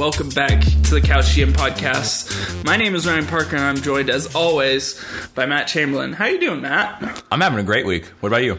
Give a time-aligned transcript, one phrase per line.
[0.00, 2.64] welcome back to the Couch GM podcast.
[2.64, 4.98] My name is Ryan Parker, and I'm joined, as always,
[5.34, 6.14] by Matt Chamberlain.
[6.14, 7.22] How you doing, Matt?
[7.30, 8.06] I'm having a great week.
[8.20, 8.58] What about you?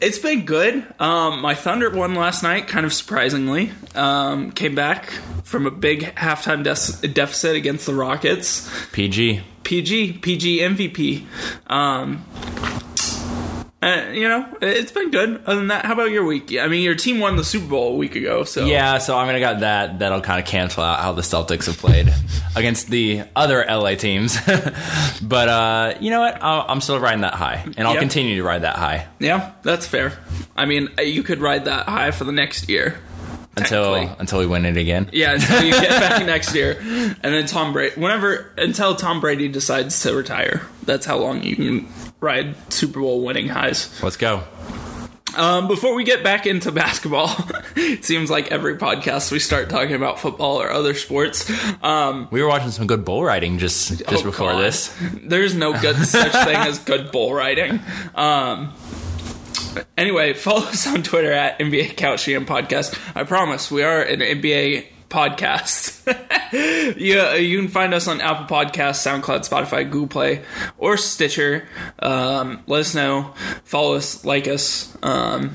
[0.00, 0.84] It's been good.
[0.98, 3.70] Um, my Thunder won last night, kind of surprisingly.
[3.94, 5.10] Um, came back
[5.44, 8.68] from a big halftime de- deficit against the Rockets.
[8.90, 9.42] PG.
[9.62, 11.24] PG, PG MVP.
[11.68, 12.24] Um,
[13.84, 15.42] uh, you know, it's been good.
[15.46, 16.56] Other than that, how about your week?
[16.58, 19.26] I mean, your team won the Super Bowl a week ago, so Yeah, so I'm
[19.26, 19.98] gonna got that.
[19.98, 22.12] That'll kind of cancel out how the Celtics have played
[22.56, 24.38] against the other LA teams.
[25.22, 26.38] but uh, you know what?
[26.42, 28.00] I'll, I'm still riding that high, and I'll Yep.
[28.00, 30.12] continue to ride that high yeah, that's fair.
[30.56, 32.98] I mean, you could ride that high for the next year.
[33.56, 35.08] until until we win it again.
[35.12, 38.00] Yeah, until you get back next year, and then Tom Brady.
[38.00, 41.88] Whenever until Tom Brady decides to retire, that's how long you can
[42.20, 44.02] ride Super Bowl winning highs.
[44.02, 44.42] Let's go.
[45.36, 47.28] Um, before we get back into basketball,
[47.76, 51.50] it seems like every podcast we start talking about football or other sports.
[51.82, 54.60] Um, We were watching some good bull riding just just oh before God.
[54.62, 54.96] this.
[55.24, 57.80] there's no good such thing as good bull riding.
[58.14, 58.72] Um,
[59.98, 62.96] anyway, follow us on Twitter at NBA Couch GM Podcast.
[63.16, 66.02] I promise we are an NBA podcast.
[66.98, 70.42] yeah, you can find us on Apple Podcasts, SoundCloud, Spotify, Google Play,
[70.76, 71.68] or Stitcher.
[72.00, 73.32] Um, let us know.
[73.64, 74.96] Follow us, like us.
[75.02, 75.54] Um,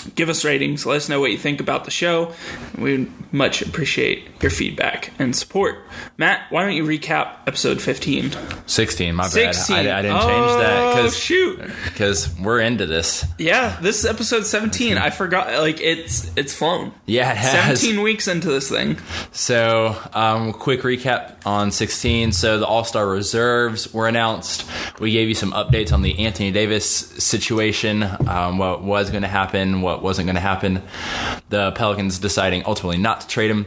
[0.00, 0.86] give us ratings.
[0.86, 2.32] Let us know what you think about the show.
[2.76, 5.78] We much appreciate your feedback and support.
[6.16, 8.32] Matt, why don't you recap episode 15?
[8.66, 9.30] 16, my bad.
[9.30, 9.76] 16.
[9.76, 11.60] I, I didn't change that Oh, because shoot.
[11.84, 13.24] because we're into this.
[13.38, 14.96] Yeah, this is episode 17.
[14.98, 16.92] I forgot like it's it's flown.
[17.06, 17.80] Yeah, it has.
[17.80, 18.98] 17 weeks into this thing.
[19.32, 22.32] So, um, quick recap on 16.
[22.32, 24.68] So, the All Star reserves were announced.
[24.98, 29.28] We gave you some updates on the Anthony Davis situation, um, what was going to
[29.28, 30.82] happen, what wasn't going to happen.
[31.48, 33.66] The Pelicans deciding ultimately not to trade him.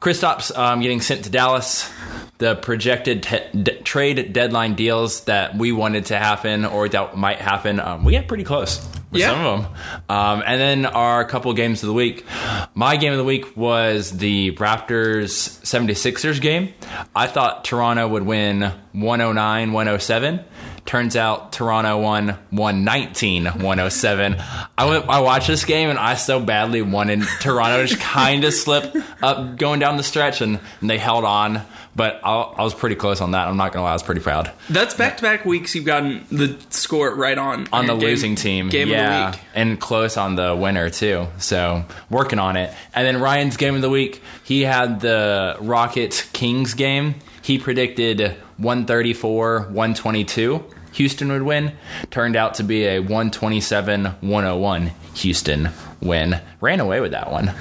[0.00, 1.90] Kristaps um, getting sent to Dallas.
[2.38, 7.80] The projected te- trade deadline deals that we wanted to happen or that might happen,
[7.80, 9.30] um, we got pretty close with Yeah.
[9.30, 9.72] some of them.
[10.10, 12.26] Um, and then our couple games of the week.
[12.74, 16.74] My game of the week was the Raptors 76ers game.
[17.16, 20.40] I thought Toronto would win 109 107.
[20.84, 24.36] Turns out Toronto won 119 107.
[24.76, 28.44] I went, I watched this game and I so badly wanted Toronto to just kind
[28.44, 31.62] of slip up going down the stretch and, and they held on.
[31.96, 33.46] But I, I was pretty close on that.
[33.46, 34.50] I'm not going to lie, I was pretty proud.
[34.68, 38.34] That's back to back weeks you've gotten the score right on on the game- losing
[38.34, 38.68] team.
[38.68, 39.46] Game yeah, of the week.
[39.54, 41.28] and close on the winner too.
[41.38, 42.74] So working on it.
[42.94, 47.14] And then Ryan's game of the week, he had the Rockets Kings game.
[47.42, 50.64] He predicted 134, 122.
[50.94, 51.72] Houston would win.
[52.10, 55.68] Turned out to be a 127, 101 Houston
[56.00, 56.40] win.
[56.60, 57.52] Ran away with that one.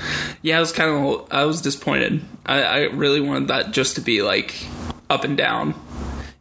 [0.41, 2.21] Yeah, I was kind of I was disappointed.
[2.45, 4.65] I, I really wanted that just to be like
[5.09, 5.75] up and down.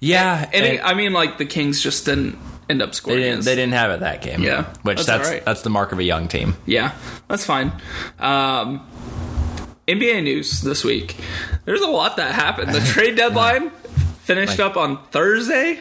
[0.01, 2.37] Yeah, And and it, I mean, like the Kings just didn't
[2.69, 3.21] end up they scoring.
[3.21, 3.45] didn't.
[3.45, 4.43] They didn't have it that game.
[4.43, 5.45] Yeah, which that's that's alright.
[5.45, 6.57] that's the mark of a young team.
[6.67, 6.93] Yeah,
[7.29, 7.73] that's fine.
[8.19, 8.87] Um,
[9.89, 11.17] NBA news this week.
[11.65, 12.73] There's a lot that happened.
[12.75, 13.71] The trade deadline
[14.35, 15.81] finished up on Thursday,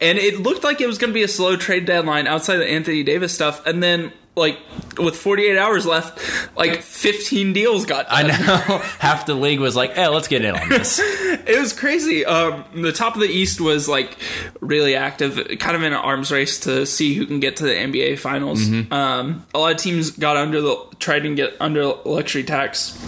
[0.00, 2.66] and it looked like it was going to be a slow trade deadline outside the
[2.66, 4.58] Anthony Davis stuff, and then like
[4.98, 9.94] with 48 hours left, like 15 deals got I know half the league was like,
[9.94, 11.00] "Hey, let's get in on this."
[11.46, 12.24] It was crazy.
[12.24, 14.16] Um, the top of the East was like
[14.60, 17.74] really active, kind of in an arms race to see who can get to the
[17.74, 18.62] NBA Finals.
[18.62, 18.90] Mm-hmm.
[18.90, 22.98] Um, a lot of teams got under the tried to get under luxury tax.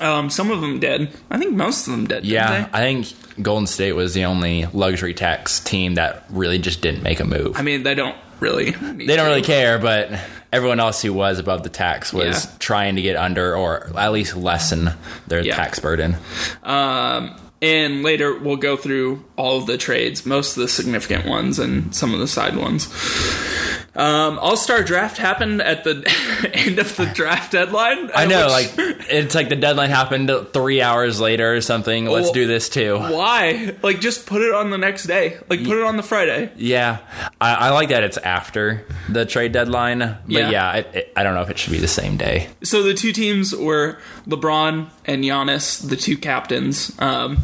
[0.00, 1.08] Um, some of them did.
[1.30, 2.24] I think most of them did.
[2.24, 2.68] Yeah?
[2.72, 7.20] I think Golden State was the only luxury tax team that really just didn't make
[7.20, 7.56] a move.
[7.56, 8.70] I mean they don't really.
[8.70, 10.10] they don't really care, but
[10.52, 12.50] everyone else who was above the tax was Yeah.
[12.58, 14.90] trying to get under or at least lessen
[15.26, 15.56] their Yeah.
[15.56, 16.16] tax burden.
[16.62, 21.58] Um, and later we'll go through all of the trades, most of the significant ones
[21.58, 22.86] and some of the side ones.
[23.96, 26.04] Um, All Star Draft happened at the
[26.54, 28.10] end of the draft deadline.
[28.14, 32.04] I know, which- like it's like the deadline happened three hours later or something.
[32.06, 32.96] Let's do this too.
[32.96, 33.74] Why?
[33.82, 35.38] Like, just put it on the next day.
[35.48, 36.52] Like, put it on the Friday.
[36.56, 36.98] Yeah,
[37.40, 40.50] I, I like that it's after the trade deadline, but Yeah.
[40.50, 42.50] yeah, it, it, I don't know if it should be the same day.
[42.62, 46.94] So the two teams were LeBron and Giannis, the two captains.
[47.00, 47.38] Um,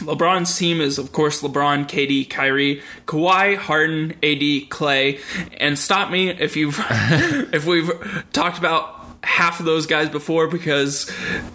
[0.00, 5.20] LeBron's team is, of course, LeBron, KD, Kyrie, Kawhi, Harden, AD, Clay,
[5.58, 7.90] and stop me if you've if we've
[8.32, 11.08] talked about half of those guys before because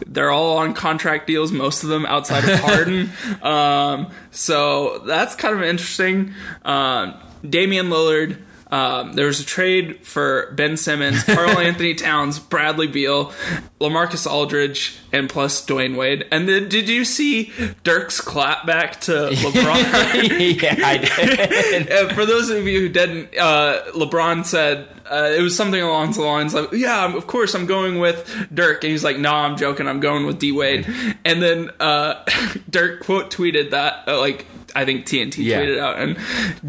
[0.05, 3.09] they're all on contract deals, most of them outside of Harden.
[3.41, 6.33] um, so that's kind of interesting.
[6.63, 7.15] Um,
[7.47, 8.37] Damian Lillard,
[8.69, 13.31] Um, there was a trade for Ben Simmons, Carl Anthony Towns, Bradley Beal,
[13.79, 16.25] Lamarcus Aldridge, and plus Dwyane Wade.
[16.31, 17.51] And then did you see
[17.83, 20.61] Dirk's clap back to LeBron?
[20.61, 22.11] yeah, I did.
[22.15, 26.21] For those of you who didn't, uh, LeBron said uh, it was something along the
[26.21, 29.87] lines like, "Yeah, of course I'm going with Dirk," and he's like, "No, I'm joking.
[29.87, 30.85] I'm going with D Wade."
[31.25, 32.23] And then uh,
[32.69, 34.45] Dirk quote tweeted that, uh, like
[34.75, 35.61] I think TNT Yeah.
[35.61, 36.17] tweeted out, and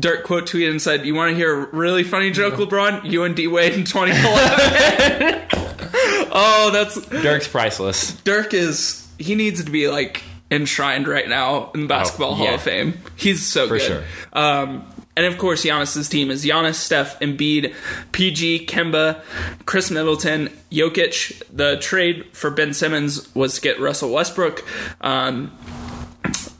[0.00, 3.10] Dirk quote tweeted and said, "You want to hear a really funny joke, LeBron?
[3.10, 5.48] You and D Wade in 2011."
[6.32, 8.12] oh, that's Dirk's priceless.
[8.22, 12.54] Dirk is he needs to be like enshrined right now in the Basketball Hall yeah.
[12.54, 12.94] of Fame.
[13.16, 13.82] He's so For good.
[13.82, 14.04] sure.
[14.32, 14.86] Um,
[15.18, 17.74] and of course, Giannis's team is Giannis, Steph, Embiid,
[18.12, 19.20] PG, Kemba,
[19.66, 21.42] Khris Middleton, Jokic.
[21.52, 24.64] The trade for Ben Simmons was to get Russell Westbrook,
[25.00, 25.50] um,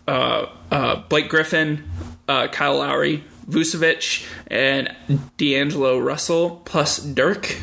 [0.09, 1.89] uh, uh, Blake Griffin,
[2.27, 4.95] uh, Kyle Lowry, Vucevic, and
[5.37, 7.57] D'Angelo Russell plus Dirk.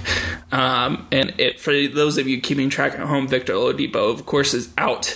[0.52, 4.54] Um, and it for those of you keeping track at home, Victor Oladipo, of course,
[4.54, 5.16] is out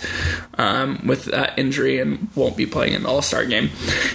[0.58, 3.70] um, with that injury and won't be playing in the All Star game.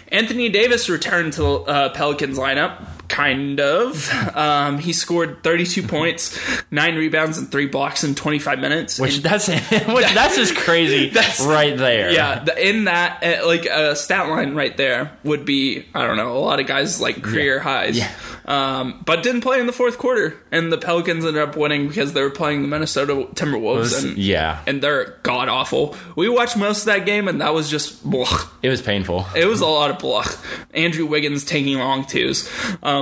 [0.09, 2.89] Anthony Davis returned to the uh, Pelicans lineup.
[3.09, 4.11] Kind of.
[4.35, 6.39] Um, he scored 32 points,
[6.71, 8.99] nine rebounds, and three blocks in 25 minutes.
[8.99, 11.11] Which And- that's which that's just crazy.
[11.11, 12.11] That's- right there.
[12.11, 16.37] yeah, in that, uh, like a stat line right there would be, I don't know,
[16.37, 17.97] a lot of guys like career highs.
[17.99, 18.11] Yeah.
[18.47, 22.13] Um, but didn't play in the fourth quarter, and the Pelicans ended up winning because
[22.13, 24.63] they were playing the Minnesota Timberwolves, was- and yeah.
[24.67, 25.97] and they're god awful.
[26.17, 28.49] We watched most of that game, and that was just blech.
[28.63, 29.27] It was painful.
[29.37, 30.45] It was a lot of bluff.
[30.75, 32.51] Andrew Wiggins taking long twos.
[32.83, 32.94] Um,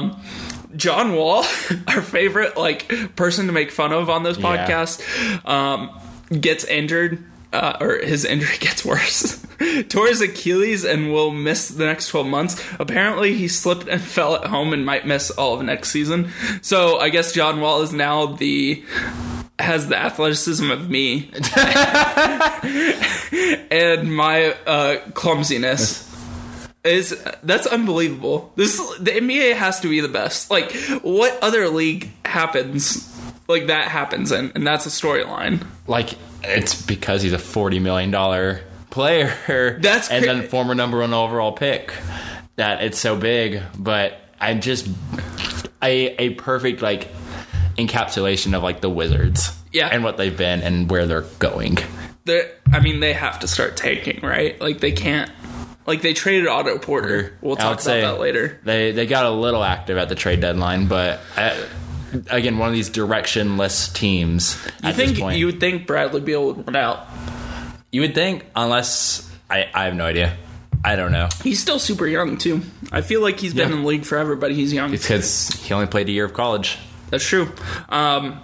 [0.76, 1.44] John Wall,
[1.88, 4.66] our favorite like person to make fun of on this Yeah.
[4.66, 5.90] podcast, um,
[6.40, 7.24] gets injured.
[7.54, 9.44] Uh, or his injury gets worse.
[9.90, 12.64] Tore his Achilles and will miss the next 12 months.
[12.78, 16.30] Apparently, he slipped and fell at home and might miss all of next season.
[16.62, 18.82] So, I guess John Wall is now the
[19.58, 21.30] has the athleticism of me
[23.70, 26.08] and my uh, clumsiness
[26.84, 28.52] is that's unbelievable.
[28.56, 30.50] This the NBA has to be the best.
[30.50, 33.08] Like what other league happens
[33.48, 35.64] like that happens in, and that's a storyline.
[35.86, 36.10] Like
[36.42, 39.78] it's because he's a forty million dollar player.
[39.80, 41.92] That's and then former number one overall pick.
[42.56, 44.88] That it's so big, but I just
[45.82, 47.08] a a perfect like
[47.76, 49.56] encapsulation of like the Wizards.
[49.72, 49.88] Yeah.
[49.90, 51.78] and what they've been and where they're going.
[52.26, 54.60] They're, I mean, they have to start tanking, right?
[54.60, 55.30] Like they can't.
[55.86, 57.36] Like they traded Otto Porter.
[57.40, 58.60] We'll talk about that later.
[58.64, 61.56] They they got a little active at the trade deadline, but uh,
[62.30, 64.56] again, one of these directionless teams.
[64.84, 67.06] You think you would think Bradley Beal would run out?
[67.90, 70.36] You would think, unless I, I have no idea.
[70.84, 71.28] I don't know.
[71.42, 72.62] He's still super young too.
[72.90, 73.76] I feel like he's been Yeah.
[73.76, 74.90] in the league forever, but he's young.
[74.90, 76.78] Because he only played a year of college.
[77.10, 77.52] That's true.
[77.88, 78.40] Um,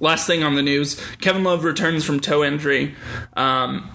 [0.00, 2.94] last thing on the news: Kevin Love returns from toe injury.
[3.34, 3.90] Um,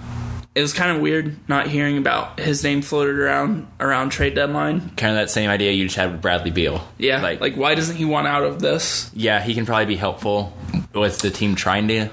[0.55, 4.81] it was kind of weird not hearing about his name floated around around trade deadline.
[4.97, 6.85] Kind of that same idea you just had with Bradley Beal.
[6.97, 9.09] Yeah, Like, like, why doesn't he want out of this?
[9.13, 10.57] yeah, he can probably be helpful
[10.93, 12.09] with the team trying to.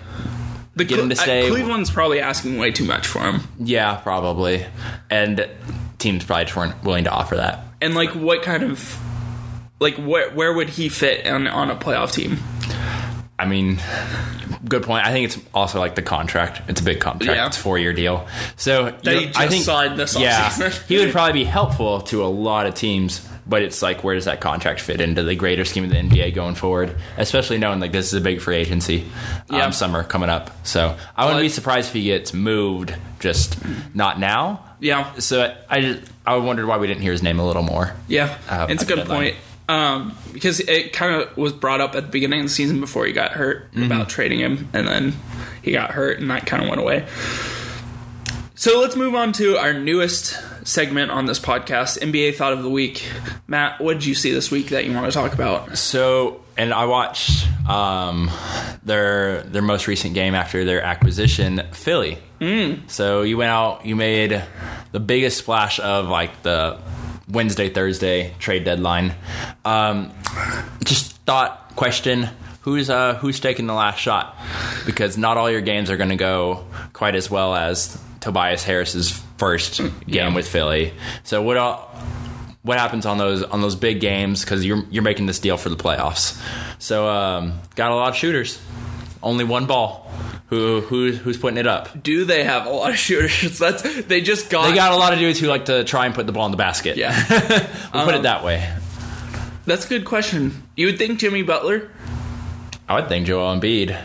[0.76, 1.48] The Get him to Cle- uh, stay.
[1.48, 3.40] Cleveland's probably asking way too much for him.
[3.58, 4.66] Yeah, probably.
[5.08, 5.48] And
[5.98, 7.64] teams probably just weren't willing to offer that.
[7.80, 8.98] And like, what kind of
[9.80, 12.38] like where where would he fit on on a playoff team?
[13.38, 13.78] I mean,
[14.68, 15.06] good point.
[15.06, 16.62] I think it's also like the contract.
[16.68, 17.36] It's a big contract.
[17.36, 17.46] Yeah.
[17.46, 18.26] It's a four year deal.
[18.56, 20.50] So just I think signed this yeah,
[20.88, 23.26] he would probably be helpful to a lot of teams.
[23.48, 26.34] But it's like, where does that contract fit into the greater scheme of the NBA
[26.34, 26.96] going forward?
[27.16, 29.04] Especially knowing like this is a big free agency
[29.48, 29.70] um, Yeah.
[29.70, 30.50] summer coming up.
[30.66, 32.92] So I wouldn't Well, be surprised if he gets moved.
[33.20, 33.56] Just
[33.94, 34.64] not now.
[34.80, 37.94] Yeah, So I just I wondered why we didn't hear his name a little more.
[38.08, 39.16] Yeah, uh, it's a good deadline.
[39.18, 39.36] point.
[39.68, 43.04] Um, because it kind of was brought up at the beginning of the season before
[43.06, 43.82] he got hurt Mm-hmm.
[43.84, 45.12] about trading him, and then
[45.62, 47.04] he got hurt, and that kind of went away.
[48.54, 52.70] So let's move on to our newest segment on this podcast, NBA Thought of the
[52.70, 53.04] Week.
[53.46, 55.76] Matt, what did you see this week that you want to talk about?
[55.76, 58.30] So, and I watched um,
[58.82, 62.18] their their most recent game after their acquisition, Philly.
[62.40, 62.88] Mm.
[62.90, 64.42] So you went out, you made
[64.92, 66.78] the biggest splash of like the
[67.28, 69.14] Wednesday Thursday trade deadline.
[69.64, 70.12] Um,
[70.84, 72.28] just thought question.
[72.62, 74.36] Who's uh, who's taking the last shot?
[74.86, 79.10] Because not all your games are going to go quite as well as Tobias Harris's
[79.38, 80.34] first game Yeah.
[80.34, 80.92] with Philly.
[81.22, 81.78] So what all,
[82.62, 85.68] what happens on those on those big games because you're you're making this deal for
[85.68, 86.40] the playoffs.
[86.80, 88.60] So um, got a lot of shooters,
[89.22, 90.10] only one ball.
[90.48, 92.02] Who who who's putting it up?
[92.02, 93.58] Do they have a lot of shooters?
[93.58, 94.68] That's they just got.
[94.68, 96.52] They got a lot of dudes who like to try and put the ball in
[96.52, 96.96] the basket.
[96.96, 97.16] yeah.
[97.92, 98.72] we'll put Um, it that way.
[99.66, 100.62] That's a good question.
[100.76, 101.90] You would think Jimmy Butler.
[102.88, 103.98] I would think Joel Embiid,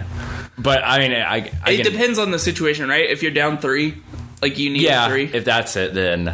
[0.57, 3.07] but I mean, I, I It can- depends on the situation, right?
[3.07, 4.01] If you're down three,
[4.41, 5.25] like you need Yeah, three.
[5.31, 6.33] if that's it, then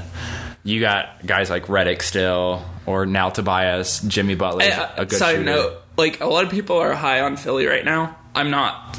[0.63, 5.31] you got guys like Redick still, or now Tobias, Jimmy Butler, Uh, a good side
[5.39, 5.43] shooter.
[5.43, 8.15] note, like a lot of people are high on Philly right now.
[8.33, 8.95] I'm not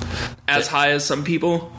[0.49, 1.73] as high as some people.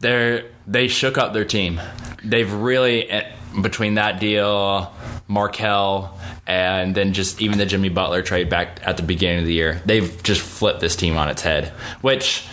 [0.00, 1.80] They're they shook up their team.
[2.24, 3.32] They've really eh,
[3.62, 4.92] between that deal,
[5.26, 9.52] Markelle, and then just even the Jimmy Butler trade back at the beginning of the
[9.54, 11.68] year, they've just flipped this team on its head,
[12.00, 12.46] which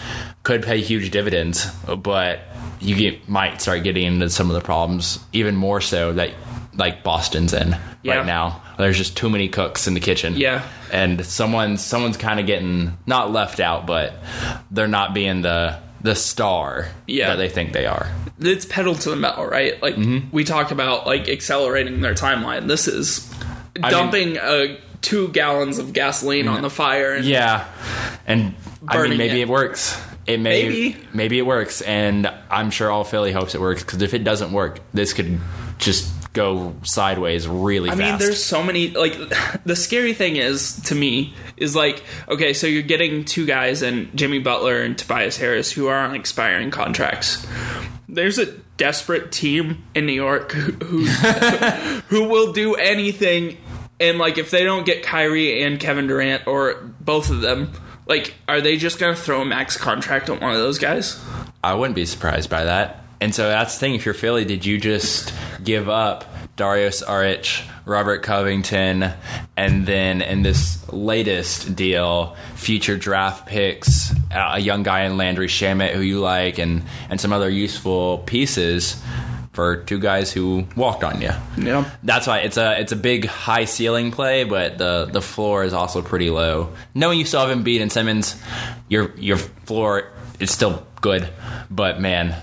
[0.44, 1.65] could pay huge dividends.
[1.86, 2.39] But
[2.79, 6.32] you get, might start getting into some of the problems, even more so that
[6.75, 8.17] like Boston's in Yeah.
[8.17, 8.62] right now.
[8.77, 10.36] There's just too many cooks in the kitchen.
[10.36, 10.63] Yeah.
[10.91, 14.13] and someone's someone's kind of getting not left out, but
[14.72, 17.29] they're not being the the star Yeah.
[17.29, 18.08] that they think they are.
[18.39, 19.82] It's pedal to the metal, right?
[19.82, 20.29] Like Mm-hmm.
[20.32, 22.67] we talked about, like accelerating their timeline.
[22.67, 23.27] This is
[23.77, 27.13] I mean- dumping uh, two gallons of gasoline on the fire.
[27.15, 27.65] And Yeah,
[28.27, 28.53] and
[28.88, 29.44] I mean maybe it.
[29.44, 30.00] it, works.
[30.27, 30.98] It may Maybe.
[31.13, 34.51] maybe it works, and I'm sure all Philly hopes it works because if it doesn't
[34.51, 35.39] work, this could
[35.77, 38.00] just go sideways really fast.
[38.00, 38.20] I fast.
[38.20, 38.89] mean, there's so many.
[38.89, 39.18] Like,
[39.65, 44.15] the scary thing is to me is like, okay, so you're getting two guys and
[44.15, 47.46] Jimmy Butler and Tobias Harris who are on expiring contracts.
[48.08, 48.46] There's a
[48.77, 51.06] desperate team in New York who who,
[52.10, 53.58] who will do anything,
[54.00, 57.72] and like if they don't get Kyrie and Kevin Durant or both of them,
[58.08, 61.20] like, are they just gonna throw a max contract on one of those guys?
[61.63, 63.05] I wouldn't be surprised by that.
[63.25, 63.96] And so that's the thing.
[63.96, 66.25] If you're Philly, did you just give up
[66.58, 69.12] Dario Saric, Robert Covington,
[69.58, 75.94] and then in this latest deal, future draft picks, a young guy in Landry Shamet
[75.94, 79.01] who you like, and and some other useful pieces
[79.53, 81.32] for two guys who walked on you?
[81.58, 81.89] Yeah.
[82.03, 85.74] That's why it's a it's a big high ceiling play, but the the floor is
[85.74, 86.74] also pretty low.
[86.94, 88.39] Knowing you still have Embiid and Simmons,
[88.88, 91.30] your your floor is still good,
[91.70, 92.36] but man,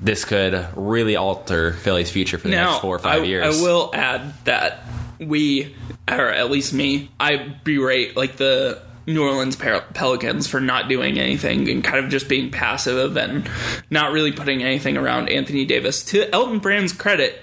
[0.00, 3.60] this could really alter Philly's future for the now, next four or five I, years.
[3.60, 4.84] I will add that
[5.18, 5.74] we,
[6.08, 11.68] or at least me, I berate like the New Orleans Pelicans for not doing anything
[11.68, 13.50] and kind of just being passive and
[13.90, 16.04] not really putting anything around Anthony Davis.
[16.04, 17.42] To Elton Brand's credit,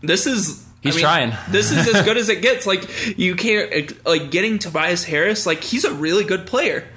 [0.00, 0.66] this is.
[0.80, 1.32] He's trying.
[1.50, 2.66] this is as good as it gets.
[2.66, 5.46] Like you can't like getting Tobias Harris.
[5.46, 6.88] Like he's a really good player,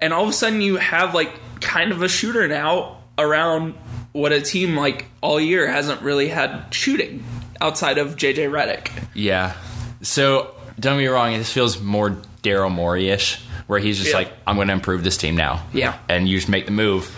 [0.00, 3.74] and all of a sudden you have like kind of a shooter now around
[4.12, 7.24] what a team like all year hasn't really had shooting
[7.60, 8.90] outside of JJ Redick.
[9.14, 9.54] Yeah.
[10.02, 12.10] So don't get me wrong, this feels more
[12.42, 14.16] Daryl Morey ish, where he's just Yeah.
[14.18, 15.62] like, I'm going to improve this team now.
[15.72, 15.98] Yeah.
[16.08, 17.14] And you just make the move.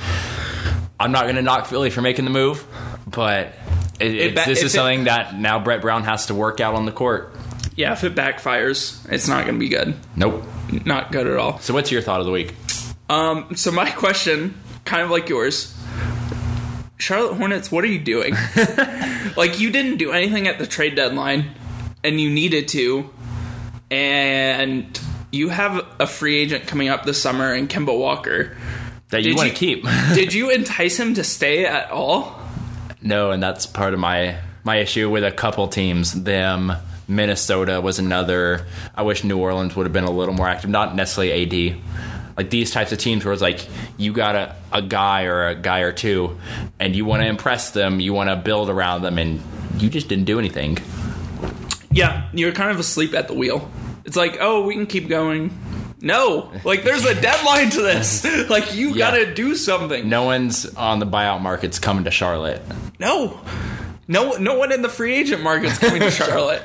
[0.99, 2.67] I'm not going to knock Philly for making the move,
[3.07, 3.53] but
[4.01, 6.85] it, ba- this is it- something that now Brett Brown has to work out on
[6.87, 7.35] the court.
[7.75, 9.95] Yeah, if it backfires, it's not going to be good.
[10.15, 10.45] Nope.
[10.85, 11.59] Not good at all.
[11.61, 12.55] So what's your thought of the week?
[13.13, 14.55] Um, so my question,
[14.85, 15.77] kind of like yours,
[16.99, 18.35] Charlotte Hornets, what are you doing?
[19.37, 21.51] like you didn't do anything at the trade deadline,
[22.05, 23.11] and you needed to,
[23.91, 24.99] and
[25.31, 28.57] you have a free agent coming up this summer in Kemba Walker.
[29.11, 29.85] That you Did want you- to keep?
[30.15, 32.39] Did you entice him to stay at all?
[33.03, 36.13] no, and that's part of my my issue with a couple teams.
[36.23, 36.73] Them,
[37.09, 38.65] Minnesota was another.
[38.95, 40.71] I wish New Orleans would have been a little more active.
[40.71, 41.83] Not necessarily AD.
[42.37, 43.67] Like these types of teams where it's like
[43.99, 46.39] you got a, a guy or a guy or two,
[46.81, 49.41] and you want to impress them, you want to build around them, and
[49.79, 50.79] you just didn't do anything.
[51.91, 53.71] Yeah, you're kind of asleep at the wheel.
[54.05, 55.57] It's like, oh, we can keep going.
[56.01, 58.25] No, like there's a deadline to this.
[58.51, 59.11] Like you Yeah.
[59.11, 60.09] gotta do something.
[60.09, 62.61] No one's on the buyout market's coming to Charlotte.
[62.99, 63.41] No,
[64.13, 66.63] no, no one in the free agent market's coming to Charlotte.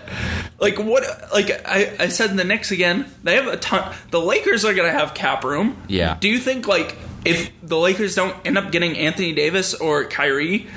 [0.60, 1.04] Like what?
[1.34, 3.06] Like I, I said, the Knicks again.
[3.24, 3.96] They have a ton.
[4.12, 5.82] The Lakers are gonna have cap room.
[5.88, 6.18] Yeah.
[6.20, 10.68] Do you think like if the Lakers don't end up getting Anthony Davis or Kyrie,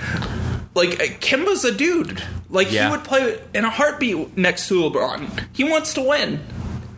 [0.75, 2.23] like uh, Kemba's a dude.
[2.49, 2.87] Like Yeah.
[2.87, 5.45] he would play in a heartbeat next to LeBron.
[5.53, 6.41] He wants to win.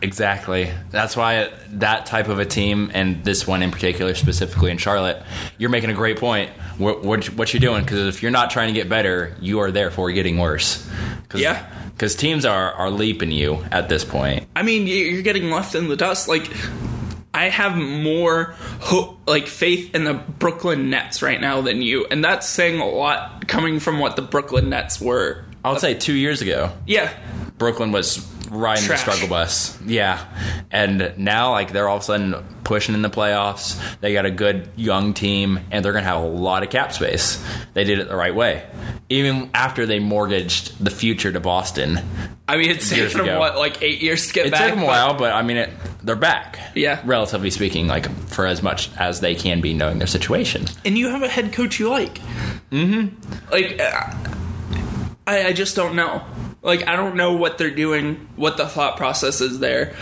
[0.03, 0.69] Exactly.
[0.91, 5.23] That's why that type of a team, and this one in particular, specifically in Charlotte,
[5.57, 6.49] you're making a great point.
[6.77, 9.71] What, what, what you're doing, because if you're not trying to get better, you are
[9.71, 10.87] therefore getting worse.
[11.29, 11.65] Cause, Yeah.
[11.93, 14.47] Because teams are, are leaping you at this point.
[14.55, 16.27] I mean, you- you're getting left in the dust.
[16.27, 16.49] Like,
[17.33, 22.23] I have more hope, like faith in the Brooklyn Nets right now than you, and
[22.23, 25.45] that's saying a lot coming from what the Brooklyn Nets were.
[25.63, 27.11] I would say two years ago, Yeah,
[27.57, 28.17] Brooklyn was
[28.53, 29.03] riding Trash.
[29.03, 29.81] the struggle bus.
[29.81, 30.23] Yeah.
[30.71, 33.79] And now, like, they're all of a sudden pushing in the playoffs.
[33.99, 36.93] They got a good young team, and they're going to have a lot of cap
[36.93, 37.43] space.
[37.73, 38.65] They did it the right way.
[39.09, 41.99] Even after they mortgaged the future to Boston,
[42.47, 44.61] I mean, it's taken them what, like eight years to get It back.
[44.67, 45.69] took them a while, but I mean, it,
[46.03, 46.59] they're back.
[46.75, 47.01] Yeah.
[47.05, 50.65] relatively speaking, like for as much as they can be, knowing their situation.
[50.85, 52.19] and you have a head coach you like.
[52.71, 53.51] Mm-hmm.
[53.51, 54.13] Like, uh,
[55.27, 56.23] I, I just don't know.
[56.63, 59.93] Like, I don't know what they're doing, what the thought process is there.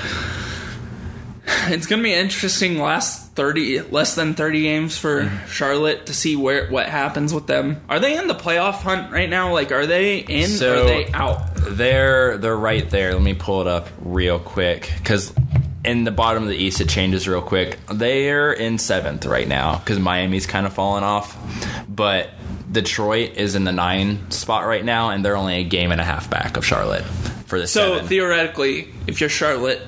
[1.68, 5.48] It's gonna be interesting last thirty, less than thirty games for mm-hmm.
[5.48, 7.82] Charlotte to see where what happens with them.
[7.90, 9.52] Are they in the playoff hunt right now?
[9.52, 11.42] Like, are they in or are they out?
[11.56, 13.14] They're they're right there.
[13.14, 15.34] Let me pull it up real quick because
[15.84, 17.80] in the bottom of the East it changes real quick.
[17.92, 21.36] They're in seventh right now because Miami's kind of fallen off,
[21.90, 22.30] but
[22.72, 26.04] Detroit is in the nine spot right now, and they're only a game and a
[26.04, 27.04] half back of Charlotte
[27.46, 28.08] for the So seven.
[28.08, 29.82] theoretically, if you're Charlotte,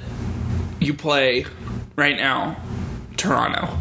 [0.79, 1.45] you play
[1.95, 2.57] right now
[3.15, 3.77] Toronto.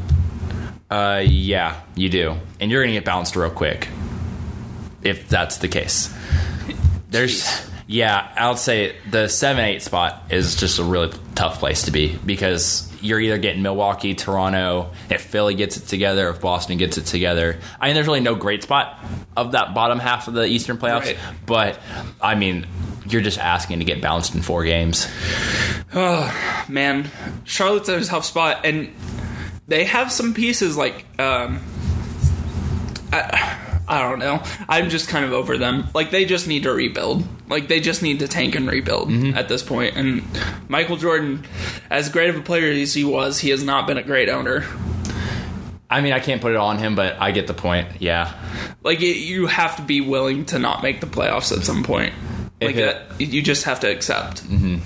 [0.90, 3.88] Uh, yeah, you do, and you're gonna get bounced real quick
[5.02, 6.14] if that's the case.
[7.10, 7.70] There's, Jeez.
[7.88, 12.16] yeah, I'll say the seven eight spot is just a really tough place to be
[12.24, 17.06] because you're either getting Milwaukee, Toronto, if Philly gets it together, if Boston gets it
[17.06, 17.58] together.
[17.80, 18.98] I mean, there's really no great spot
[19.36, 21.18] of that bottom half of the Eastern playoffs, Right.
[21.44, 21.80] but
[22.20, 22.66] I mean,
[23.06, 25.08] you're just asking to get bounced in four games.
[25.94, 27.10] Oh, man,
[27.44, 28.92] Charlotte's in a tough spot, and
[29.68, 31.60] they have some pieces like um,
[33.12, 34.42] I, I don't know.
[34.68, 35.86] I'm just kind of over them.
[35.94, 37.24] Like they just need to rebuild.
[37.48, 39.96] Like they just need to tank and rebuild at this point.
[39.96, 40.22] And
[40.68, 41.44] Michael Jordan,
[41.90, 44.64] as great of a player as he was, he has not been a great owner.
[45.90, 48.00] I mean, I can't put it all on him, but I get the point.
[48.00, 48.32] Yeah.
[48.82, 52.14] Like it, you have to be willing to not make the playoffs at some point.
[52.62, 54.42] Like it- that, you just have to accept.
[54.44, 54.78] Mm-hmm.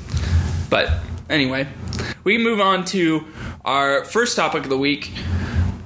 [0.68, 0.90] But
[1.30, 1.68] anyway,
[2.24, 3.24] we move on to
[3.64, 5.12] our first topic of the week: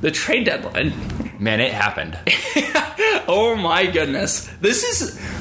[0.00, 0.92] the trade deadline.
[1.40, 2.18] Man, it happened.
[3.32, 5.39] Oh my goodness, this is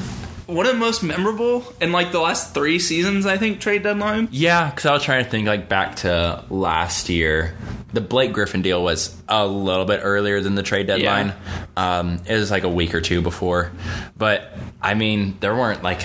[0.50, 3.26] one of the most memorable in like the last three seasons.
[3.26, 4.28] I think trade deadline.
[4.30, 7.56] Yeah, because I was trying to think like back to last year.
[7.92, 11.32] The Blake Griffin deal was a little bit earlier than the trade deadline.
[11.76, 13.72] Um, it was like a week or two before,
[14.16, 16.02] but I mean, there weren't like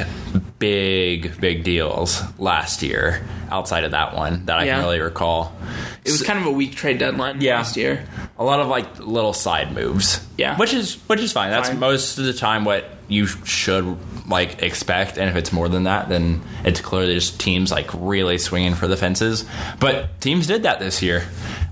[0.58, 4.76] big, big deals last year outside of that one that I Yeah.
[4.78, 5.56] can really recall.
[6.04, 7.58] It was kind of a weak trade deadline Yeah.
[7.58, 8.04] last year.
[8.40, 10.26] A lot of like little side moves.
[10.38, 10.58] Yeah.
[10.58, 11.52] which is which is fine.
[11.52, 11.80] That's Fine.
[11.80, 13.96] most of the time what you should
[14.28, 15.18] like expect.
[15.18, 18.88] And if it's more than that, then it's clearly just teams like really swinging for
[18.88, 19.46] the fences.
[19.80, 21.24] But teams did that this year.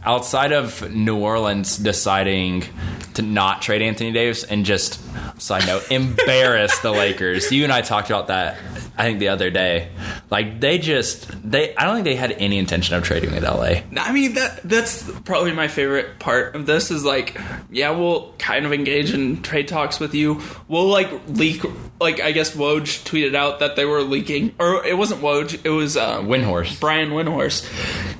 [0.03, 2.65] Outside of New Orleans deciding
[3.13, 4.99] to not trade Anthony Davis and just
[5.43, 7.51] side note embarrass the Lakers.
[7.51, 8.57] You and I talked about that.
[8.95, 9.89] I think the other day,
[10.29, 11.75] like they just they.
[11.75, 13.81] I don't think they had any intention of trading with LA.
[13.99, 17.39] I mean that that's probably my favorite part of this is like
[17.71, 21.63] yeah we'll kind of engage in trade talks with you we'll like leak
[21.99, 25.69] like I guess Woj tweeted out that they were leaking or it wasn't Woj it
[25.71, 26.79] was um, Windhorst.
[26.79, 27.67] Brian Windhorst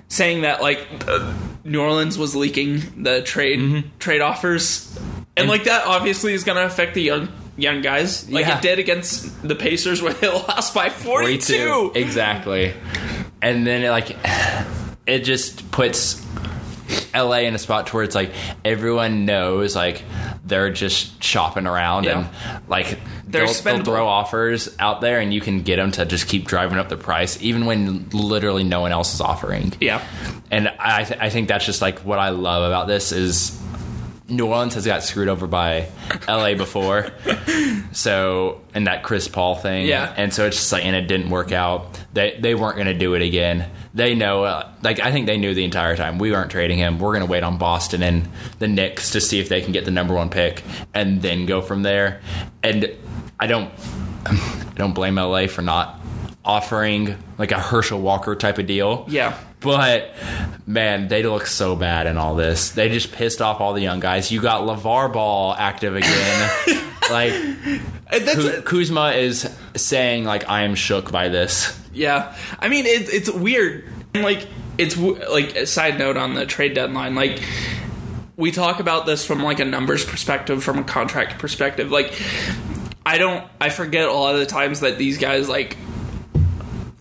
[0.07, 1.33] saying that like uh,
[1.63, 3.89] New Orleans was leaking the trade Mm-hmm.
[3.99, 4.99] trade offers
[5.38, 8.58] and, like that obviously is going to affect the young young guys like Yeah.
[8.58, 12.74] it did against the Pacers where they lost by 42, Exactly.
[13.41, 14.15] And then it like
[15.06, 16.24] it just puts
[17.13, 18.32] LA in a spot to where it's like
[18.65, 20.02] everyone knows like
[20.46, 22.28] they're just shopping around Yeah.
[22.56, 26.06] and like They're they'll, they'll throw offers out there and you can get them to
[26.06, 29.74] just keep driving up the price even when literally no one else is offering.
[29.80, 30.02] yeah
[30.52, 33.60] And I, th- I think that's just like what I love about this is
[34.29, 35.89] New Orleans has got screwed over by
[36.27, 37.12] LA before.
[37.91, 39.86] so, and that Chris Paul thing.
[39.86, 40.13] Yeah.
[40.15, 41.99] And so it's just like, and it didn't work out.
[42.13, 43.69] They, they weren't going to do it again.
[43.93, 46.99] They know, uh, like, I think they knew the entire time we weren't trading him.
[46.99, 49.83] We're going to wait on Boston and the Knicks to see if they can get
[49.86, 52.21] the number one pick and then go from there.
[52.63, 52.91] And
[53.39, 53.71] I don't,
[54.25, 55.99] I don't blame LA for not
[56.45, 59.05] offering like a Herschel Walker type of deal.
[59.09, 60.13] yeah But
[60.67, 62.71] man, they look so bad in all this.
[62.71, 64.32] They just pissed off all the young guys.
[64.32, 66.52] You got LaVar Ball active again.
[67.12, 67.34] like
[68.65, 71.80] Kuzma is saying like I am shook by this.
[71.93, 73.86] Yeah, I mean it, it's weird.
[74.13, 74.47] Like
[74.78, 77.15] it's like a side note on the trade deadline.
[77.15, 77.41] Like
[78.36, 81.91] we talk about this from like a numbers perspective, from a contract perspective.
[81.91, 82.19] Like
[83.06, 85.78] I don't, I forget a lot of the times that these guys like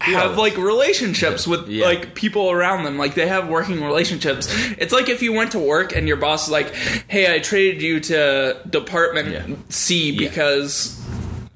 [0.03, 1.85] have like relationships with Yeah.
[1.87, 5.59] like people around them like they have working relationships it's like if you went to
[5.59, 6.75] work and your boss is like
[7.09, 9.57] hey i traded you to department Yeah.
[9.69, 10.99] c because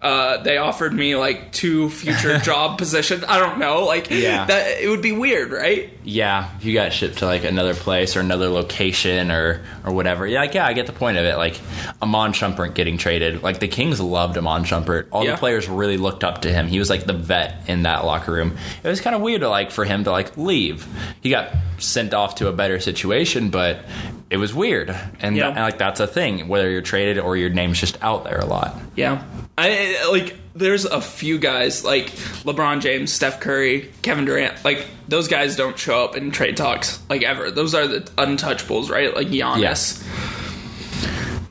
[0.03, 3.25] uh, they offered me like two future job positions.
[3.27, 4.45] I don't know, like Yeah.
[4.45, 5.91] that it would be weird, right?
[6.05, 10.27] Yeah, if you got shipped to like another place or another location or or whatever.
[10.27, 11.37] Yeah, like yeah, I get the point of it.
[11.39, 11.59] Like
[12.03, 13.43] Iman Shumpert getting traded.
[13.43, 15.07] Like the Kings loved Iman Shumpert.
[15.11, 15.33] All Yeah.
[15.33, 16.69] the players really looked up to him.
[16.69, 18.57] He was like the vet in that locker room.
[18.85, 20.87] It was kind of weird to like for him to like leave.
[21.23, 23.81] He got sent off to a better situation, but
[24.29, 24.95] it was weird.
[25.21, 25.49] And, Yeah.
[25.49, 28.47] and like that's a thing, whether you're traded or your name's just out there a
[28.47, 28.77] lot.
[28.95, 29.23] Yeah.
[29.59, 32.07] I like there's a few guys like
[32.45, 37.01] LeBron James, Steph Curry, Kevin Durant, like those guys don't show up in trade talks
[37.09, 37.51] like ever.
[37.51, 39.15] Those are the untouchables, right?
[39.15, 39.61] Like Giannis.
[39.61, 40.05] Yes.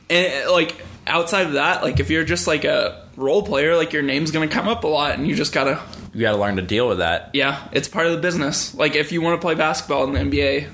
[0.08, 4.02] And like outside of that, like if you're just like a role player, like your
[4.02, 5.82] name's going to come up a lot and you just got to
[6.14, 7.30] You got to learn to deal with that.
[7.32, 8.74] yeah, it's part of the business.
[8.74, 10.68] Like if you want to play basketball in the NBA,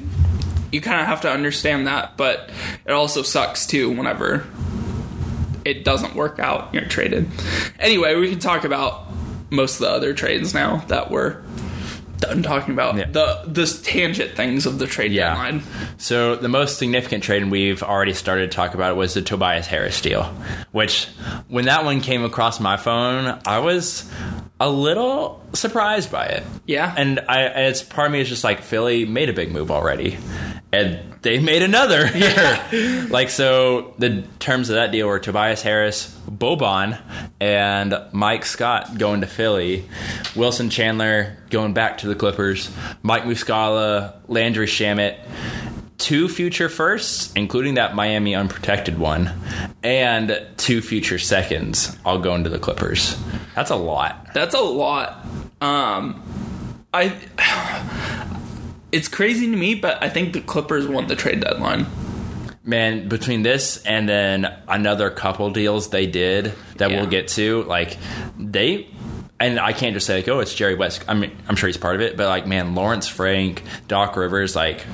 [0.70, 2.50] you kind of have to understand that, but
[2.86, 4.46] it also sucks too whenever
[5.64, 7.28] it doesn't work out you're traded.
[7.78, 9.04] Anyway, we can talk about
[9.50, 11.42] most of the other trades now that we're
[12.18, 13.06] done talking about Yeah.
[13.10, 15.30] the the tangent things of the trade Yeah.
[15.30, 15.62] deadline.
[15.98, 19.66] So the most significant trade, and we've already started to talk about was the Tobias
[19.66, 20.32] Harris deal.
[20.70, 21.08] Which,
[21.48, 24.04] when that one came across my phone, I was
[24.62, 26.44] a little surprised by it.
[26.66, 26.94] Yeah.
[26.96, 30.16] and I, it's part of me is just like Philly made a big move already,
[30.72, 32.08] and they made another.
[32.14, 33.94] Yeah, like so.
[33.98, 36.96] The terms of that deal were Tobias Harris, Boban,
[37.40, 39.84] and Mike Scott going to Philly,
[40.36, 42.70] Wilson Chandler going back to the Clippers,
[43.02, 45.18] Mike Muscala, Landry Shamet.
[46.02, 49.30] Two future firsts, including that Miami unprotected one,
[49.84, 53.16] and two future seconds, all going to the Clippers.
[53.54, 54.34] That's a lot.
[54.34, 55.24] That's a lot.
[55.60, 56.20] Um,
[56.92, 57.16] I.
[58.90, 61.86] It's crazy to me, but I think the Clippers won the trade deadline.
[62.64, 66.98] Man, between this and then another couple deals they did that Yeah.
[67.00, 67.96] we'll get to, like
[68.38, 68.88] they
[69.40, 71.04] and I can't just say like, oh, it's Jerry West.
[71.08, 74.54] I mean, I'm sure he's part of it, but like, man, Lawrence Frank, Doc Rivers,
[74.54, 74.84] like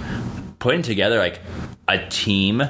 [0.59, 1.41] putting together like
[1.87, 2.63] a team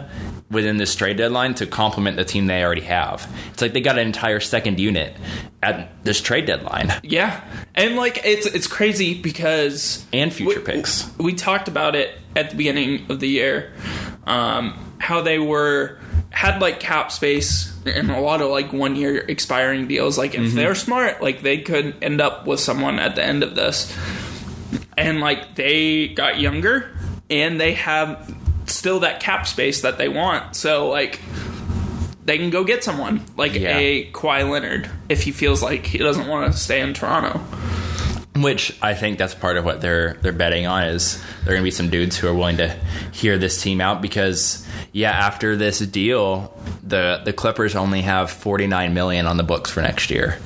[0.51, 3.31] within this trade deadline to complement the team they already have.
[3.53, 5.15] It's like they got an entire second unit
[5.63, 7.43] at this trade deadline Yeah,
[7.75, 11.11] and like it's it's crazy because and future we, picks.
[11.19, 13.73] We talked about it at the beginning of the year,
[14.25, 15.99] um, how they were
[16.31, 20.17] had like cap space and a lot of like one year expiring deals.
[20.19, 23.55] Like if they're smart, like they could end up with someone at the end of
[23.55, 23.95] this,
[24.97, 26.95] and like they got younger
[27.31, 28.35] and they have
[28.67, 30.57] still that cap space that they want.
[30.57, 31.21] So like.
[32.25, 33.79] They can go get someone like Yeah.
[33.79, 37.39] a Kawhi Leonard if he feels like he doesn't want to stay in Toronto.
[38.39, 41.63] Which I think that's part of what they're they're betting on is there are going
[41.63, 42.77] to be some dudes who are willing to
[43.13, 44.63] hear this team out because
[44.93, 49.81] yeah, after this deal, the the Clippers only have 49 million on the books for
[49.81, 50.39] next year,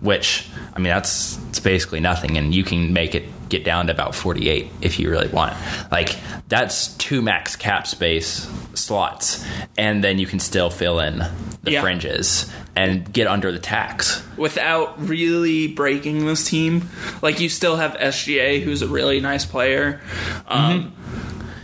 [0.00, 3.92] which I mean that's it's basically nothing and you can make it get down to
[3.92, 5.54] about 48 if you really want.
[5.90, 6.16] Like
[6.48, 9.44] that's two max cap space slots
[9.76, 11.18] and then you can still fill in
[11.62, 11.80] the Yeah.
[11.82, 14.22] fringes and get under the tax.
[14.36, 16.88] without really breaking this team.
[17.20, 20.00] Like you still have SGA, who's a really nice player.
[20.48, 20.92] Um,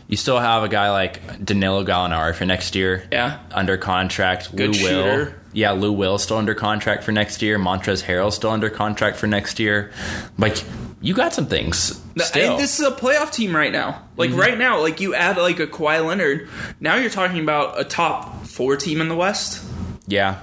[0.08, 3.02] You still have a guy like Danilo Gallinari for next year.
[3.10, 3.38] Yeah.
[3.50, 4.54] Under contract.
[4.54, 5.24] Good Lou shooter.
[5.24, 5.32] Will.
[5.52, 7.58] Yeah, Lou Will still under contract for next year.
[7.58, 9.90] Montrez Harrell still under contract for next year.
[10.38, 10.62] Like,
[11.00, 12.02] you got some things.
[12.18, 12.56] Still.
[12.56, 14.02] This is a playoff team right now.
[14.16, 14.38] Like mm-hmm.
[14.38, 16.48] right now, like you add like a Kawhi Leonard.
[16.80, 19.64] Now you're talking about a top four team in the West.
[20.06, 20.40] yeah.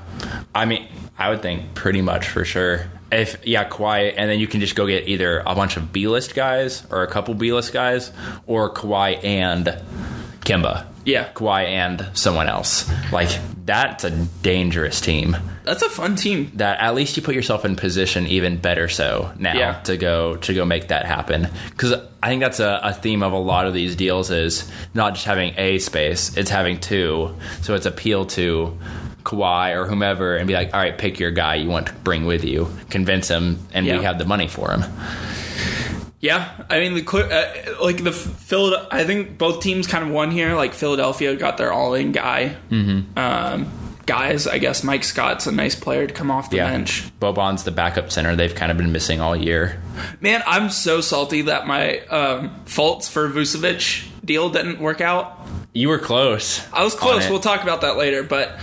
[0.55, 0.87] I mean,
[1.17, 2.85] I would think pretty much for sure.
[3.11, 6.07] If yeah, Kawhi, and then you can just go get either a bunch of B
[6.07, 8.11] list guys or a couple B list guys,
[8.47, 9.65] or Kawhi and
[10.41, 10.85] Kemba.
[11.05, 12.89] Yeah, Kawhi and someone else.
[13.11, 13.29] Like
[13.65, 14.11] that's a
[14.41, 15.35] dangerous team.
[15.63, 16.51] that's a fun team.
[16.55, 19.79] that at least you put yourself in position even better so now Yeah.
[19.83, 23.31] to go to go make that happen because i think that's a, a theme of
[23.31, 27.75] a lot of these deals is not just having a space it's having two so
[27.75, 28.77] it's appeal to
[29.23, 32.25] Kawhi or whomever and be like all right pick your guy you want to bring
[32.25, 33.99] with you convince him and Yeah.
[33.99, 34.83] we have the money for him
[36.23, 38.87] Yeah, I mean the uh, like the Philadelphia.
[38.89, 40.55] I think both teams kind of won here.
[40.55, 42.55] Like Philadelphia got their all-in guy.
[42.71, 43.19] Mm-hmm.
[43.19, 43.69] Um,
[44.05, 47.03] guys, I guess Mike Scott's a nice player to come off the yeah bench.
[47.19, 49.81] Boban's the backup center they've kind of been missing all year
[50.21, 55.37] Man, I'm so salty that my um, Fultz for Vucevic deal didn't work out.
[55.73, 57.29] you were close I was close.
[57.29, 58.57] We'll talk about that later, but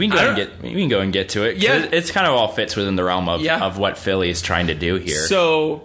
[0.00, 1.76] we can go and get we can go and get to it Yeah.
[1.84, 3.60] it- it's kind of all fits within the realm of, Yeah.
[3.64, 5.82] of what Philly's trying to do here so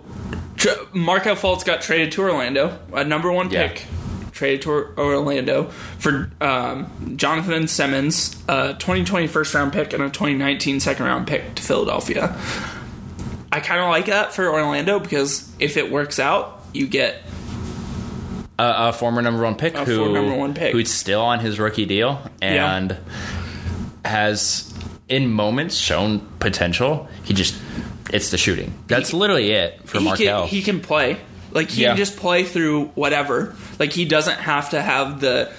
[0.58, 3.68] tr- Markelle Fultz got traded to Orlando, a number one Yeah.
[3.68, 3.86] pick
[4.32, 5.66] traded to Orlando
[5.98, 11.56] for um, Jonathan Simmons, a 2020 first round pick, and a 2019 second round pick
[11.56, 12.36] to Philadelphia.
[13.52, 17.22] I kind of like that for Orlando because if it works out, you get
[18.60, 20.74] a, a former number one pick A who former number one pick.
[20.74, 22.98] who's still on his rookie deal and
[24.06, 24.74] has
[25.10, 27.08] in moments shown potential.
[27.24, 27.56] He just
[28.14, 28.74] it's the shooting.
[28.88, 30.42] That's literally it for he Markelle.
[30.42, 31.18] can, he can play.
[31.52, 31.90] Like he Yeah.
[31.90, 33.56] can just play through whatever.
[33.80, 35.52] Like he doesn't have to have the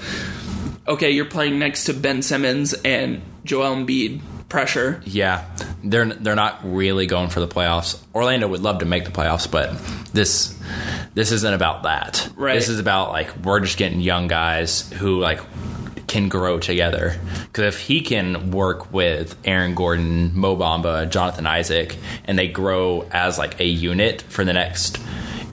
[0.88, 5.00] okay, you're playing next to Ben Simmons and Joel Embiid pressure.
[5.04, 5.44] yeah,
[5.82, 8.00] they're they're not really going for the playoffs.
[8.14, 9.70] Orlando would love to make the playoffs, but
[10.12, 10.56] this
[11.14, 12.28] this isn't about that.
[12.36, 12.54] Right.
[12.54, 15.40] This is about like we're just getting young guys who like
[16.06, 17.18] can grow together.
[17.46, 23.06] Because if he can work with Aaron Gordon, Mo Bamba, Jonathan Isaac, and they grow
[23.10, 24.98] as like a unit for the next,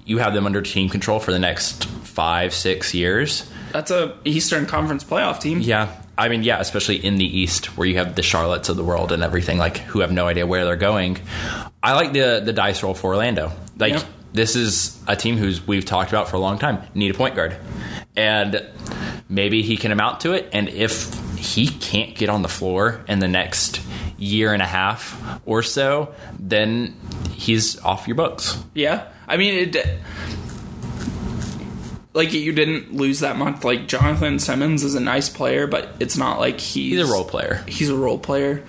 [0.05, 3.49] you have them under team control for the next five, six years.
[3.71, 5.59] That's a Eastern Conference playoff team.
[5.59, 5.95] Yeah.
[6.15, 9.11] I mean, yeah, especially in the East where you have the Charlottes of the world
[9.11, 11.17] and everything, like who have no idea where they're going.
[11.81, 13.51] I like the the dice roll for Orlando.
[13.79, 14.03] Like Yeah.
[14.31, 16.83] this is a team who's we've talked about for a long time.
[16.93, 17.55] Need a point guard.
[18.15, 18.63] And
[19.33, 20.49] maybe he can amount to it.
[20.53, 23.81] And if he can't get on the floor in the next
[24.17, 26.95] year and a half or so, then
[27.33, 28.57] he's off your books.
[28.73, 29.07] Yeah.
[29.27, 29.99] I mean, it,
[32.13, 33.63] like you didn't lose that month.
[33.63, 37.25] Like Jonathan Simmons is a nice player, but it's not like he's, He's a role
[37.25, 37.63] player.
[37.67, 38.63] He's a role player.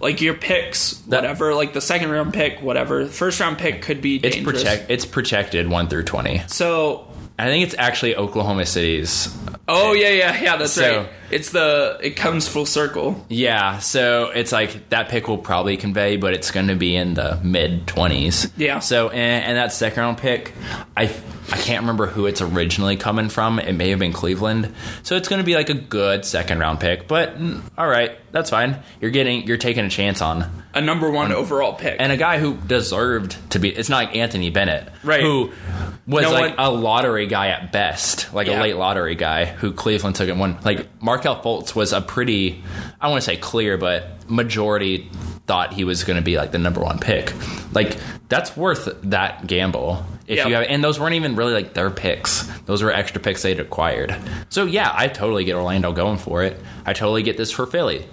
[0.00, 1.54] Like your picks, That- whatever.
[1.54, 3.06] Like the second round pick, whatever.
[3.06, 6.42] First round pick could be It's protect it's protected one through twenty.
[6.48, 7.06] So,
[7.42, 9.36] I think it's actually Oklahoma City's
[9.68, 10.56] oh yeah, yeah, yeah.
[10.56, 11.08] That's So- right.
[11.30, 13.24] It's the it comes full circle.
[13.30, 17.14] Yeah, so it's like that pick will probably convey, but it's going to be in
[17.14, 18.52] the mid twenties.
[18.58, 18.80] Yeah.
[18.80, 20.52] So and, and that second round pick,
[20.94, 21.06] I
[21.52, 23.58] I can't remember who it's originally coming from.
[23.58, 24.74] It may have been Cleveland.
[25.02, 27.06] So it's going to be like a good second round pick.
[27.06, 28.82] But mm, all right, that's fine.
[29.00, 31.96] You're getting you're taking a chance on A number one overall pick.
[32.00, 33.68] and a guy who deserved to be.
[33.68, 35.20] It's not like Anthony Bennett, Right.
[35.20, 35.52] Who
[36.06, 38.58] was No like one- a lottery guy at best, like Yeah.
[38.58, 40.58] a late lottery guy who Cleveland took and won.
[40.64, 42.64] Like Markelle Fultz was a pretty,
[43.00, 45.10] I want to say clear, but majority
[45.46, 47.32] thought he was going to be like the number one pick.
[47.74, 47.96] Like
[48.28, 50.04] that's worth that gamble.
[50.26, 50.46] If Yeah.
[50.48, 53.58] you have, and those weren't even really like their picks; those were extra picks they'd
[53.60, 54.14] acquired.
[54.50, 56.58] So yeah, I totally get Orlando going for it.
[56.86, 58.06] I totally get this for Philly.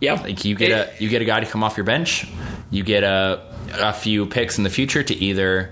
[0.00, 0.14] yeah.
[0.14, 2.26] Like you get a you get a guy to come off your bench,
[2.70, 3.40] you get a
[3.74, 5.70] a few picks in the future to either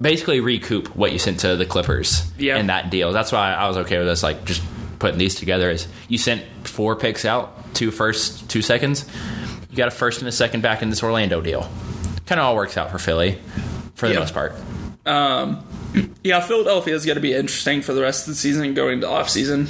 [0.00, 2.58] basically recoup what you sent to the Clippers Yeah.
[2.58, 3.12] in that deal.
[3.12, 4.22] That's why I was okay with this.
[4.22, 4.62] Like just
[4.98, 9.04] putting these together is you sent four picks out, two first, two seconds.
[9.74, 11.68] You got a first and a second back in this Orlando deal.
[12.26, 13.40] Kind of all works out for Philly
[13.96, 14.20] for the Yeah.
[14.20, 14.54] most part.
[15.04, 15.66] Um,
[16.22, 19.08] yeah, Philadelphia is going to be interesting for the rest of the season going to
[19.08, 19.66] off season.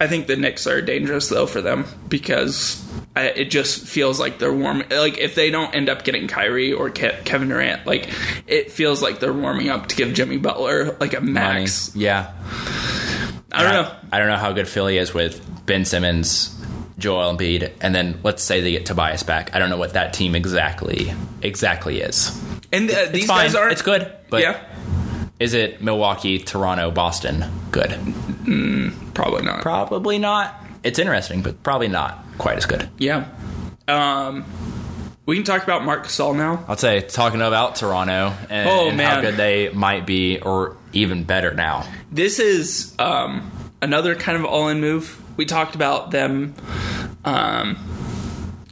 [0.00, 2.84] I think the Knicks are dangerous though for them because
[3.14, 4.82] I, it just feels like they're warm.
[4.90, 8.10] Like if they don't end up getting Kyrie or Ke- Kevin Durant, like
[8.48, 11.32] it feels like they're warming up to give Jimmy Butler like a Money.
[11.60, 11.94] max.
[11.94, 12.32] Yeah.
[13.52, 13.94] I don't know.
[14.12, 16.54] I don't know how good Philly is with Ben Simmons,
[16.98, 19.54] Joel Embiid, and then let's say they get Tobias back.
[19.54, 22.36] I don't know what that team exactly exactly is.
[22.72, 23.44] And uh, these fine.
[23.46, 23.72] guys aren't.
[23.72, 24.64] It's good, but yeah,
[25.38, 27.44] is it Milwaukee, Toronto, Boston?
[27.70, 27.90] Good.
[27.90, 29.62] Mm, probably not.
[29.62, 30.54] Probably not.
[30.82, 32.88] It's interesting, but probably not quite as good.
[32.98, 33.28] yeah.
[33.86, 34.44] Um,
[35.24, 36.64] we can talk about Marc Gasol now.
[36.68, 41.24] I'll say talking about Toronto and, Oh, and how good they might be, or even
[41.24, 41.86] better now.
[42.10, 43.50] This is um,
[43.82, 45.20] another kind of all-in move.
[45.36, 46.54] We talked about them
[47.24, 47.76] um,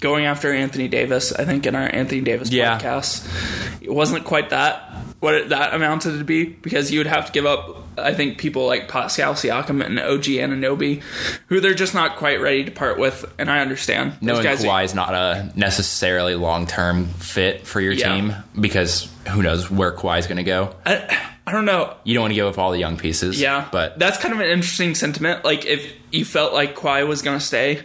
[0.00, 1.32] going after Anthony Davis.
[1.32, 2.78] I think in our Anthony Davis Yeah.
[2.78, 4.82] podcast, it wasn't quite that
[5.20, 7.84] what it, that amounted to be because you would have to give up.
[7.98, 11.02] I think people like Pascal Siakam and OG Anunoby,
[11.46, 14.12] who they're just not quite ready to part with, and I understand.
[14.12, 18.12] Those Knowing guys- Kawhi is not a necessarily long term fit for your Yeah.
[18.14, 20.74] team because who knows where Kawhi is going to go.
[20.84, 21.94] I, I don't know.
[22.02, 23.40] You don't want to give up all the young pieces.
[23.40, 25.44] Yeah, but that's kind of an interesting sentiment.
[25.44, 27.84] Like if you felt like Kawhi was going to stay,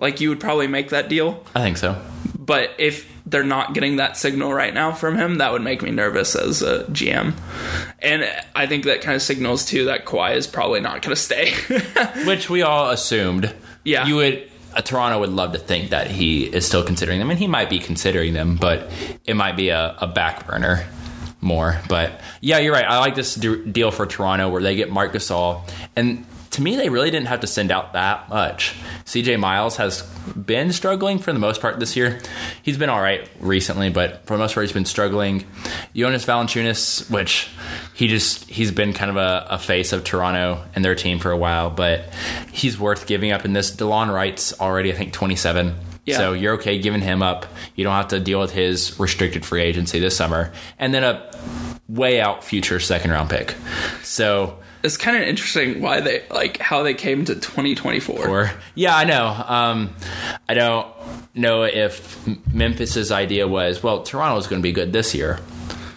[0.00, 1.44] like you would probably make that deal.
[1.54, 2.02] I think so.
[2.36, 5.92] But if they're not getting that signal right now from him, that would make me
[5.92, 7.34] nervous as a GM.
[8.00, 11.20] And I think that kind of signals too that Kawhi is probably not going to
[11.20, 11.54] stay.
[12.26, 13.54] Which we all assumed.
[13.84, 14.06] Yeah.
[14.06, 14.50] You would.
[14.74, 17.70] Uh, Toronto would love to think that he is still considering them, and he might
[17.70, 18.90] be considering them, but
[19.24, 20.84] it might be a, a back burner
[21.40, 21.80] more.
[21.88, 22.84] But yeah, you're right.
[22.84, 25.62] I like this deal for Toronto where they get Marc Gasol,
[25.94, 28.74] and to me, they really didn't have to send out that much.
[29.04, 30.00] CJ Miles has
[30.34, 32.18] been struggling for the most part this year.
[32.62, 35.44] He's been all right recently, but for the most part, he's been struggling.
[35.94, 37.50] Jonas Valanciunas, which
[37.94, 41.30] he just he's been kind of a, a face of Toronto and their team for
[41.30, 42.08] a while, but
[42.52, 43.70] he's worth giving up in this.
[43.70, 45.74] Delon Wright's already, I think, twenty seven.
[46.06, 46.16] Yeah.
[46.18, 47.46] So you're okay giving him up.
[47.74, 51.28] You don't have to deal with his restricted free agency this summer, and then a
[51.88, 53.54] way out future second round pick.
[54.02, 58.28] So It's kind of interesting why they like how they came to 2024.
[58.28, 59.26] or yeah, I know.
[59.46, 59.94] Um,
[60.48, 60.86] I don't
[61.34, 65.40] know if M- Memphis's idea was well, Toronto's going to be good this year.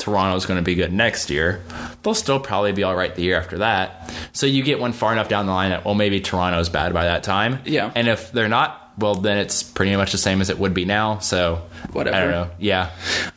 [0.10, 1.62] Toronto's going to be good next year.
[2.02, 4.12] They'll still probably be all right the year after that.
[4.34, 7.06] So you get one far enough down the line that well, maybe Toronto's bad by
[7.06, 7.60] that time.
[7.66, 7.92] Yeah.
[7.94, 10.86] And if they're not, well, then it's pretty much the same as it would be
[10.86, 11.20] now.
[11.20, 11.62] So
[11.94, 12.18] Whatever.
[12.18, 12.50] I don't know.
[12.58, 12.90] Yeah.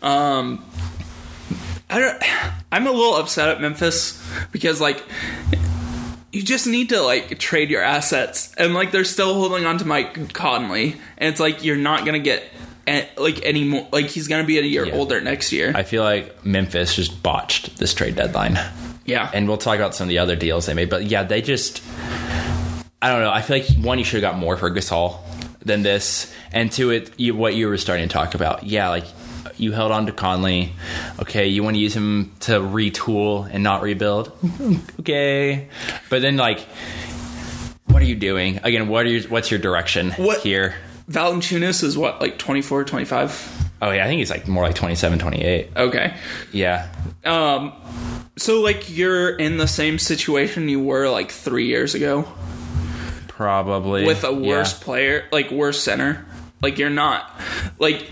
[0.02, 0.64] Um,
[1.90, 2.22] I don't.
[2.72, 5.04] I'm a little upset at Memphis because like
[6.32, 9.84] you just need to like trade your assets, and like they're still holding on to
[9.84, 12.44] Mike Conley, and it's like you're not gonna get
[12.86, 13.86] eh, like any more.
[13.92, 14.94] Like he's gonna be a year Yeah.
[14.94, 15.72] older next year.
[15.74, 18.58] I feel like Memphis just botched this trade deadline.
[19.04, 20.90] yeah, and we'll talk about some of the other deals they made.
[20.90, 21.82] But yeah, they just
[23.00, 23.30] I don't know.
[23.32, 25.18] I feel like one, you should have got more for Gasol
[25.64, 28.62] than this, and two, it you, what you were starting to talk about.
[28.64, 29.04] Yeah, like
[29.56, 30.72] you held on to Conley.
[31.20, 34.32] Okay, you want to use him to retool and not rebuild.
[35.00, 35.68] okay,
[36.10, 36.60] but then like,
[37.86, 38.88] what are you doing again?
[38.88, 40.74] What are your, what's your direction What- here?
[41.12, 43.70] Valanciunas is what like 24, 25?
[43.82, 45.70] Oh yeah, I think he's like more like 27, 28.
[45.76, 46.14] Okay.
[46.52, 46.88] Yeah,
[47.24, 47.72] Um.
[48.38, 52.26] So like you're in the same situation you were like three years ago
[53.28, 54.48] probably with a Yeah.
[54.48, 56.24] worse player, like worse center.
[56.62, 57.30] Like you're not
[57.78, 58.08] like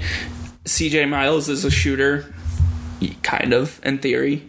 [0.64, 2.34] CJ Miles is a shooter,
[3.22, 4.48] kind of in theory.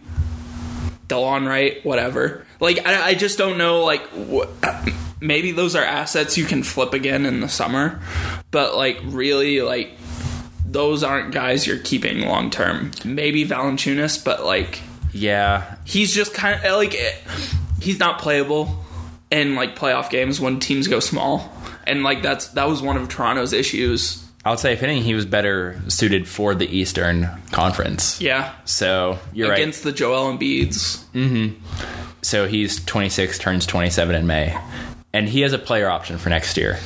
[1.08, 2.46] Delon Wright, whatever.
[2.60, 3.84] Like I, I just don't know.
[3.84, 4.48] Like wh-
[5.22, 8.02] maybe those are assets you can flip again in the summer,
[8.52, 9.92] but like really, like
[10.66, 12.92] those aren't guys you're keeping long term.
[13.06, 14.82] Maybe Valanciunas, but like
[15.14, 17.14] Yeah, he's just kind of like eh,
[17.82, 18.84] he's not playable
[19.30, 21.52] in like playoff games when teams go small,
[21.86, 24.18] and like that's that was one of Toronto's issues.
[24.44, 28.20] I would say if anything, he was better suited for the Eastern Conference.
[28.20, 31.06] Yeah, So you're against the Joel Embiid's.
[31.14, 31.54] right.
[32.24, 34.58] So he's 26, turns 27 in May,
[35.14, 36.78] and he has a player option for next year.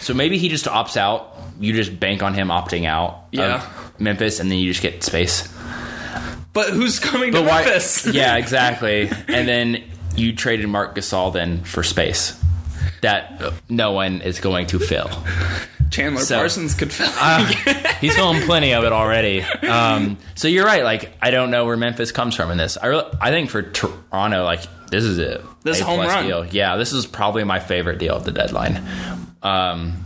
[0.00, 1.36] So maybe he just opts out.
[1.60, 3.26] You just bank on him opting out.
[3.30, 3.68] Yeah.
[3.98, 5.48] Memphis, and then you just get space.
[6.52, 8.06] But who's coming to But why- Memphis?
[8.12, 9.08] yeah, exactly.
[9.28, 9.82] And then
[10.16, 12.40] you traded Marc Gasol then for space
[13.02, 15.10] that no one is going to fill.
[15.90, 17.08] Chandler So- Parsons could fill.
[18.00, 19.42] He's filling plenty of it already.
[19.42, 20.82] Um, so you're right.
[20.84, 22.76] Like I don't know where Memphis comes from in this.
[22.76, 24.60] I really, I think for Toronto, like
[24.94, 25.44] this is it.
[25.62, 26.26] This A home run.
[26.26, 26.44] deal.
[26.46, 28.82] Yeah, this is probably my favorite deal of the deadline.
[29.42, 30.04] Um,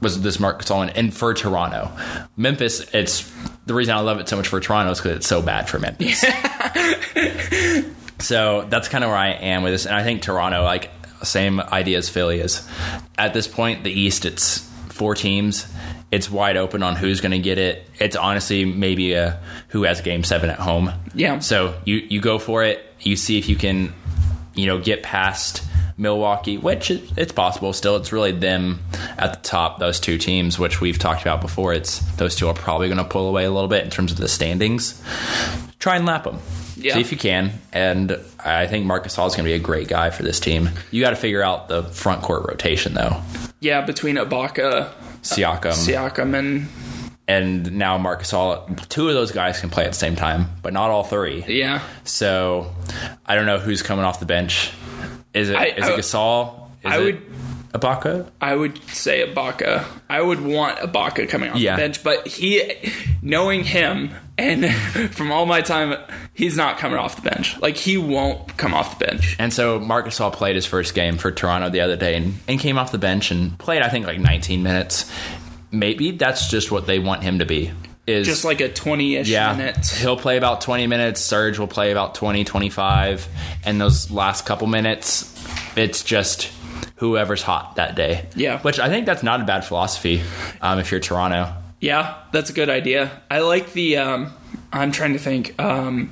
[0.00, 1.90] was this Marc Gasol and- and for Toronto,
[2.36, 2.80] Memphis?
[2.94, 3.30] It's
[3.66, 5.78] the reason I love it so much for Toronto is because it's so bad for
[5.78, 6.20] Memphis.
[8.18, 10.90] so that's kind of where I am with this, and I think Toronto, like
[11.22, 12.66] same idea as Philly is.
[13.18, 15.66] At this point, the East, it's four teams.
[16.10, 17.86] It's wide open on who's going to get it.
[18.00, 20.92] It's honestly maybe a who has Game Seven at home.
[21.14, 21.38] Yeah.
[21.38, 22.84] So you you go for it.
[23.00, 23.94] You see if you can,
[24.54, 25.62] you know, get past
[25.96, 27.72] Milwaukee, which is, it's possible.
[27.72, 28.80] Still, it's really them
[29.18, 29.78] at the top.
[29.78, 31.74] Those two teams, which we've talked about before.
[31.74, 34.18] It's those two are probably going to pull away a little bit in terms of
[34.18, 35.02] the standings.
[35.78, 36.38] Try and lap them.
[36.76, 36.94] Yeah.
[36.94, 37.52] See if you can.
[37.72, 40.70] And I think Marc Gasol is going to be a great guy for this team.
[40.90, 43.20] You got to figure out the front court rotation though.
[43.60, 44.90] yeah, between Ibaka,
[45.22, 46.68] Siakam Siakam, and
[47.30, 50.72] and now Marc Gasol Two of those guys can play at the same time, but
[50.72, 51.44] not all three.
[51.48, 52.72] yeah, So
[53.26, 54.72] I don't know who's coming off the bench.
[55.34, 56.68] Is it I- is I- it Gasol?
[56.82, 57.22] Is I it would-
[57.72, 58.26] Ibaka.
[58.40, 59.84] I would say Ibaka.
[60.08, 61.76] I would want Ibaka coming off Yeah.
[61.76, 62.74] the bench, but he,
[63.22, 64.66] knowing him, and
[65.12, 65.94] from all my time,
[66.34, 67.56] he's not coming off the bench.
[67.60, 69.36] Like he won't come off the bench.
[69.38, 72.58] And so Marc Gasol played his first game for Toronto the other day and, and
[72.58, 75.08] came off the bench and played I think like 19 minutes.
[75.72, 77.72] Maybe that's just what they want him to be.
[78.06, 79.96] Is Just like a twenty-ish yeah, minutes.
[80.00, 81.20] he'll play about 20 minutes.
[81.20, 83.28] Serge will play about 20, 25.
[83.64, 85.32] And those last couple minutes,
[85.76, 86.50] it's just
[86.96, 88.26] whoever's hot that day.
[88.34, 88.58] Yeah.
[88.62, 90.22] Which I think that's not a bad philosophy
[90.60, 91.54] um, if you're Toronto.
[91.80, 93.10] Yeah, that's a good idea.
[93.30, 93.98] I like the.
[93.98, 94.32] Um,
[94.72, 95.60] I'm trying to think.
[95.60, 96.10] Um,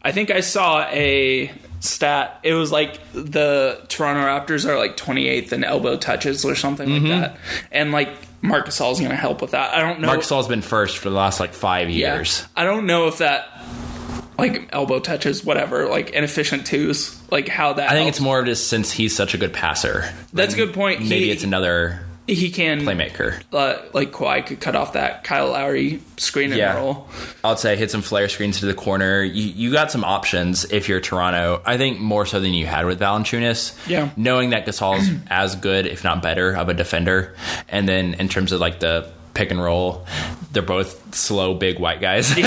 [0.00, 2.40] I think I saw a stat.
[2.44, 7.06] It was like the Toronto Raptors are like 28th in elbow touches or something Mm-hmm.
[7.08, 7.38] like that,
[7.72, 8.08] and like
[8.42, 9.74] Marc Gasol's going to help with that.
[9.74, 10.06] I don't know.
[10.06, 12.44] Marc Gasol's been first for the last like five yeah, years.
[12.56, 13.48] I don't know if that
[14.38, 17.20] like elbow touches, whatever, like inefficient twos.
[17.30, 17.86] like how that.
[17.90, 18.18] I think helps.
[18.18, 20.04] it's more of just since he's such a good passer.
[20.32, 21.00] That's a good point.
[21.00, 23.40] Maybe He- it's another he can playmaker.
[23.52, 26.76] Uh, like Kawhi could cut off that Kyle Lowry screen and Yeah.
[26.76, 27.08] roll.
[27.44, 29.22] I'd say hit some flare screens to the corner.
[29.22, 31.62] You, you got some options if you're Toronto.
[31.64, 33.76] I think more so than you had with Valanciunas.
[33.88, 34.10] Yeah.
[34.16, 37.34] Knowing that Gasol's as good, if not better, of a defender,
[37.68, 40.06] and then in terms of like the pick and roll,
[40.52, 42.34] they're both slow, big white guys.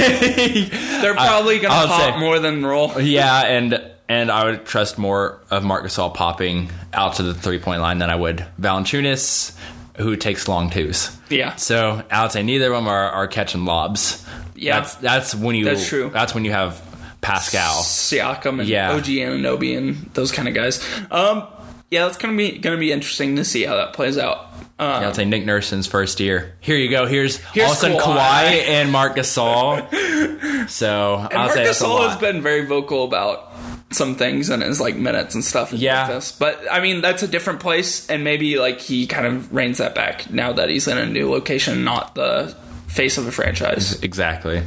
[0.00, 3.00] They're probably gonna would pop say- more than roll.
[3.00, 7.58] yeah, and and I would trust more of Marc Gasol popping out to the three
[7.58, 9.56] point line than I would Valanciunas,
[9.96, 11.16] who takes long twos.
[11.28, 11.56] Yeah.
[11.56, 14.24] So I would say neither of them are, are catching lobs.
[14.54, 14.80] Yeah.
[14.80, 16.10] that's that's when you That's true.
[16.12, 16.80] That's when you have
[17.20, 17.82] Pascal.
[17.82, 18.92] Siakam and Yeah.
[18.92, 20.84] OG Anunoby and those kind of guys.
[21.10, 21.46] Um,
[21.90, 24.46] yeah, it's gonna be gonna be interesting to see how that plays out.
[24.78, 26.54] Uh, Yeah, I'd say Nick Nurse's first year.
[26.60, 27.04] Here you go.
[27.06, 28.16] Here's, Here's all of a sudden Kawhi.
[28.16, 29.86] Kawhi, and Marc Gasol.
[30.68, 33.49] So and I'll Marc say Gasol has been very vocal about
[33.92, 35.72] some things and his like minutes and stuff.
[35.72, 36.06] In Yeah.
[36.08, 36.32] Memphis.
[36.32, 39.94] but I mean that's a different place, and maybe like he kind of reins that
[39.94, 42.54] back now that he's in a new location, not the
[42.88, 44.00] face of a franchise.
[44.02, 44.62] Exactly.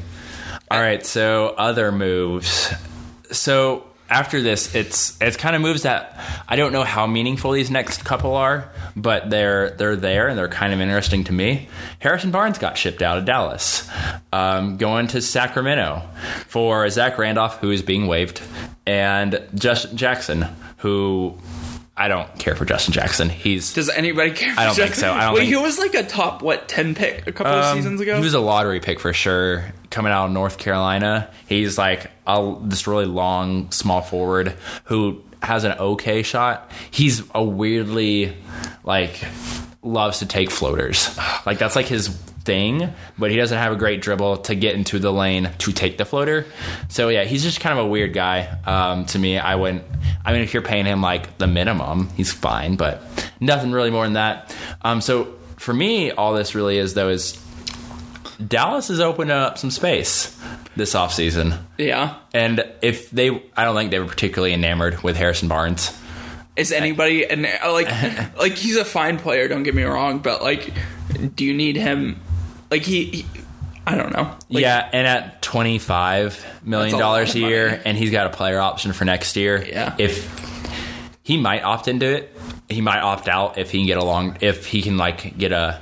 [0.71, 2.71] All right, so other moves.
[3.31, 7.71] So after this, it's it's kind of moves that I don't know how meaningful these
[7.71, 11.67] next couple are, but they're they're there and they're kind of interesting to me.
[11.99, 13.89] Harrison Barnes got shipped out of Dallas,
[14.31, 16.03] um, going to Sacramento
[16.47, 18.41] for Zach Randolph, who is being waived,
[18.85, 20.45] and Justin Jackson,
[20.77, 21.37] who
[21.95, 23.29] I don't care for Justin Jackson.
[23.29, 24.53] He's Does anybody care?
[24.53, 25.01] For I don't think Jackson?
[25.09, 25.13] so.
[25.13, 27.65] I don't Wait, think- he was like a top what ten pick a couple of
[27.65, 28.17] Um, seasons ago.
[28.17, 29.65] He was a lottery pick for sure.
[29.93, 35.65] Coming out of North Carolina, he's like a, this really long, small forward who has
[35.65, 36.71] an okay shot.
[36.89, 38.35] He's a weirdly
[38.83, 39.23] like
[39.83, 41.15] loves to take floaters.
[41.45, 44.97] Like that's like his thing, but he doesn't have a great dribble to get into
[44.97, 46.47] the lane to take the floater.
[46.89, 49.37] So yeah, he's just kind of a weird guy um, to me.
[49.37, 49.83] I wouldn't.
[50.25, 53.03] I mean, if you're paying him like the minimum, he's fine, but
[53.39, 54.55] nothing really more than that.
[54.81, 57.42] Um, so for me, all this really is though is
[58.47, 60.37] Dallas has opened up some space
[60.75, 61.59] this offseason.
[61.77, 62.15] yeah.
[62.33, 65.97] And if they, I don't think they were particularly enamored with Harrison Barnes.
[66.55, 67.87] Is anybody and uh, like
[68.37, 69.47] like he's a fine player?
[69.47, 70.71] Don't get me wrong, but like,
[71.35, 72.19] do you need him?
[72.69, 73.25] Like he, he
[73.87, 74.35] I don't know.
[74.49, 78.29] Like, yeah, and at twenty five million dollars a a year, and he's got a
[78.29, 79.65] player option for next year.
[79.65, 79.95] Yeah.
[79.97, 80.29] if
[81.23, 82.35] he might opt into it,
[82.69, 85.51] he might opt out if he can get a long, if he can like get
[85.51, 85.81] a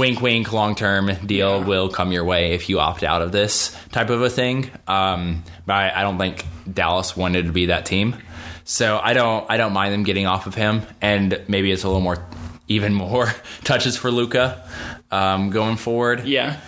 [0.00, 1.64] wink, wink, long term deal Yeah.
[1.66, 4.70] will come your way if you opt out of this type of a thing.
[4.88, 8.16] Um, but I, I don't think Dallas wanted to be that team,
[8.64, 11.88] so I don't, I don't mind them getting off of him, and maybe it's a
[11.88, 12.24] little more,
[12.68, 13.32] even more
[13.64, 14.66] touches for Luka
[15.10, 16.26] um, going forward.
[16.26, 16.60] yeah.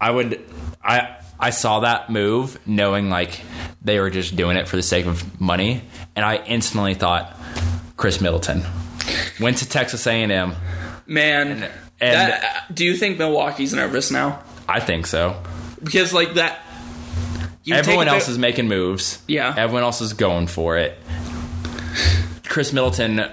[0.00, 0.40] I would
[0.82, 3.40] I I saw that move knowing like
[3.82, 5.82] they were just doing it for the sake of money
[6.14, 7.36] and I instantly thought
[7.96, 8.62] Khris Middleton
[9.40, 10.54] went to Texas A&M.
[11.06, 11.68] Man,
[12.00, 14.42] and- that, uh, do you think Milwaukee's nervous now?
[14.68, 15.40] I think so.
[15.82, 16.58] Because like that,
[17.64, 19.20] you Everyone else the- is making moves.
[19.26, 19.54] Yeah.
[19.56, 20.98] Everyone else is going for it.
[22.44, 23.24] Khris Middleton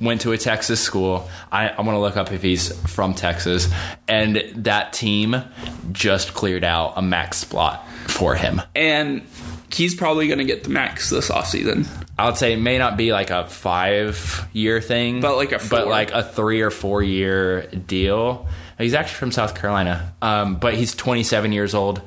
[0.00, 1.28] went to a Texas school.
[1.52, 3.68] I, I want to look up if he's from Texas.
[4.08, 5.42] And that team
[5.92, 8.60] just cleared out a max spot for him.
[8.74, 9.22] and
[9.72, 11.86] he's probably going to get the max this offseason.
[12.20, 15.60] I would say it may not be like a five year thing, But like a
[15.70, 18.46] but like a three or four year deal.
[18.76, 22.02] He's actually from South Carolina, um, but he's 27 years old.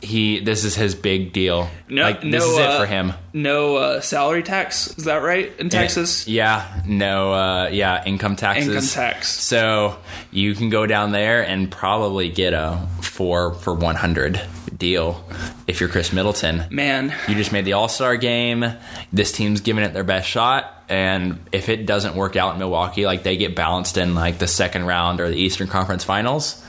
[0.00, 1.68] He this is his big deal.
[1.86, 3.12] No, like this no, is it uh, for him.
[3.34, 6.26] No uh, salary tax, is that right in Texas?
[6.26, 8.68] Yeah, no, uh, yeah, income taxes.
[8.68, 9.28] Income tax.
[9.28, 9.98] So
[10.30, 14.40] you can go down there and probably get a four for 100
[14.76, 15.22] deal
[15.66, 16.64] if you're Khris Middleton.
[16.70, 18.64] Man, You just made the All Star game.
[19.12, 23.04] This team's giving it their best shot, and if it doesn't work out in Milwaukee,
[23.06, 26.64] like they get balanced in like the second round or the Eastern Conference Finals,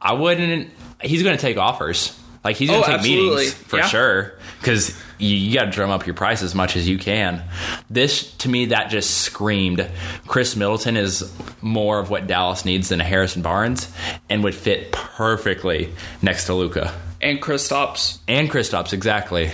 [0.00, 0.70] I wouldn't.
[1.02, 2.18] He's going to take offers.
[2.44, 3.36] Like he's going Oh, to take absolutely.
[3.44, 3.86] meetings for Yeah.
[3.86, 7.42] sure because you, you got to drum up your price as much as you can.
[7.88, 9.88] This to me that just screamed
[10.26, 13.90] Khris Middleton is more of what Dallas needs than a Harrison Barnes,
[14.28, 18.18] and would fit perfectly next to Luka and Kristaps.
[18.26, 19.52] and Kristaps exactly.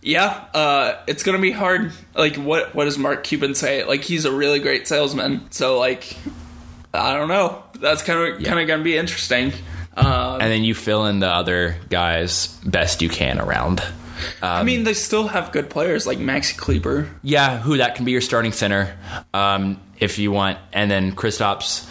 [0.00, 1.92] Yeah, uh, it's gonna be hard.
[2.14, 3.84] Like, what what does Mark Cuban say?
[3.84, 5.50] Like, he's a really great salesman.
[5.50, 6.16] So, like,
[6.94, 7.62] I don't know.
[7.80, 9.52] That's kind of kind of gonna be interesting.
[9.96, 13.82] Um, and then you fill in the other guys best you can around.
[14.42, 17.08] I mean, they still have good players like Maxi Kleber.
[17.22, 18.96] Yeah, who that can be your starting center
[19.34, 21.88] um, if you want, and then Kristaps.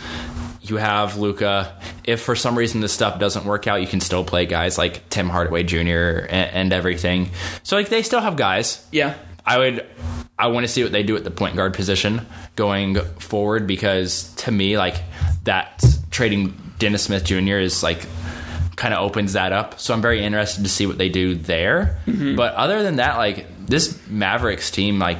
[0.64, 1.76] You have Luka.
[2.04, 5.10] if for some reason this stuff doesn't work out, you can still play guys like
[5.10, 6.28] Tim Hardaway Jr.
[6.30, 7.32] and, and everything.
[7.64, 8.86] So like they still have guys.
[8.92, 9.16] Yeah.
[9.46, 9.86] I would
[10.38, 12.26] I want to see what they do at the point guard position
[12.56, 15.02] going forward because to me like
[15.44, 17.58] that trading Dennis Smith Jr.
[17.58, 18.06] is like
[18.82, 19.80] kind of opens that up.
[19.80, 22.00] So I'm very interested to see what they do there.
[22.08, 22.36] Mm-hmm.
[22.36, 25.20] But other than that like this Mavericks team like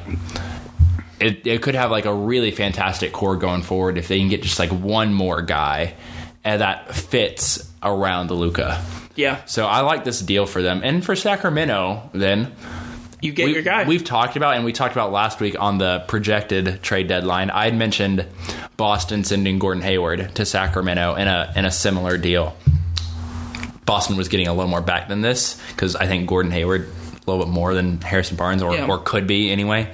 [1.20, 4.42] it, it could have like a really fantastic core going forward if they can get
[4.42, 5.94] just like one more guy
[6.44, 8.84] and that fits around the Luka.
[9.16, 9.46] Yeah.
[9.46, 10.82] So I like this deal for them.
[10.84, 12.52] And for Sacramento, then
[13.22, 13.84] You get we, your guy.
[13.84, 17.52] We've talked about, and we talked about last week on the projected trade deadline.
[17.52, 18.26] I had mentioned
[18.78, 22.56] Boston sending Gordon Hayward to Sacramento in a in a similar deal.
[23.86, 27.30] Boston was getting a little more back than this because I think Gordon Hayward a
[27.30, 28.88] little bit more than Harrison Barnes, or, Yeah.
[28.88, 29.92] or could be anyway.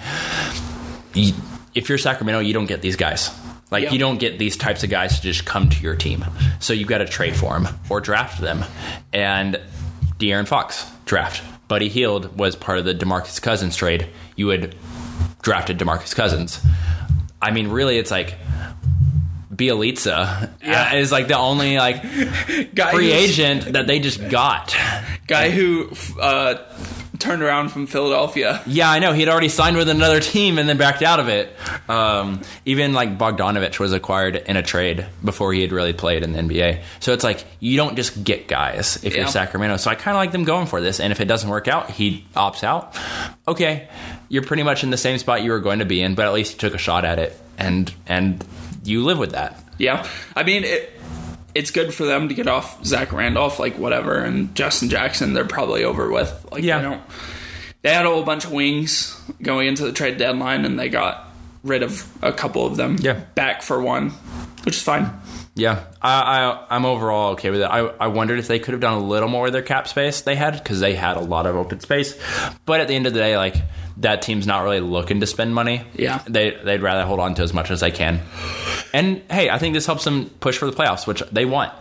[1.13, 1.33] You,
[1.73, 3.29] if you're Sacramento, you don't get these guys.
[3.69, 6.23] Like you don't get these types of guys to just come to your team.
[6.59, 8.63] So you've got to trade for them or draft them.
[9.11, 9.59] And
[10.19, 11.43] De'Aaron Fox draft.
[11.67, 14.07] Buddy Hield was part of the Demarcus Cousins trade.
[14.37, 14.73] You had
[15.41, 16.61] drafted Demarcus Cousins.
[17.41, 18.35] I mean, really, it's like
[19.57, 20.89] Bjelica Yeah.
[20.93, 22.03] uh, is like the only like
[22.75, 24.75] guy free agent that they just got.
[25.27, 25.89] Guy who
[26.21, 26.55] uh,
[27.19, 28.61] turned around from Philadelphia.
[28.67, 29.11] Yeah, I know.
[29.13, 31.53] He'd already signed with another team and then backed out of it.
[31.89, 36.31] Um, even like Bogdanovic was acquired in a trade before he had really played in
[36.33, 36.81] the NBA.
[36.99, 39.21] So it's like you don't just get guys if Yeah.
[39.21, 39.77] you're Sacramento.
[39.77, 40.99] So I kind of like them going for this.
[40.99, 42.95] And if it doesn't work out, he opts out.
[43.47, 43.87] Okay,
[44.29, 46.33] you're pretty much in the same spot you were going to be in, but at
[46.33, 48.45] least you took a shot at it, and and
[48.87, 49.61] you live with that.
[49.77, 50.07] Yeah.
[50.35, 50.91] I mean, it,
[51.53, 55.33] it's good for them to get off Zach Randolph, like whatever, and Justin Jackson.
[55.33, 56.45] They're probably over with.
[56.51, 56.77] Like Yeah.
[56.77, 57.01] they don't.
[57.83, 61.29] They had a whole bunch of wings going into the trade deadline, and they got
[61.63, 62.97] rid of a couple of them.
[62.99, 63.13] Yeah.
[63.35, 64.09] Back for one,
[64.63, 65.11] which is fine.
[65.57, 67.65] Yeah, I, I I'm overall okay with it.
[67.65, 70.21] I, I wondered if they could have done a little more with their cap space
[70.21, 72.17] they had because they had a lot of open space.
[72.65, 73.55] But at the end of the day, like
[73.97, 75.83] that team's not really looking to spend money.
[75.93, 76.21] Yeah.
[76.27, 78.21] they they'd rather hold on to as much as they can.
[78.93, 81.73] And hey, I think this helps them push for the playoffs, which they want.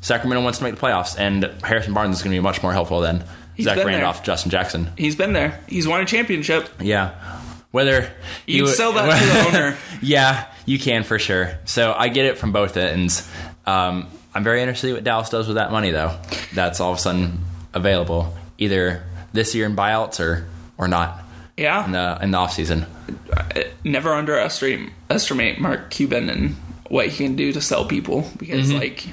[0.00, 2.72] Sacramento wants to make the playoffs, and Harrison Barnes is going to be much more
[2.72, 3.24] helpful than
[3.54, 4.26] He's Zach Randolph, there.
[4.26, 4.92] Justin Jackson.
[4.98, 5.60] He's been there.
[5.68, 6.68] He's won a championship.
[6.80, 7.40] Yeah.
[7.74, 8.08] Whether
[8.46, 9.76] You would- sell that to the owner.
[10.00, 11.58] yeah, you can for sure.
[11.64, 13.28] So I get it from both ends.
[13.66, 16.16] Um, I'm very interested to see what Dallas does with that money, though.
[16.54, 17.40] That's all of a sudden
[17.72, 19.02] available either
[19.32, 20.46] this year in buyouts or
[20.78, 21.18] or not
[21.56, 21.84] Yeah.
[21.84, 22.86] in the in the off season.
[23.82, 26.54] never underestimate estimate Mark Cuban and
[26.88, 28.78] what he can do to sell people because Mm-hmm.
[28.78, 29.06] like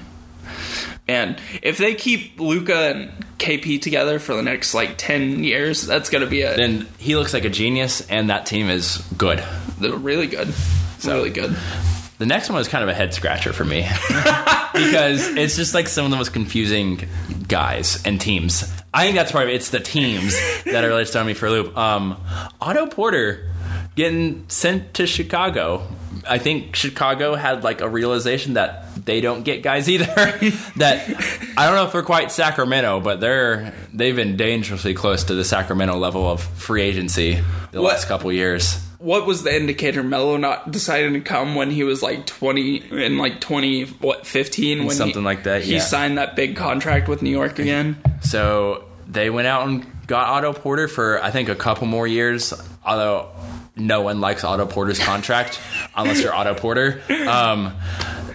[1.12, 6.10] and if they keep Luka and KP together for the next like 10 years that's
[6.10, 6.58] to be it.
[6.58, 9.44] Then he looks like a genius, and that team is good.
[9.80, 10.50] they're really good
[10.96, 11.56] It's really good
[12.20, 13.82] The next one was kind of a head scratcher for me
[14.74, 17.08] because it's just like some of the most confusing
[17.48, 18.64] guys and teams.
[18.94, 19.56] I think that's part of it.
[19.56, 20.36] It's the teams
[20.66, 21.76] that are really throwing me for a loop.
[21.76, 22.18] Um,
[22.62, 23.50] Otto Porter
[23.96, 25.88] getting sent to Chicago.
[26.30, 30.06] I think Chicago had like a realization that they don't get guys either.
[30.78, 31.08] that
[31.58, 35.44] I don't know if they're quite Sacramento, but they're they've been dangerously close to the
[35.44, 37.42] Sacramento level of free agency
[37.72, 38.80] the What- last couple years.
[39.00, 42.76] what was the indicator Melo not deciding to come when he was like 20
[43.06, 45.80] in like 20 what 15 when Something he, like that, he yeah.
[45.80, 50.54] signed that big contract with New York again So they went out and got Otto
[50.54, 52.54] Porter for I think a couple more years.
[52.86, 53.30] Although
[53.76, 55.60] no one likes Otto Porter's contract
[55.96, 57.02] unless you're Otto Porter.
[57.28, 57.74] Um,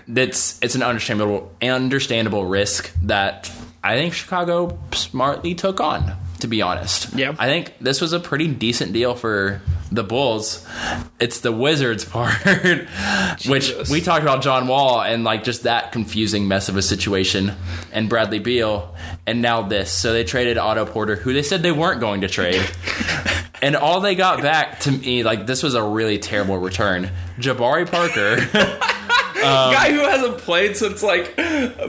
[0.08, 3.50] that's it's an understandable understandable risk that
[3.82, 6.16] I think Chicago smartly took on.
[6.40, 7.34] To be honest, Yeah.
[7.38, 10.66] I think this was a pretty decent deal for the Bulls.
[11.18, 12.34] It's the Wizards part,
[13.46, 17.52] which we talked about John Wall and like just that confusing mess of a situation,
[17.90, 18.94] and Bradley Beal,
[19.26, 19.90] and now this.
[19.90, 22.60] So they traded Otto Porter, who they said they weren't going to trade,
[23.62, 27.08] and all they got back to me like this was a really terrible return.
[27.38, 28.36] Jabari Parker,
[29.46, 31.36] guy who hasn't played since like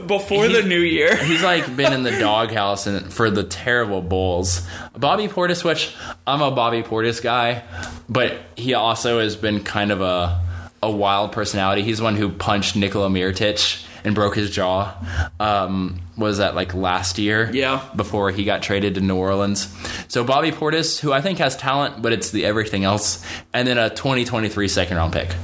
[0.06, 4.66] before the new year he's like been in the doghouse and for the terrible Bulls.
[4.96, 5.94] Bobby Portis, which
[6.26, 7.62] I'm a Bobby Portis guy,
[8.08, 10.40] but he also has been kind of a
[10.82, 11.82] a wild personality.
[11.82, 14.94] He's the one who punched Nikola Mirotic and broke his jaw.
[15.40, 17.50] Um, was that like last year?
[17.52, 17.84] Yeah.
[17.96, 19.74] Before he got traded to New Orleans.
[20.08, 23.78] So Bobby Portis, who I think has talent, but it's the everything else, and then
[23.78, 25.34] a 2023 second round pick.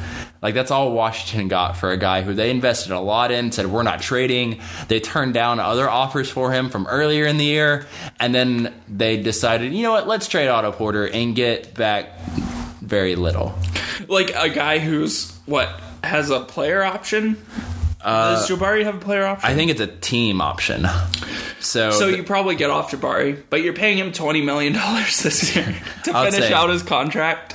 [0.44, 3.66] Like that's all Washington got for a guy who they invested a lot in, said
[3.66, 4.60] we're not trading.
[4.88, 7.86] They turned down other offers for him from earlier in the year,
[8.20, 12.18] and then they decided, you know what, let's trade Otto Porter and get back
[12.82, 13.58] very little.
[14.06, 15.68] like a guy who's what
[16.02, 17.38] has a player option
[18.02, 19.50] uh, Does Jabari have a player option?
[19.50, 20.86] I think it's a team option.
[21.60, 25.56] So, so you probably get off Jabari, but you're paying him twenty million dollars this
[25.56, 25.64] year
[26.04, 27.54] to finish out his contract.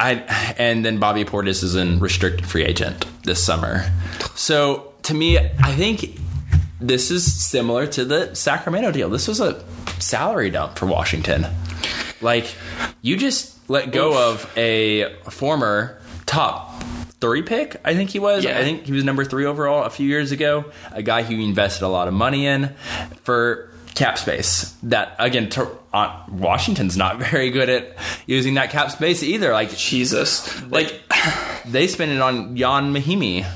[0.00, 3.84] I and then Bobby Portis is in restricted free agent this summer.
[4.34, 6.18] So to me, I think
[6.80, 9.10] this is similar to the Sacramento deal.
[9.10, 9.62] This was a
[9.98, 11.46] salary dump for Washington.
[12.22, 12.54] Like
[13.02, 16.82] you just let go of a former top
[17.20, 17.76] three pick.
[17.84, 18.44] I think he was.
[18.44, 18.58] Yeah.
[18.58, 20.72] I think he was number three overall a few years ago.
[20.92, 22.74] A guy who you invested a lot of money in
[23.22, 23.69] for
[24.00, 24.74] cap space.
[24.84, 25.50] That again,
[25.92, 27.96] uh, Washington's not very good at
[28.26, 29.52] using that cap space either.
[29.52, 31.00] Like Jesus, like
[31.66, 33.46] they spend it on Ian Mahinmi.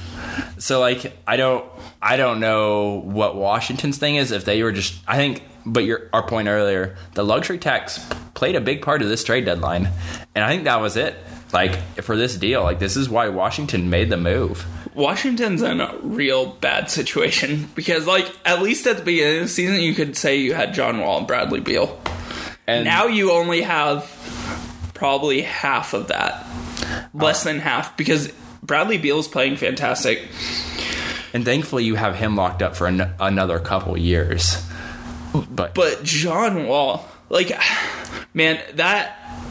[0.59, 1.65] So like I don't
[2.01, 6.11] I don't know what Washington's thing is if they were just I think but your
[6.13, 7.99] our point earlier the luxury tax
[8.35, 9.89] played a big part of this trade deadline
[10.35, 11.17] and I think that was it
[11.53, 15.97] like for this deal like this is why Washington made the move Washington's in a
[16.03, 20.17] real bad situation because, like, at least at the beginning of the season, you could
[20.17, 22.01] say you had John Wall and Bradley Beal.
[22.67, 24.11] and Now you only have
[24.95, 26.47] probably half of that,
[27.13, 28.33] less uh, than half, because
[28.63, 30.23] Bradley Beal's playing fantastic.
[31.33, 34.65] and thankfully you have him locked up for an, another couple years
[35.51, 37.51] but, But John Wall, like,
[38.35, 39.19] man, that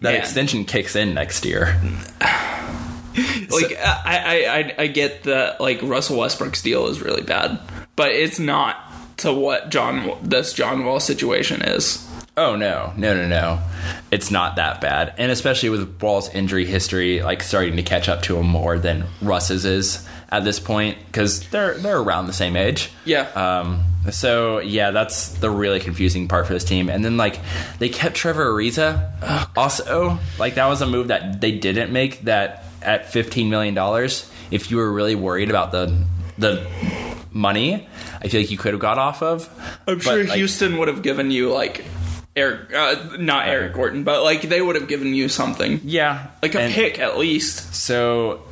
[0.00, 0.14] that man.
[0.16, 1.80] extension kicks in next year
[3.50, 7.60] like I, I I I get that like Russell Westbrook's deal is really bad,
[7.96, 8.76] but it's not
[9.18, 12.06] to what John this John Wall situation is.
[12.36, 13.60] Oh no, no, no, no!
[14.10, 18.22] It's not that bad, and especially with Wall's injury history, like starting to catch up
[18.22, 22.56] to him more than Russ's is at this point, because they're they're around the same
[22.56, 22.90] age.
[23.04, 23.28] Yeah.
[23.36, 23.84] Um.
[24.10, 26.88] So yeah, that's the really confusing part for this team.
[26.90, 27.38] And then like
[27.78, 29.52] they kept Trevor Ariza.
[29.56, 32.22] also, like that was a move that they didn't make.
[32.22, 36.04] That at fifteen million dollars, if you were really worried about the
[36.38, 36.66] the
[37.32, 37.88] money,
[38.22, 39.48] I feel like you could have got off of.
[39.88, 41.84] I'm But, sure like, Houston would have given you like
[42.36, 46.54] Eric, uh, not Eric Gordon, but like they would have given you something Yeah, like
[46.54, 47.74] a and- pick at least.
[47.74, 48.42] So,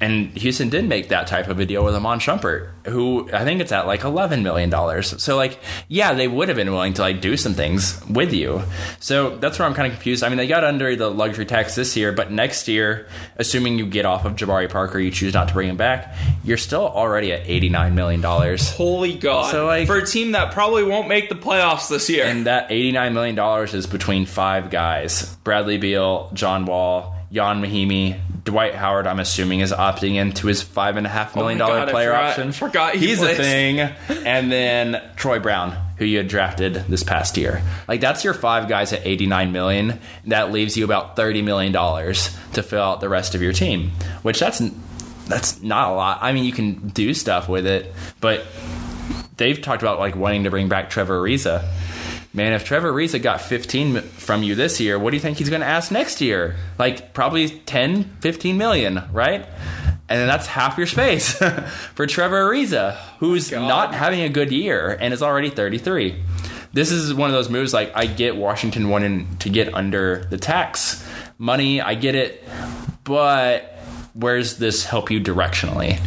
[0.00, 3.60] and Houston did make that type of a deal with Iman Shumpert, who I think
[3.60, 5.22] it's at like eleven million dollars.
[5.22, 8.62] So, like, yeah, they would have been willing to like do some things with you.
[8.98, 10.24] So that's where I'm kind of confused.
[10.24, 13.86] I mean, they got under the luxury tax this year, but next year, assuming you
[13.86, 17.32] get off of Jabari Parker, you choose not to bring him back, you're still already
[17.32, 18.70] at eighty nine million dollars.
[18.74, 19.50] Holy God!
[19.50, 22.24] So, like- for a team that probably won't make the playoffs this year.
[22.24, 28.74] And that $89 million is between five guys Bradley Beal, John Wall, Ian Mahinmi, Dwight
[28.74, 32.52] Howard, I'm assuming, is opting into his $5.5 million Oh God, I player forgot- option.
[32.52, 33.38] forgot he He's plays.
[33.38, 33.78] a thing.
[34.26, 37.62] And then Troy Brown, who you had drafted this past year.
[37.86, 40.00] Like, that's your five guys at 89 million.
[40.26, 43.90] That leaves you about $30 million to fill out the rest of your team,
[44.22, 44.60] which that's.
[45.28, 46.18] That's not a lot.
[46.22, 48.44] I mean, you can do stuff with it, but
[49.36, 51.70] they've talked about like wanting to bring back Trevor Ariza.
[52.32, 55.50] Man, if Trevor Ariza got 15 from you this year, what do you think he's
[55.50, 56.54] going to ask next year?
[56.78, 59.44] Like probably 10, 15 million, right?
[60.08, 61.32] And then that's half your space
[61.94, 63.68] for Trevor Ariza, who's oh God.
[63.68, 66.22] not having a good year and is already 33.
[66.72, 70.38] This is one of those moves like I get Washington wanting to get under the
[70.38, 71.04] tax
[71.36, 72.44] money, I get it,
[73.02, 73.76] but
[74.14, 75.98] where's this help you directionally?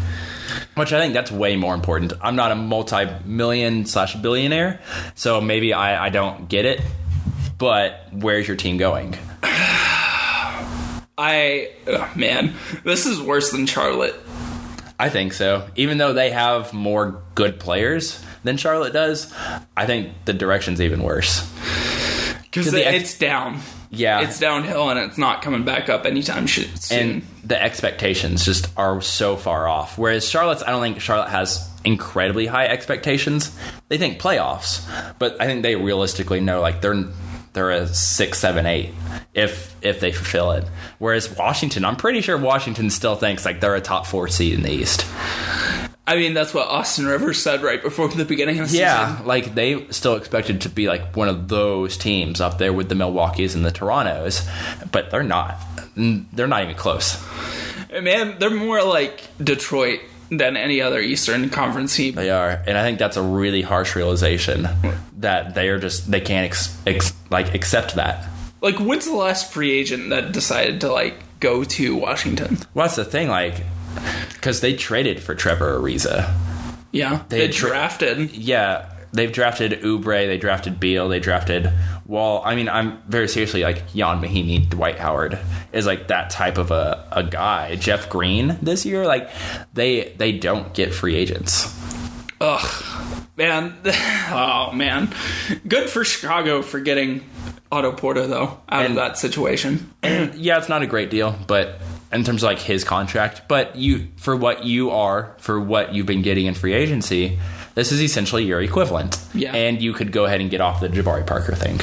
[0.76, 2.14] Which I think that's way more important.
[2.22, 4.82] I'm not a multi-million slash billionaire,
[5.14, 6.82] so maybe I, I don't get it.
[7.58, 9.16] But where's your team going?
[11.16, 14.16] I ugh, man, this is worse than Charlotte.
[15.00, 15.68] I think so.
[15.76, 19.34] Even though they have more good players than Charlotte does,
[19.78, 21.50] I think the direction's even worse.
[22.54, 23.62] Because ex- it's down.
[23.96, 24.22] Yeah.
[24.22, 26.70] It's downhill and it's not coming back up anytime soon.
[26.92, 29.98] and the expectations just are so far off.
[29.98, 33.56] Whereas Charlotte's, I don't think Charlotte has incredibly high expectations.
[33.90, 34.84] They think playoffs,
[35.20, 37.04] but I think they realistically know like they're
[37.54, 38.94] they're a six, seven, eight
[39.36, 40.66] if if they fulfill it.
[40.98, 44.64] Whereas Washington, I'm pretty sure Washington still thinks like they're a top four seed in
[44.64, 45.06] the East.
[46.06, 49.26] I mean, that's what Austin Rivers said right before the beginning of the Yeah, season.
[49.28, 52.96] like they still expected to be like one of those teams up there with the
[52.96, 54.46] Milwaukee's and the Torontos,
[54.92, 55.56] but they're not.
[55.96, 57.24] They're not even close.
[57.92, 60.02] Man, they're more like Detroit
[60.32, 62.16] than any other Eastern Conference team.
[62.16, 64.68] They are, and I think that's a really harsh realization
[65.20, 68.28] that they are just they can't ex, ex, like accept that.
[68.60, 72.58] Like, when's the last free agent that decided to like go to Washington?
[72.74, 73.56] Well, that's the thing, like
[74.34, 76.34] because they traded for Trevor Ariza.
[76.92, 78.32] Yeah, They they, tra- drafted.
[78.36, 81.72] Yeah, they've drafted Oubre, they drafted Beal, they drafted
[82.06, 82.42] Wall.
[82.46, 85.40] I mean, I'm very seriously like Ian Mahinmi, Dwight Howard
[85.72, 87.76] is like that type of a, a guy.
[87.78, 89.30] Jeff Green this year, like
[89.74, 91.74] they they don't get free agents.
[92.42, 92.84] Ugh,
[93.38, 93.76] man.
[94.36, 95.14] Oh man,
[95.68, 97.24] good for Chicago for getting
[97.72, 99.94] Otto Porter though out of that situation.
[100.04, 101.80] yeah, it's not a great deal, but
[102.14, 106.06] in terms of like his contract, but you for what you are, for what you've
[106.06, 107.40] been getting in free agency,
[107.76, 109.20] this is essentially your equivalent.
[109.34, 109.54] Yeah.
[109.54, 111.82] And you could go ahead and get off the Jabari Parker thing.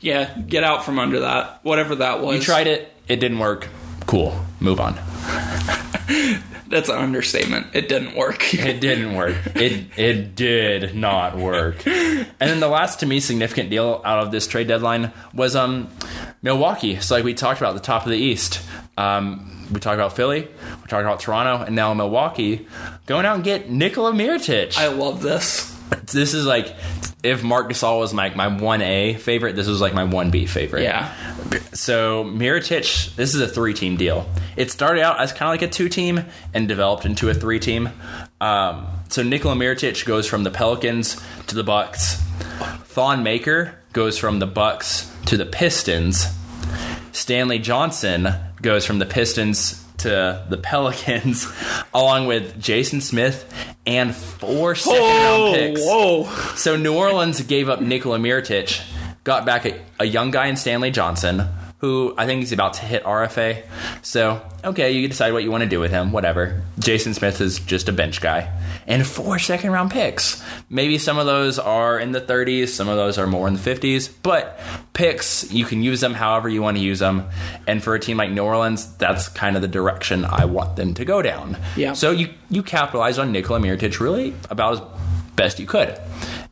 [0.00, 2.36] Yeah, get out from under that, whatever that was.
[2.36, 3.68] You tried it, it didn't work.
[4.06, 4.40] Cool.
[4.60, 4.94] Move on.
[6.68, 7.68] That's an understatement.
[7.74, 8.52] It didn't work.
[8.54, 9.36] It didn't work.
[9.54, 11.86] It it did not work.
[11.86, 15.88] And then the last to me significant deal out of this trade deadline was um
[16.42, 16.98] Milwaukee.
[17.00, 18.62] So like we talked about the top of the East.
[18.96, 22.66] Um, we talked about Philly, we talked about Toronto, and now Milwaukee
[23.06, 24.76] going out and get Nikola Mirotic.
[24.78, 25.72] I love this.
[26.12, 26.74] this is like
[27.22, 30.46] if Marc Gasol was my my one A favorite, this was like my one B
[30.46, 30.82] favorite.
[30.82, 31.12] Yeah.
[31.72, 34.28] So Mirotic, this is a three team deal.
[34.56, 37.58] It started out as kind of like a two team and developed into a three
[37.60, 37.90] team.
[38.40, 42.22] Um, so Nikola Mirotic goes from the Pelicans to the Bucks.
[42.84, 46.26] Thon Maker goes from the Bucks to the Pistons.
[47.12, 48.28] Stanley Johnson
[48.66, 51.46] goes from the Pistons to the Pelicans,
[51.94, 53.48] along with Jason Smith
[53.86, 55.80] and four second round picks.
[55.84, 56.24] whoa.
[56.56, 58.84] So New Orleans gave up Nikola Mirotic,
[59.22, 61.44] got back a, a young guy in Stanley Johnson,
[61.78, 63.64] who I think is about to hit RFA.
[64.02, 66.60] So, okay, you decide what you want to do with him, whatever.
[66.80, 68.50] Jason Smith is just a bench guy.
[68.86, 70.42] And four second round picks.
[70.70, 73.60] Maybe some of those are in the 30s, some of those are more in the
[73.60, 74.60] 50s, but
[74.92, 77.28] picks, you can use them however you want to use them.
[77.66, 80.94] And for a team like New Orleans, that's kind of the direction I want them
[80.94, 81.56] to go down.
[81.76, 81.94] Yeah.
[81.94, 84.80] So you, you capitalize on Nikola Mirotic really about as
[85.34, 85.98] best you could.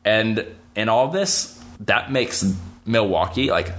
[0.05, 2.55] And in all of this, that makes
[2.87, 3.73] Milwaukee like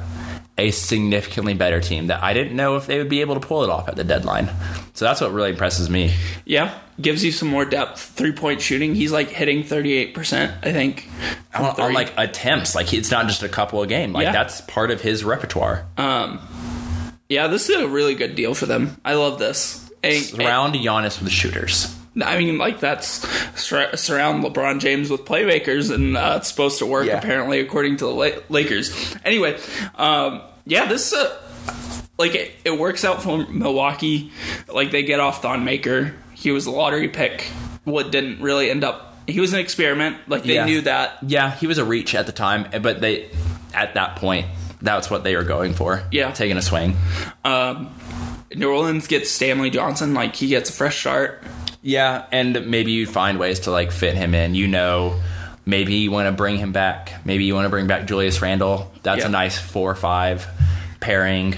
[0.57, 3.63] a significantly better team that I didn't know if they would be able to pull
[3.63, 4.49] it off at the deadline.
[4.93, 6.13] So that's what really impresses me.
[6.45, 7.99] Yeah, gives you some more depth.
[7.99, 8.95] Three point shooting.
[8.95, 11.09] He's like hitting 38%, I think.
[11.53, 14.13] On, on like attempts, like it's not just a couple of game.
[14.13, 14.31] Like Yeah.
[14.31, 15.85] that's part of his repertoire.
[15.97, 16.39] Um,
[17.27, 18.95] yeah, this is a really good deal for them.
[19.03, 19.89] I love this.
[20.03, 21.93] And- Surround Giannis with shooters.
[22.23, 23.27] I mean, like that's
[23.61, 27.17] sur- surround LeBron James with playmakers, and uh, it's supposed to work Yeah.
[27.17, 29.15] apparently, according to the La- Lakers.
[29.25, 29.57] Anyway,
[29.95, 31.37] um, yeah, this uh,
[32.17, 34.31] like it, it works out for Milwaukee.
[34.71, 36.13] Like they get off Thon Maker.
[36.33, 37.41] He was a lottery pick.
[37.83, 39.13] What didn't really end up.
[39.27, 40.17] He was an experiment.
[40.27, 40.65] Like they Yeah.
[40.65, 41.17] knew that.
[41.27, 43.29] Yeah, he was a reach at the time, but they
[43.73, 44.45] at that point
[44.81, 46.03] that's what they were going for.
[46.11, 46.31] Yeah.
[46.31, 46.95] taking a swing.
[48.55, 50.13] New Orleans gets Stanley Johnson.
[50.13, 51.43] Like he gets a fresh start.
[51.87, 54.55] Yeah, and maybe you find ways to like fit him in.
[54.55, 55.21] You know,
[55.67, 57.13] maybe you want to bring him back.
[57.25, 58.91] Maybe you want to bring back Julius Randle.
[59.03, 59.27] That's Yeah.
[59.27, 60.47] a nice four or five
[60.99, 61.55] pairing.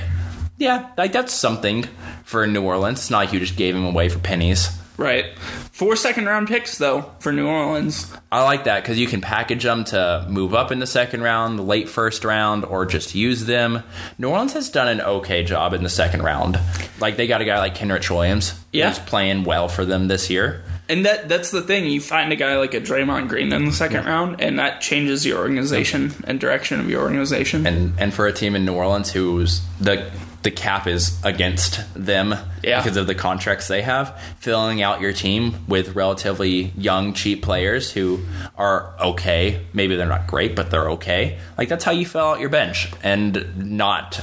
[0.58, 1.86] Yeah, like that's something
[2.26, 3.00] for New Orleans.
[3.00, 4.70] It's not like you just gave him away for pennies.
[4.98, 5.38] Right.
[5.72, 8.12] Four second round picks though for New Orleans.
[8.32, 11.60] I like that because you can package them to move up in the second round,
[11.60, 13.84] the late first round, or just use them.
[14.18, 16.60] New Orleans has done an okay job in the second round.
[17.00, 18.90] Like they got a guy like Kenrich Williams, Yeah.
[18.90, 20.64] who's playing well for them this year.
[20.90, 21.86] And that that's the thing.
[21.86, 25.26] You find a guy like a Draymond Green in the second round, and that changes
[25.26, 27.68] your organization and direction of your organization.
[27.68, 30.10] and and for a team in New Orleans who's the
[30.44, 32.34] the cap is against them
[32.64, 32.82] Yeah.
[32.82, 37.92] because of the contracts they have, filling out your team with relatively young, cheap players
[37.92, 38.20] who
[38.58, 39.62] are okay.
[39.74, 41.38] Maybe they're not great, but they're okay.
[41.58, 44.22] Like that's how you fill out your bench and not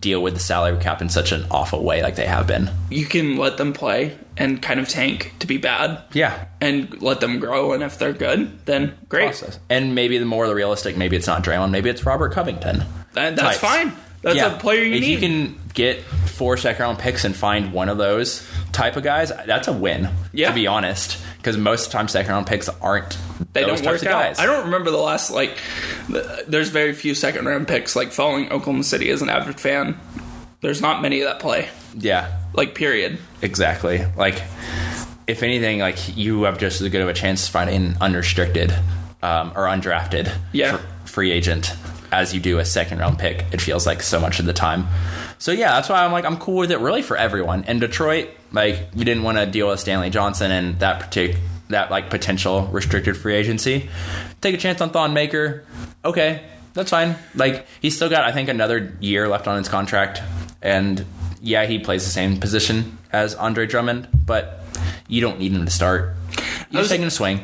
[0.00, 2.70] deal with the salary cap in such an awful way like they have been.
[2.90, 6.46] you can let them play and kind of tank to be bad, Yeah.
[6.60, 7.72] and let them grow.
[7.72, 9.26] And if they're good, then great.
[9.26, 9.58] Process.
[9.70, 12.84] And maybe the more the realistic, maybe it's not Draymond, maybe it's Robert Covington.
[13.12, 13.58] That, that's Types.
[13.58, 13.92] fine.
[14.22, 14.54] That's Yeah.
[14.54, 15.12] a player you if need.
[15.14, 19.02] If you can get four second round picks and find one of those type of
[19.02, 20.08] guys, that's a win.
[20.32, 20.48] Yeah.
[20.48, 23.16] To be honest, because most of the time second round picks aren't
[23.52, 24.22] they those don't types work out.
[24.22, 24.38] guys.
[24.38, 25.56] I don't remember the last like.
[26.08, 27.96] th- There's very few second round picks.
[27.96, 29.98] Like following Oklahoma City as an average fan,
[30.60, 31.68] there's not many that play.
[31.98, 33.18] Yeah, Like period.
[33.42, 34.04] exactly.
[34.16, 34.40] Like,
[35.26, 38.72] if anything, like you have just as good of a chance to find an unrestricted
[39.22, 40.76] um, or undrafted Yeah.
[40.76, 41.74] fr- free agent
[42.12, 43.44] as you do a second round pick.
[43.52, 44.86] It feels like so much of the time.
[45.38, 47.64] So yeah, that's why I'm like I'm cool with it really for everyone.
[47.64, 51.38] And Detroit, like you didn't want to deal with Stanley Johnson and that partic-
[51.70, 53.88] that like potential restricted free agency.
[54.42, 55.64] Take a chance on Thon Maker.
[56.04, 56.44] Okay,
[56.74, 57.16] that's fine.
[57.34, 60.22] Like he's still got I think another year left on his contract,
[60.60, 61.04] and
[61.40, 64.60] yeah, he plays the same position as Andre Drummond, but
[65.08, 66.14] you don't need him to start.
[66.70, 67.40] You're taking a swing.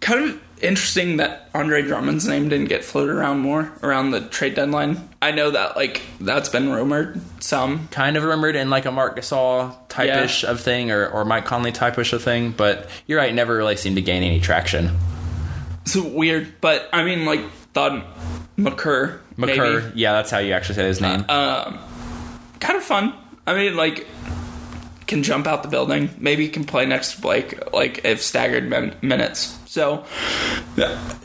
[0.00, 4.54] kind of interesting that Andre Drummond's name didn't get floated around more around the trade
[4.54, 5.08] deadline.
[5.22, 7.88] I know that like that's been rumored some.
[7.88, 11.72] kind of rumored in like a Marc Gasol type-ish of thing or, or Mike Conley
[11.72, 14.96] type-ish of thing, but you're right, never really seemed to gain any traction.
[15.82, 18.04] It's weird, but I mean like thought
[18.56, 20.00] McCurr, McCurr, maybe.
[20.00, 21.24] yeah, that's how you actually say his name.
[21.28, 21.78] Uh, um,
[22.60, 23.14] kind of fun.
[23.46, 24.06] I mean like
[25.06, 26.10] can jump out the building.
[26.18, 29.58] Maybe can play next to Blake like if staggered min- minutes.
[29.70, 30.04] So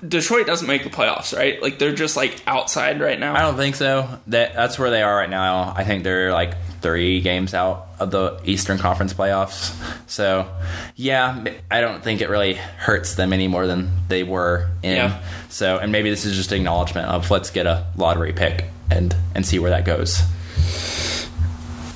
[0.07, 1.59] Detroit doesn't make the playoffs, right?
[1.59, 3.35] Like they're just like outside right now.
[3.35, 4.07] I don't think so.
[4.27, 5.73] That that's where they are right now.
[5.75, 9.73] I think they're like three games out of the Eastern Conference playoffs.
[10.07, 10.47] So,
[10.95, 14.97] yeah, I don't think it really hurts them any more than they were in.
[14.97, 15.23] Yeah.
[15.49, 19.43] So, and maybe this is just acknowledgement of let's get a lottery pick and and
[19.43, 20.21] see where that goes.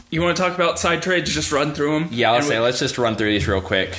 [0.10, 1.32] You want to talk about side trades?
[1.32, 2.10] Just run through them.
[2.12, 3.96] Yeah, let's And say we- let's just run through these real quick.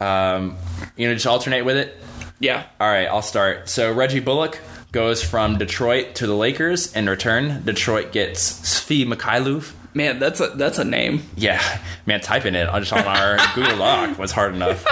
[0.00, 0.56] Um,
[0.96, 1.96] you know, just alternate with it.
[2.40, 2.64] yeah.
[2.80, 3.68] All right, I'll start.
[3.68, 4.58] So Reggie Bullock
[4.92, 6.94] goes from Detroit to the Lakers.
[6.94, 9.72] In return, Detroit gets Svi Mykhailiuk.
[9.94, 11.22] Man, that's a that's a name.
[11.36, 11.62] Yeah,
[12.06, 14.84] man, typing it just on our Google Doc was hard enough.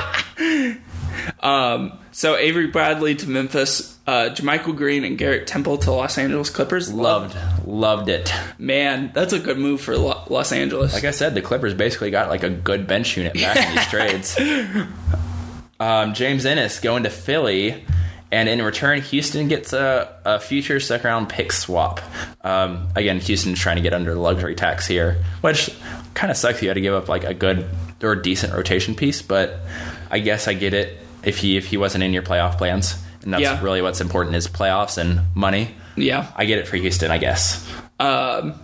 [2.14, 6.92] So Avery Bradley to Memphis, uh, JaMychal Green and Garrett Temple to Los Angeles Clippers.
[6.92, 7.34] Loved,
[7.66, 8.32] loved it.
[8.58, 10.92] Man, that's a good move for Lo- Los Angeles.
[10.92, 13.86] Like I said, the Clippers basically got like a good bench unit back in these
[13.88, 14.36] trades.
[15.82, 17.84] Um, James Ennis going to Philly,
[18.30, 22.00] and in return, Houston gets a, a future second round pick swap.
[22.42, 25.70] Um, again, Houston's trying to get under the luxury tax here, which
[26.14, 26.62] kind of sucks.
[26.62, 27.66] You had to give up like a good
[28.02, 29.60] or decent rotation piece, but
[30.10, 33.32] I guess I get it if he if he wasn't in your playoff plans, and
[33.32, 33.60] that's Yeah.
[33.62, 35.74] really what's important is playoffs and money.
[35.96, 36.26] yeah.
[36.36, 37.68] I get it for Houston, I guess.
[38.00, 38.54] Um,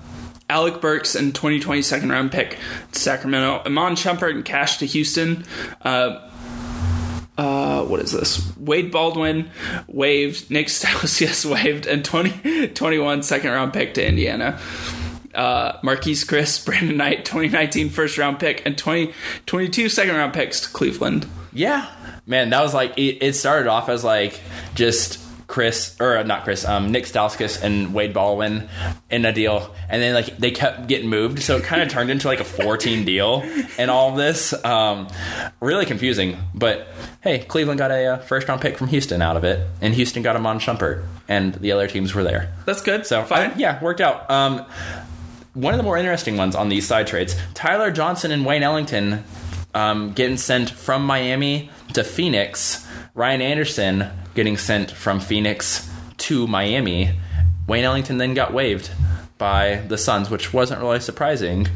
[0.51, 2.59] Alec Burks and 2020 second round pick
[2.93, 3.63] to Sacramento.
[3.67, 5.45] Iman Shumpert and cash to Houston.
[5.83, 6.28] Uh,
[7.39, 8.55] uh, what is this?
[8.57, 9.51] Wade Baldwin
[9.87, 10.51] waived.
[10.51, 11.87] Nik Stauskas waived.
[11.87, 14.59] And 20, 21 second round pick to Indiana.
[15.35, 19.15] Uh, Marquese Chriss, Brandon Knight, 2019 first round pick, and 20,
[19.47, 21.27] 22 second round picks to Cleveland.
[21.53, 21.89] Yeah,
[22.27, 24.41] man, that was like it, it started off as like
[24.75, 28.69] just Chriss or not Chriss, um, Nik Stauskas and Wade Baldwin
[29.11, 32.11] in a deal, and then like they kept getting moved, so it kind of turned
[32.11, 33.43] into like a four-team deal
[33.79, 34.53] and all of this.
[34.63, 35.09] Um,
[35.61, 36.87] really confusing, but
[37.23, 40.37] hey, Cleveland got a uh, first-round pick from Houston out of it, and Houston got
[40.37, 42.53] Iman Shumpert, and the other teams were there.
[42.67, 43.07] That's good.
[43.07, 43.53] So fine.
[43.53, 44.31] I- yeah, worked out.
[44.31, 44.67] Um,
[45.55, 49.25] one of the more interesting ones on these side trades: Tyler Johnson and Wayne Ellington
[49.73, 52.87] um, getting sent from Miami to Phoenix.
[53.15, 57.11] Ryan Anderson getting sent from Phoenix to Miami.
[57.67, 58.89] Wayne Ellington then got waived
[59.37, 61.67] by the Suns, which wasn't really surprising,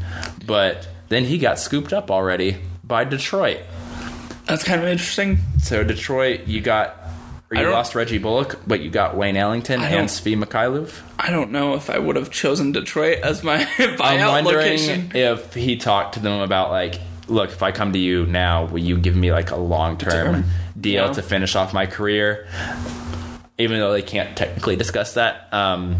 [0.45, 3.59] but then he got scooped up already by Detroit.
[4.45, 5.39] That's kind of interesting.
[5.61, 6.95] So Detroit, you got.
[7.51, 10.89] Or you lost Reggie Bullock, but you got Wayne Ellington and Svi Mykhailiuk.
[11.19, 15.11] I don't know if I would have chosen Detroit as my I'm wondering location.
[15.13, 16.95] if he talked to them about like,
[17.27, 20.45] look, if I come to you now, will you give me like a long term
[20.79, 21.13] deal Yeah.
[21.13, 22.47] to finish off my career?
[23.57, 25.47] Even though they can't technically discuss that.
[25.53, 25.97] Um,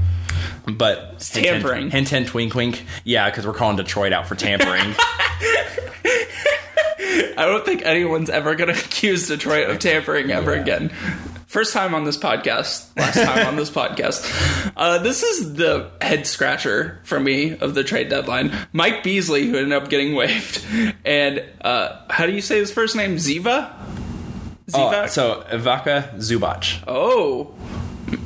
[0.65, 1.91] but tampering.
[1.91, 2.83] Hint, hint, hint, wink, wink.
[3.03, 4.95] Yeah, because we're calling Detroit out for tampering.
[7.35, 10.61] I don't think anyone's ever going to accuse Detroit of tampering ever Yeah.
[10.61, 10.91] again.
[11.53, 12.89] First time on this podcast.
[12.97, 14.71] Last time on this podcast.
[14.75, 18.51] Uh, this is the head scratcher for me of the trade deadline.
[18.71, 20.65] Mike Beasley, who ended up getting waived,
[21.05, 23.17] and uh, how do you say his first name?
[23.17, 23.71] Ziva.
[24.65, 25.03] Ziva.
[25.03, 26.83] oh, so Ivica Zubac.
[26.87, 27.53] Oh,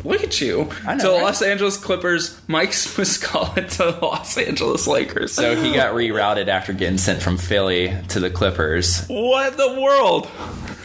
[0.06, 0.70] look at you.
[0.86, 1.24] I know, to the right?
[1.24, 5.34] Los Angeles Clippers, Mike Muscala to the Los Angeles Lakers.
[5.34, 9.06] So he got rerouted after getting sent from Philly to the Clippers.
[9.08, 10.30] what the world?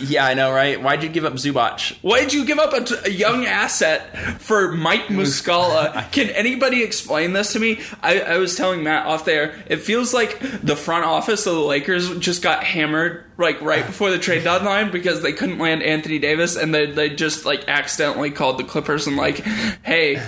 [0.03, 0.83] Yeah, I know, right?
[0.83, 1.97] Why'd you give up Zubac?
[2.03, 6.11] Why'd you give up a, a young asset for Mike Muscala?
[6.13, 7.81] Can anybody explain this to me?
[8.03, 9.63] I, I was telling Matt off there.
[9.67, 14.11] It feels like the front office of the Lakers just got hammered like right before
[14.11, 18.31] the trade deadline because they couldn't land Anthony Davis, and they they just like accidentally
[18.31, 19.39] called the Clippers and like,
[19.83, 20.23] hey,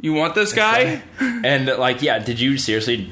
[0.00, 1.02] you want this guy?
[1.44, 3.10] And like, yeah, did you seriously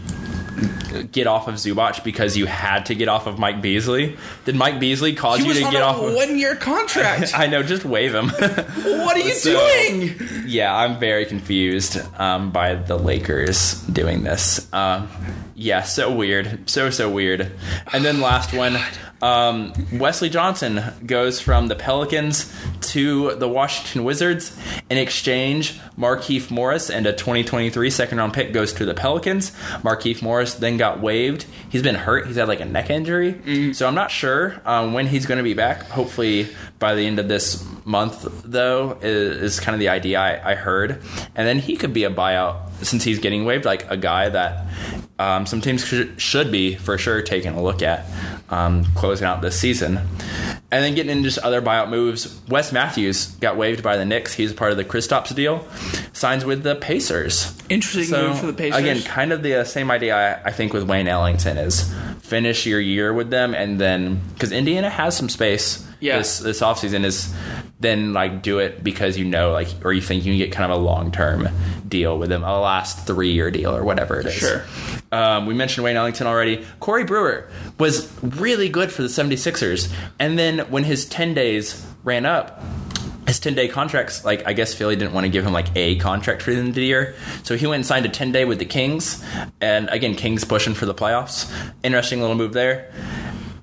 [1.03, 4.17] get off of Zubac because you had to get off of Mike Beasley?
[4.45, 5.97] Did Mike Beasley cause He you to get off?
[6.01, 6.15] of...
[6.15, 7.33] one year contract.
[7.39, 8.29] I know, just wave him.
[8.31, 10.15] what are you So- doing?
[10.47, 14.73] yeah, I'm very confused um, by the Lakers doing this.
[14.73, 15.09] Um,
[15.55, 16.69] Yeah, so weird.
[16.69, 17.53] So, so weird.
[17.93, 18.77] And then last one
[19.25, 22.53] um, Wesley Johnson goes from the Pelicans
[22.93, 24.55] to the Washington Wizards.
[24.91, 29.51] In exchange, Markieff Morris and a 2023 second round pick goes to the Pelicans.
[29.83, 31.47] Markieff Morris then got waived.
[31.71, 32.27] He's been hurt.
[32.27, 33.73] He's had like a neck injury.
[33.73, 35.85] So I'm not sure um, when he's going to be back.
[35.85, 36.49] Hopefully
[36.79, 40.55] by the end of this month, though, is, is kind of the idea I, I
[40.55, 41.03] heard.
[41.35, 44.67] And then he could be a buyout since he's getting waived, like a guy that
[45.19, 48.07] um, some teams should, should be for sure taking a look at
[48.51, 49.99] um, closing out this season.
[50.71, 54.35] And then getting into just other buyout moves, Wes Matthews got waived by the Knicks.
[54.35, 55.65] He's part of the Kristaps deal.
[56.13, 57.57] Signs with the Pacers.
[57.69, 58.81] Interesting move for the Pacers.
[58.81, 62.67] Again, kind of the uh, same idea I, I think with Wayne Ellington is finish
[62.67, 66.19] your year with them and then because Indiana has some space Yeah.
[66.19, 67.33] this this offseason is
[67.81, 70.71] then like do it because you know like or you think you can get kind
[70.71, 71.49] of a long term
[71.89, 74.65] deal with them a last three year deal or whatever it is Sure.
[75.13, 77.49] um, we mentioned Wayne Ellington already Corey Brewer
[77.79, 82.63] was really good for the 76ers and then when his 10 days ran up
[83.27, 85.97] his 10 day contracts, like, I guess Philly didn't want to give him like a
[85.97, 87.15] contract for the end of the year.
[87.43, 89.25] So he went and signed a 10 day with the Kings.
[89.63, 91.51] And again, Kings pushing for the playoffs.
[91.83, 92.93] Interesting little move there.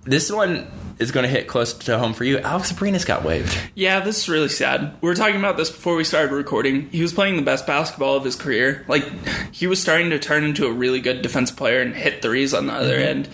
[0.03, 0.65] This one
[1.01, 2.37] is going to hit close to home for you.
[2.39, 3.57] Alex Abrines got waived.
[3.75, 4.95] Yeah, this is really sad.
[5.01, 6.89] We were talking about this before we started recording.
[6.89, 8.85] He was playing the best basketball of his career.
[8.87, 9.03] Like
[9.51, 12.67] he was starting to turn into a really good defensive player and hit threes on
[12.67, 13.27] the other end.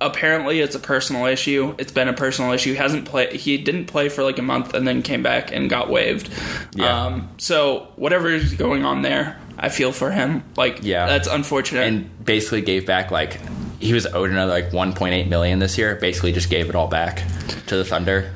[0.00, 1.74] Apparently, it's a personal issue.
[1.78, 2.70] It's been a personal issue.
[2.72, 3.34] He hasn't play.
[3.36, 6.28] He didn't play for like a month and then came back and got waived.
[6.74, 7.04] Yeah.
[7.06, 10.42] Um, so whatever is going on there, I feel for him.
[10.56, 11.06] Like Yeah.
[11.06, 11.86] that's unfortunate.
[11.86, 13.38] And basically gave back like,
[13.80, 15.96] he was owed another like 1.8 million this year.
[15.96, 17.22] Basically just gave it all back
[17.66, 18.32] to the Thunder.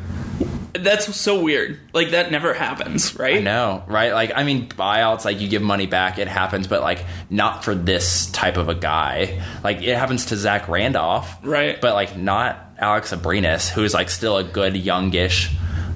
[0.75, 1.79] that's so weird.
[1.93, 3.39] Like that never happens, right?
[3.39, 4.13] I know, right?
[4.13, 7.75] Like, I mean, buyouts, like you give money back, it happens, but like not for
[7.75, 9.43] this type of a guy.
[9.65, 11.81] Like, it happens to Zach Randolph, Right.
[11.81, 15.51] But like, not Alex Abrines, who's like still a good youngish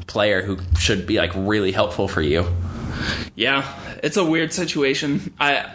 [0.09, 2.47] player who should be like really helpful for you.
[3.35, 3.65] Yeah,
[4.03, 5.33] it's a weird situation.
[5.39, 5.71] I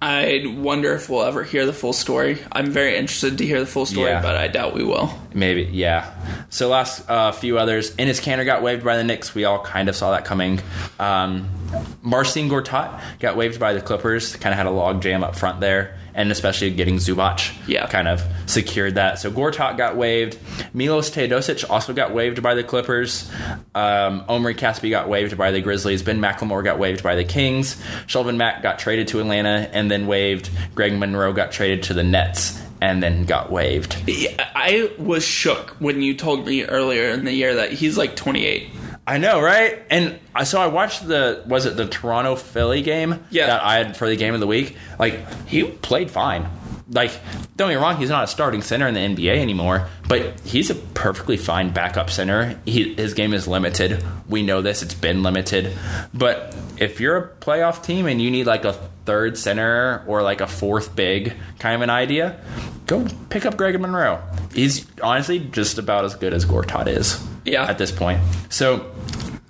[0.00, 2.38] I wonder if we'll ever hear the full story.
[2.52, 4.20] I'm very interested to hear the full story, Yeah.
[4.20, 5.10] but I doubt we will.
[5.32, 6.12] Maybe, yeah.
[6.50, 9.34] So last uh, few others, Enes Kanter got waived by the Knicks.
[9.34, 10.60] We all kind of saw that coming.
[11.00, 11.48] Um,
[12.02, 14.36] Marcin Gortat got waived by the Clippers.
[14.36, 17.86] Kind of had a log jam up front there, and especially getting Zubac, Yeah.
[17.86, 19.20] kind of secured that.
[19.20, 20.38] So Gortat got waived.
[20.74, 23.30] Milos Teodosic also got waived by the Clippers.
[23.74, 26.02] Um, Omri Caspi got waived by the Grizzlies.
[26.02, 27.76] Ben McLemore got waived by the Kings.
[28.06, 30.50] Shelvin Mack got traded to Atlanta and then waived.
[30.74, 33.96] Greg Monroe got traded to the Nets and then got waived.
[34.54, 38.68] I was shook when you told me earlier in the year that he's like 28.
[39.08, 39.82] I know, right?
[39.88, 43.46] And I so I watched the was it the Toronto Philly game Yeah.
[43.46, 44.76] that I had for the game of the week.
[44.98, 46.48] Like he played fine.
[46.88, 47.10] Like
[47.56, 50.70] don't get me wrong, he's not a starting center in the NBA anymore, but he's
[50.70, 52.60] a perfectly fine backup center.
[52.64, 54.04] He, his game is limited.
[54.28, 55.72] We know this; it's been limited.
[56.14, 58.74] But if you're a playoff team and you need like a
[59.04, 62.40] third center or like a fourth big kind of an idea,
[62.86, 64.22] go pick up Greg Monroe.
[64.54, 67.64] He's honestly just about as good as Gortat is Yeah.
[67.64, 68.20] at this point.
[68.48, 68.92] So,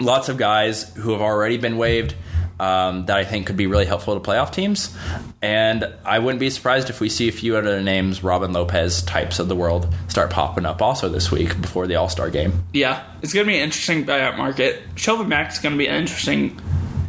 [0.01, 2.15] lots of guys who have already been waived
[2.59, 4.97] um, that I think could be really helpful to playoff teams.
[5.43, 9.39] And I wouldn't be surprised if we see a few other names, Robin Lopez types
[9.39, 12.65] of the world, start popping up also this week before the All Star game.
[12.73, 14.83] Yeah, it's going to be an interesting buyout market.
[14.95, 16.59] Shelvin Mack's going to be interesting.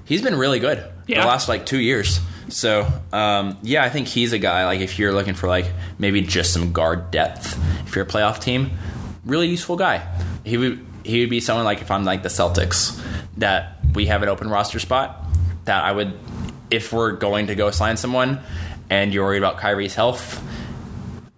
[0.05, 1.21] He's been really good Yeah.
[1.21, 2.19] the last like two years.
[2.49, 5.65] So um, yeah, I think he's a guy like if you're looking for like
[5.99, 8.71] maybe just some guard depth, if you're a playoff team,
[9.25, 10.07] really useful guy.
[10.45, 13.01] He would he would be someone like if I'm like the Celtics
[13.37, 15.25] that we have an open roster spot
[15.68, 16.18] that I would
[16.72, 18.39] if we're going to go sign someone
[18.89, 20.43] and you're worried about Kyrie's health.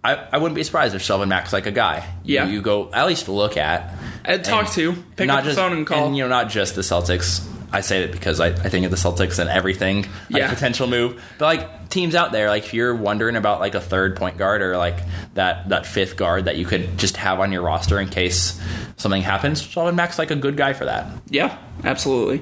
[0.02, 2.06] I, I wouldn't be surprised if Shelvin Mack's like a guy.
[2.24, 2.46] You- Yeah.
[2.46, 5.86] you, go at least look at And talk and to, pick up the phone and
[5.86, 6.12] call.
[6.14, 7.46] you know, not just the Celtics.
[7.72, 10.52] I say that because I, I think of the Celtics and everything, like Yeah.
[10.52, 11.22] potential move.
[11.38, 14.62] But like teams out there, like if you're wondering about like a third point guard
[14.62, 14.96] or like
[15.34, 18.60] that that fifth guard that you could just have on your roster in case
[18.96, 21.06] something happens, Shelvin Mack's like a good guy for that.
[21.28, 22.40] Yeah, absolutely.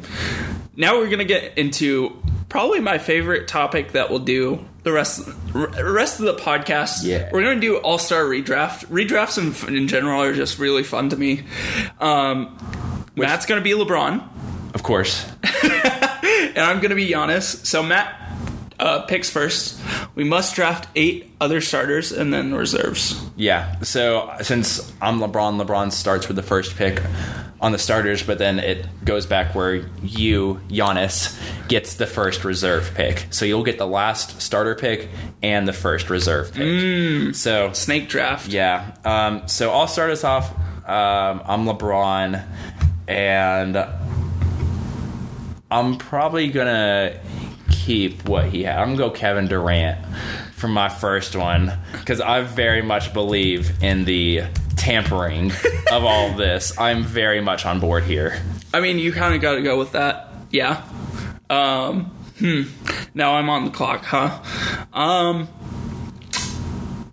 [0.79, 2.17] Now we're gonna get into
[2.49, 6.99] probably my favorite topic that we'll do the rest r- rest of the podcast.
[7.03, 7.29] Yeah.
[7.33, 8.87] we're gonna do All Star redraft.
[8.87, 11.43] Redrafts in, in general are just really fun to me.
[12.01, 12.57] Um,
[13.17, 14.23] Matt's gonna be LeBron,
[14.73, 15.27] Of course.
[15.65, 17.67] and I'm gonna be Giannis.
[17.67, 18.15] So Matt
[18.79, 19.81] uh, picks first.
[20.15, 23.21] We must draft eight other starters and then reserves.
[23.37, 23.81] Yeah.
[23.81, 27.01] So since I'm LeBron, LeBron starts with the first pick.
[27.61, 32.93] on the starters, but then it goes back where you, Giannis, gets the first reserve
[32.95, 33.27] pick.
[33.31, 35.09] So you'll get the last starter pick
[35.43, 37.35] and the first reserve pick.
[37.35, 38.47] So Snake draft.
[38.47, 38.95] yeah.
[39.05, 40.53] Um, so I'll start us off.
[40.89, 42.45] Um, I'm LeBron,
[43.09, 43.77] and
[45.69, 47.19] I'm probably gonna
[47.71, 48.79] keep what he had.
[48.79, 50.05] I'm gonna go Kevin Durant
[50.55, 54.43] for my first one because I very much believe in the
[54.77, 55.53] tampering
[55.93, 56.77] of all this.
[56.79, 58.41] I'm very much on board here.
[58.73, 60.31] I mean, you kind of got to go with that.
[60.51, 60.85] Yeah.
[61.51, 62.07] Um,
[62.39, 62.63] hmm.
[63.15, 64.43] Now I'm on the clock, huh?
[64.93, 65.49] Um,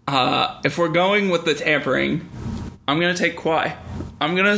[0.08, 2.30] uh, if we're going with the tampering,
[2.88, 3.76] I'm gonna take Kawhi.
[4.22, 4.58] I'm gonna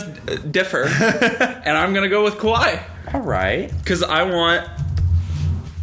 [0.51, 2.83] differ, and I'm gonna go with Kawhi
[3.13, 3.71] All right.
[3.79, 4.67] because I want.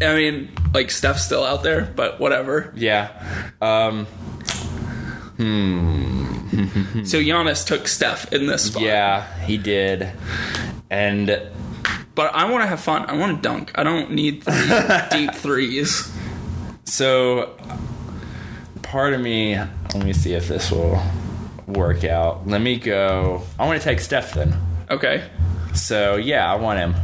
[0.00, 2.72] I mean, like Steph's still out there, but whatever.
[2.76, 3.10] Yeah.
[3.60, 4.06] Um,
[7.04, 8.82] So Giannis took Steph in this spot.
[8.82, 10.10] yeah, he did.
[10.90, 11.40] And
[12.14, 13.06] But I want to have fun.
[13.06, 13.72] I want to dunk.
[13.74, 14.44] I don't need
[15.10, 16.10] deep threes.
[16.84, 17.56] So,
[18.82, 21.02] part of me, let me see if this will
[21.66, 22.46] work out.
[22.46, 23.42] Let me go.
[23.58, 24.54] I want to take Steph then.
[24.90, 25.28] Okay.
[25.74, 26.94] So, yeah, I want him.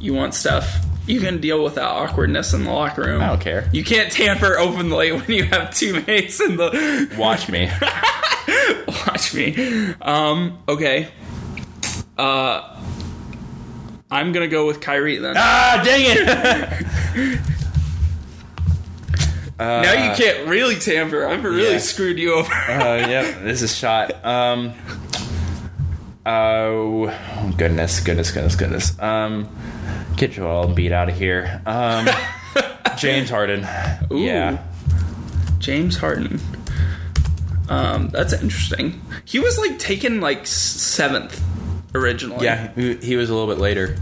[0.00, 0.84] You want Steph.
[1.10, 3.20] You can deal with that awkwardness in the locker room.
[3.20, 3.68] I don't care.
[3.72, 7.10] You can't tamper openly when you have teammates in the.
[7.18, 7.68] Watch me.
[9.06, 9.92] Watch me.
[10.00, 10.58] Um.
[10.68, 11.08] Okay.
[12.16, 12.76] Uh.
[14.08, 15.34] I'm gonna go with Kyrie then.
[15.36, 16.24] ah, dang it!
[19.58, 21.26] now you can't really tamper.
[21.26, 21.78] I've really yeah.
[21.78, 22.52] screwed you over.
[22.52, 24.24] uh, yep, this is shot.
[24.24, 24.74] Um.
[26.32, 28.98] Oh goodness, goodness, goodness, goodness.
[29.00, 29.48] Um,
[30.16, 31.60] get Joel Embiid out of here.
[31.66, 32.08] Um,
[32.96, 33.62] James Harden.
[34.12, 34.62] Yeah,
[35.58, 36.40] James Harden.
[37.68, 39.00] Um, that's interesting.
[39.24, 41.42] He was like taken like seventh
[41.96, 42.44] originally.
[42.44, 42.72] yeah.
[42.74, 43.96] He, he was a little bit later.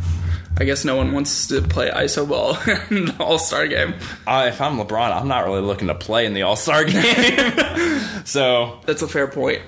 [0.61, 2.59] I guess no one wants to play iso ball
[2.91, 3.95] in the All Star game.
[4.27, 8.01] Uh, if I'm LeBron, I'm not really looking to play in the All Star game.
[8.27, 9.63] so That's a fair point.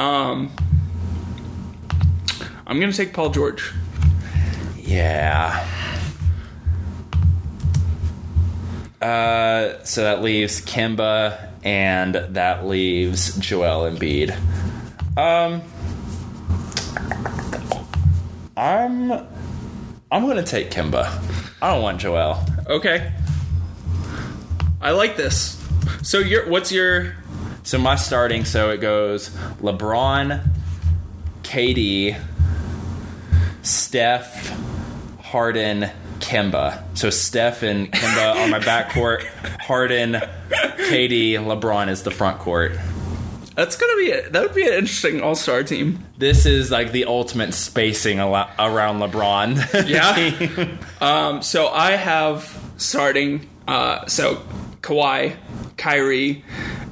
[0.00, 0.50] Um,
[2.66, 3.72] I'm gonna take Paul George.
[4.78, 5.66] yeah.
[9.00, 14.30] Uh, so that leaves Kemba, and that leaves Joel Embiid.
[15.16, 15.60] Um,
[18.56, 19.10] I'm
[20.10, 21.10] I'm gonna take Kemba.
[21.60, 22.44] I don't want Joel.
[22.68, 23.12] Okay.
[24.80, 25.60] I like this.
[26.02, 27.14] So your what's your
[27.64, 30.48] So my starting, so it goes LeBron,
[31.42, 32.20] KD,
[33.62, 34.58] Steph,
[35.20, 35.90] Harden,
[36.20, 36.82] Kemba.
[36.96, 39.24] So Steph and Kemba on my backcourt.
[39.60, 40.14] Harden,
[40.50, 42.72] KD, LeBron is the front court.
[43.54, 46.04] that's gonna be a, that would be an interesting All Star team.
[46.18, 49.86] This is like the ultimate spacing al- around LeBron.
[49.88, 50.76] Yeah.
[51.00, 54.42] um, so I have starting uh, so
[54.80, 55.36] Kawhi,
[55.76, 56.44] Kyrie,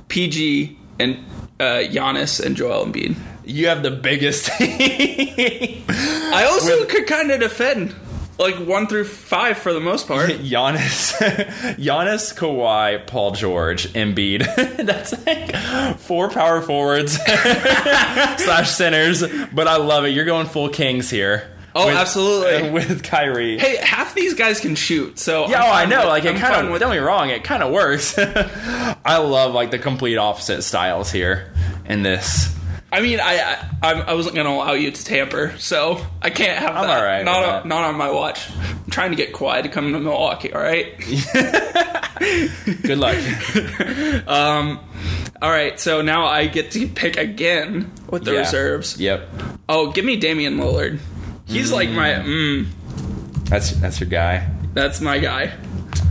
[0.08, 1.18] PG, and
[1.58, 3.16] uh, Giannis and Joel Embiid.
[3.50, 4.50] You have the biggest.
[4.60, 7.94] I also could kind of defend
[8.38, 10.30] like one through five for the most part.
[10.30, 11.12] Giannis,
[11.76, 14.46] Giannis, Kawhi, Paul George, Embiid.
[14.86, 19.22] That's like four power forwards slash centers,
[19.52, 20.10] but I love it.
[20.10, 21.50] You're going full Kings here.
[21.72, 22.70] Oh, absolutely.
[22.70, 23.56] With Kyrie.
[23.58, 25.98] Hey, half these guys can shoot, so yeah, oh, I know.
[26.00, 26.72] with- Like it kind of.
[26.72, 27.30] with Don't get me wrong.
[27.30, 28.18] It kind of works.
[28.18, 31.52] I love like the complete opposite styles here
[31.86, 32.56] in this.
[32.92, 36.74] I mean, I, I I'm- wasn't gonna allow you to tamper, so I can't have
[36.76, 36.96] I'm that.
[36.98, 38.50] all right Not on, not on my watch.
[38.58, 40.52] I'm trying to get Kawhi to come to Milwaukee.
[40.52, 40.98] All right.
[42.82, 43.16] Good luck.
[44.28, 44.80] um,
[45.40, 45.78] All right.
[45.78, 48.40] So now I get to pick again with the Yeah.
[48.40, 48.98] reserves.
[48.98, 49.28] Yep.
[49.68, 50.98] Oh, give me Damian Lillard.
[51.46, 52.10] He's like my.
[52.10, 52.66] Mm,
[53.44, 54.48] That's that's your guy.
[54.74, 55.52] that's my guy.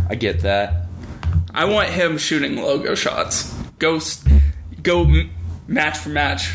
[0.10, 0.86] I get that.
[1.54, 3.54] I want him shooting logo shots.
[3.80, 4.00] Go,
[4.84, 5.06] go
[5.70, 6.52] match for match.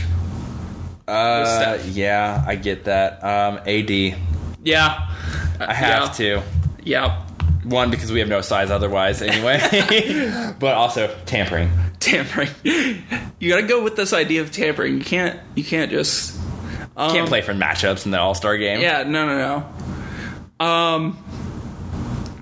[1.07, 3.23] Uh, yeah, I get that.
[3.23, 3.91] Um, AD,
[4.63, 5.11] Yeah.
[5.61, 6.43] I have to.
[6.83, 7.23] Yeah.
[7.65, 9.59] One because we have no size otherwise anyway,
[10.59, 11.71] but also tampering.
[11.99, 12.51] Tampering.
[12.63, 14.99] You gotta go with this idea of tampering.
[14.99, 15.41] You can't.
[15.55, 16.39] You can't just.
[16.97, 18.81] Um, Can't play for matchups in the All Star game.
[18.81, 19.03] Yeah.
[19.05, 19.27] No.
[19.27, 19.65] No.
[20.61, 20.65] No.
[20.67, 21.19] Um.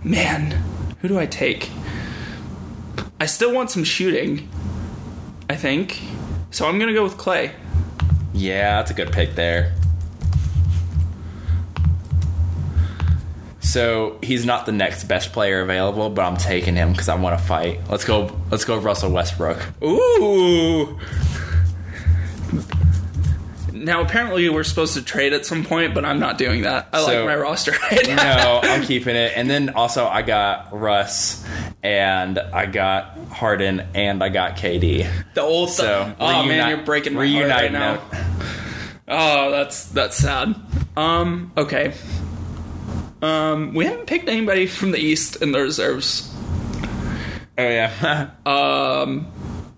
[0.02, 0.50] Man,
[1.00, 1.70] who do I take?
[3.20, 4.48] I still want some shooting.
[5.48, 6.00] I think.
[6.52, 7.50] So I'm gonna go with Klay.
[8.34, 9.72] Yeah, that's a good pick there.
[13.60, 17.38] So he's not the next best player available, but I'm taking him because I want
[17.38, 17.80] to fight.
[17.88, 18.38] Let's go.
[18.50, 19.66] Let's go, Russell Westbrook.
[19.82, 20.98] Ooh.
[23.82, 26.88] Now, apparently, we're supposed to trade at some point, but I'm not doing that.
[26.92, 28.60] I So- like my roster right now.
[28.60, 29.32] no, I'm keeping it.
[29.36, 31.44] And then also I got Russ
[31.82, 35.06] and I got Harden and I got KD.
[35.34, 36.16] The old So stuff.
[36.20, 38.00] Oh man, reunite- you're breaking my heart right now.
[39.08, 40.54] Oh, that's that's sad.
[40.96, 41.92] Um, okay.
[43.20, 46.32] Um, we haven't picked anybody from the East in the reserves.
[47.58, 48.30] Oh yeah.
[48.46, 49.26] um,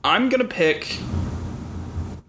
[0.05, 0.99] I'm gonna pick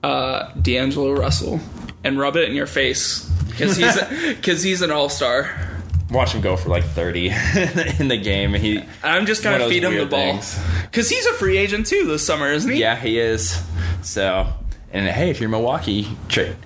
[0.06, 1.60] uh, D'Angelo Russell
[2.03, 3.99] and rub it in your face because he's
[4.36, 5.49] because he's an all star.
[6.11, 7.30] Watch him go for like 30
[7.99, 8.53] in the game.
[8.53, 10.40] He I'm just gonna feed him the ball
[10.84, 12.80] because he's a free agent too this summer, isn't he?
[12.80, 13.60] Yeah, he is.
[14.03, 14.48] So,
[14.91, 16.07] and hey, if you're Milwaukee,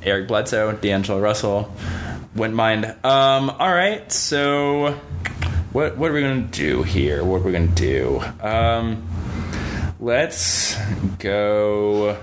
[0.03, 1.73] Eric Bledsoe, D'Angelo Russell,
[2.35, 2.85] wouldn't mind.
[3.05, 4.99] Um, all right, so
[5.71, 7.23] what what are we gonna do here?
[7.23, 8.21] What are we gonna do?
[8.41, 9.07] Um,
[10.01, 10.75] let's
[11.19, 12.17] go.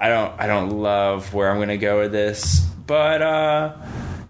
[0.00, 3.76] I don't I don't love where I'm gonna go with this, but uh,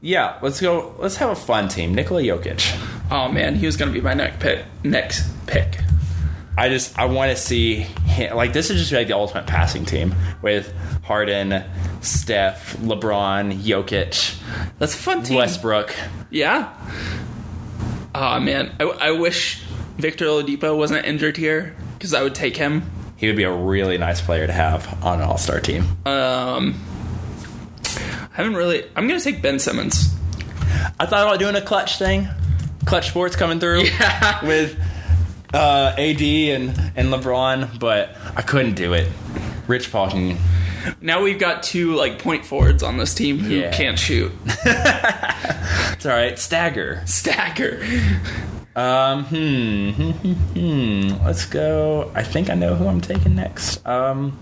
[0.00, 0.94] yeah, let's go.
[0.98, 1.94] Let's have a fun team.
[1.94, 2.78] Nikola Jokic.
[3.10, 4.64] Oh man, he was gonna be my next pick.
[4.84, 5.78] Next pick.
[6.56, 9.84] I just I want to see him, like this is just like the ultimate passing
[9.84, 10.72] team with
[11.04, 11.62] Harden,
[12.00, 14.40] Steph, LeBron, Jokic,
[14.78, 15.36] That's a fun team.
[15.36, 15.94] Westbrook.
[16.30, 16.72] Yeah.
[18.14, 19.62] Oh man, I, I wish
[19.98, 22.90] Victor Oladipo wasn't injured here because I would take him.
[23.18, 25.82] He would be a really nice player to have on an All Star team.
[26.06, 26.80] Um,
[27.84, 28.84] I haven't really.
[28.96, 30.14] I'm gonna take Ben Simmons.
[30.98, 32.28] I thought about doing a clutch thing,
[32.86, 34.44] Klutch Sports coming through Yeah.
[34.46, 34.78] with
[35.52, 39.08] uh, AD and and LeBron, but I couldn't do it.
[39.66, 40.38] Rich Paul can.
[41.00, 43.72] Now we've got two like point forwards on this team who Yeah.
[43.72, 44.32] can't shoot.
[45.92, 46.38] It's all right.
[46.38, 47.02] Stagger.
[47.06, 47.80] Stacker.
[48.78, 51.24] Um, hmm, hmm, hmm, hmm.
[51.26, 52.12] Let's go.
[52.14, 53.84] I think I know who I'm taking next.
[53.86, 54.38] Um,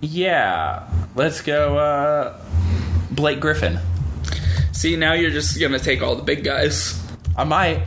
[0.00, 1.76] yeah, let's go.
[1.78, 2.38] Uh,
[3.10, 3.78] Blake Griffin.
[4.72, 7.00] See, now you're just gonna take all the big guys,
[7.36, 7.82] I might.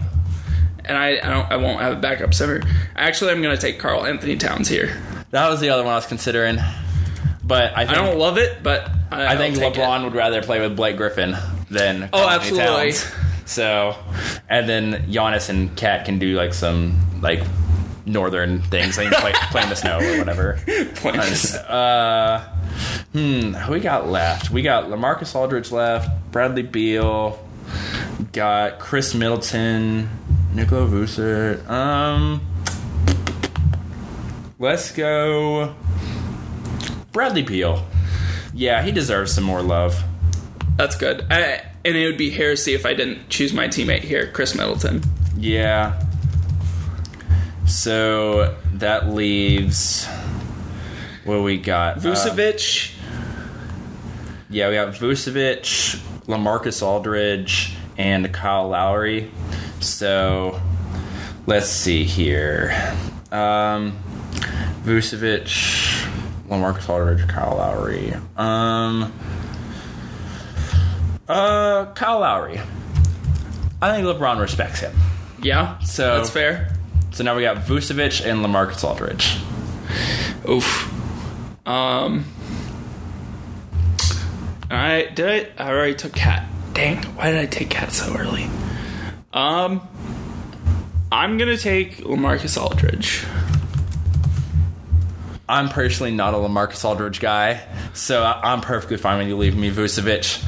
[0.86, 1.52] and I, I don't.
[1.52, 2.62] I won't have a backup center.
[2.96, 5.02] Actually, I'm gonna take Karl-Anthony Towns here.
[5.32, 6.58] That was the other one I was considering,
[7.44, 9.76] but I I don't love it, but I, I think I'll it.
[9.76, 11.36] LeBron would rather play with Blake Griffin
[11.70, 12.92] than Oh, Anthony absolutely.
[12.94, 13.12] Towns.
[13.48, 13.96] So,
[14.50, 17.42] and then Giannis and KAT can do like some like
[18.06, 18.98] northern things.
[18.98, 20.60] They can play, play in the snow or whatever.
[20.96, 21.56] Points.
[21.56, 22.42] Uh,
[23.14, 24.52] hmm, who we got left?
[24.52, 27.40] We got LaMarcus Aldridge left, Bradley Beal,
[28.34, 30.10] got Khris Middleton,
[30.54, 31.68] Nikola Vucevic.
[31.70, 32.42] Um,
[34.60, 35.74] let's go
[37.14, 37.86] Bradley Beal.
[38.54, 40.04] Yeah, he deserves some more love.
[40.76, 41.26] That's good.
[41.32, 45.02] I, and it would be heresy if I didn't choose my teammate here, Khris Middleton.
[45.38, 46.04] Yeah.
[47.66, 50.06] So that leaves
[51.24, 51.98] what we got.
[51.98, 52.94] Uh, Vucevic.
[54.50, 59.32] Yeah, we got Vucevic, LaMarcus Aldridge, and Kyle Lowry.
[59.80, 60.62] So
[61.46, 62.74] let's see here.
[63.32, 63.98] Um,
[64.84, 65.48] Vucevic,
[66.50, 68.14] LaMarcus Aldridge, Kyle Lowry.
[68.36, 69.14] Um,
[71.28, 72.60] uh, Kyle Lowry.
[73.82, 74.96] I think LeBron respects him.
[75.42, 76.74] yeah, So- that's fair.
[77.12, 79.38] So now we got Vucevic and LaMarcus Aldridge.
[80.48, 80.94] Oof.
[81.68, 82.26] Um.
[84.70, 85.16] All right.
[85.16, 85.52] did.
[85.58, 86.44] I, I already took KAT.
[86.74, 86.98] Dang!
[87.16, 88.48] Why did I take KAT so early?
[89.34, 89.82] Um.
[91.12, 93.24] I'm gonna take LaMarcus Aldridge.
[95.50, 97.62] I'm personally not a LaMarcus Aldridge guy,
[97.94, 100.44] so I'm perfectly fine when you leave me Vucevic.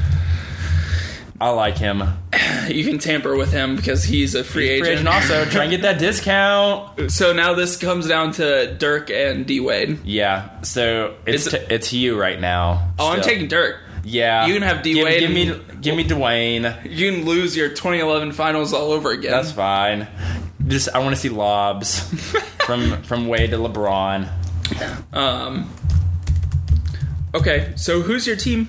[1.40, 2.02] I like him.
[2.68, 4.90] You can tamper with him because he's a free Free agent.
[4.90, 7.10] agent also try and get that discount.
[7.10, 9.98] So now this comes down to Dirk and D Wade.
[10.04, 12.92] Yeah, so it's Is it- t- it's you right now.
[12.98, 13.78] Oh, I'm taking Dirk.
[14.04, 16.88] Yeah, You can have D-Wade Give, me and- give me Dwyane.
[16.90, 19.30] You can lose your 2011 finals all over again.
[19.32, 20.06] That's fine.
[20.66, 22.00] Just I want to see lobs
[22.66, 24.28] from from Wade to LeBron.
[25.12, 25.70] um.
[27.34, 28.68] Okay, so who's your team?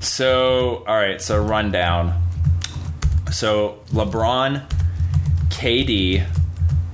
[0.00, 2.22] So, all right, so rundown.
[3.32, 4.64] So, LeBron,
[5.48, 6.26] KD,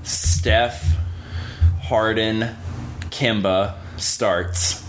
[0.02, 0.96] Steph,
[1.82, 2.54] Harden,
[3.10, 4.82] Kemba starts.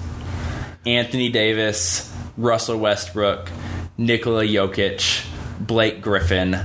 [0.86, 3.50] Anthony Davis, Russell Westbrook,
[3.98, 5.26] Nikola Jokic,
[5.60, 6.60] Blake Griffin,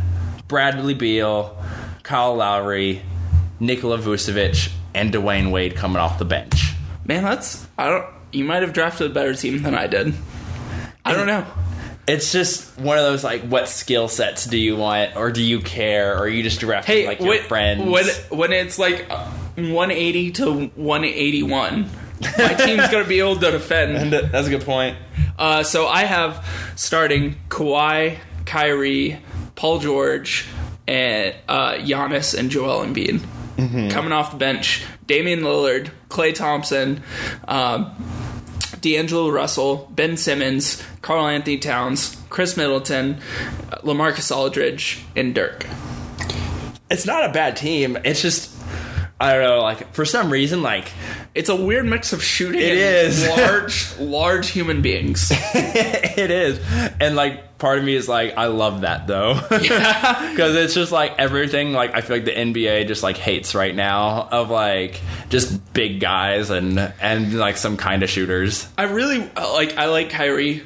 [0.46, 1.56] Bradley Beal,
[2.02, 3.02] Kyle Lowry,
[3.60, 6.74] Nikola Vucevic, and Dwyane Wade coming off the bench.
[7.04, 8.06] Man, that's I don't.
[8.32, 10.14] You might have drafted a better team than I did.
[11.10, 11.46] I don't know.
[12.08, 15.60] It's just one of those like, what skill sets do you want, or do you
[15.60, 17.84] care, or are you just drafting Hey, like when, your friends?
[17.88, 18.06] when
[18.38, 19.26] when it's like uh,
[19.56, 21.90] 180 to 181,
[22.38, 24.12] My team's going to be able to defend.
[24.12, 24.96] That's a good point.
[25.38, 26.44] Uh, so I have
[26.76, 29.20] starting Kawhi, Kyrie,
[29.54, 30.46] Paul George,
[30.88, 33.22] and uh, Giannis and Joel Embiid.
[33.90, 37.02] Coming off the bench, Damian Lillard, Klay Thompson,
[37.46, 37.94] um,
[38.80, 43.18] D'Angelo Russell, Ben Simmons, Karl-Anthony Towns, Khris Middleton,
[43.84, 45.66] LaMarcus Aldridge, and Dirk.
[46.90, 47.96] It's not a bad team.
[48.04, 48.50] It's just
[49.20, 49.60] I don't know.
[49.62, 50.90] Like for some reason, like
[51.34, 53.28] It's a weird mix of shooting It and is.
[53.38, 55.30] large, large human beings.
[55.54, 56.58] it is,
[57.00, 61.14] and like part of me is like I love that though, because it's just like
[61.18, 61.72] everything.
[61.72, 66.00] Like I feel like the NBA just like hates right now of like just big
[66.00, 68.66] guys and and like some kind of shooters.
[68.76, 69.76] I really uh, like.
[69.76, 70.62] I like Kyrie,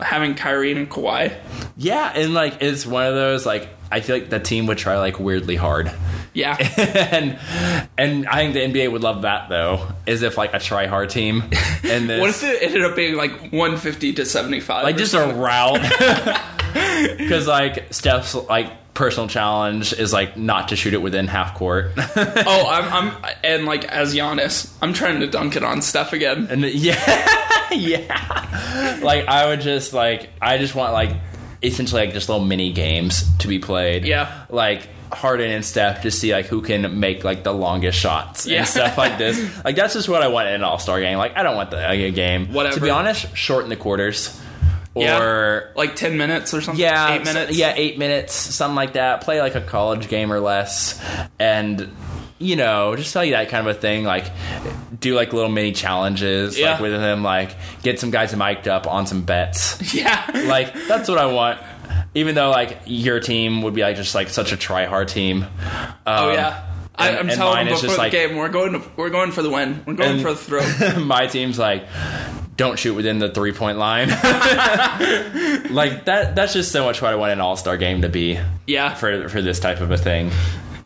[0.00, 1.36] having Kyrie and Kawhi.
[1.76, 4.98] Yeah, and like it's one of those like I feel like the team would try
[4.98, 5.92] like weirdly hard.
[6.36, 6.56] Yeah,
[7.12, 7.38] and
[7.96, 11.08] and I think the NBA would love that though, is if like a try hard
[11.08, 11.42] team
[11.82, 14.84] and this what if it ended up being like one fifty to seventy five?
[14.84, 15.80] like just a route
[17.18, 21.92] because like Steph's like personal challenge is like not to shoot it within half court
[21.96, 26.46] oh, I'm, I'm and like as Giannis, I'm trying to dunk it on Steph again.
[26.50, 31.10] and yeah yeah like I would just like I just want like
[31.62, 34.44] essentially like just little mini games to be played Yeah.
[34.50, 38.58] like Harden and Steph to see like who can make like the longest shots Yeah.
[38.60, 41.18] and stuff like this like that's just what I want in an All Star game
[41.18, 42.74] like I don't want the like, a game Whatever.
[42.76, 44.38] to be honest shorten the quarters
[44.94, 45.20] Yeah.
[45.22, 46.80] or Like ten minutes or something.
[46.80, 47.56] Yeah, eight minutes.
[47.56, 49.20] Yeah, eight minutes, something like that.
[49.22, 50.98] Play like a college game or less,
[51.38, 51.90] and
[52.38, 54.04] you know, just tell you that kind of a thing.
[54.04, 54.26] Like,
[55.00, 56.72] do like little mini challenges, Yeah.
[56.72, 57.22] like with them.
[57.22, 59.94] Like, get some guys mic'd up on some bets.
[59.94, 60.30] yeah.
[60.46, 61.60] like, that's what I want.
[62.16, 65.46] Even though like your team would be like just like such a try hard team.
[66.06, 66.62] oh Um, yeah.
[66.98, 68.72] I, and telling them before the like- game, we're going.
[68.72, 69.82] To, we're going for the win.
[69.86, 70.98] We're going for the throw.
[71.04, 71.84] my team's like
[72.56, 74.08] don't shoot within the three point line.
[75.70, 78.38] like that that's just so much what I want an all star game to be
[78.66, 78.94] Yeah.
[78.94, 80.30] for for this type of a thing.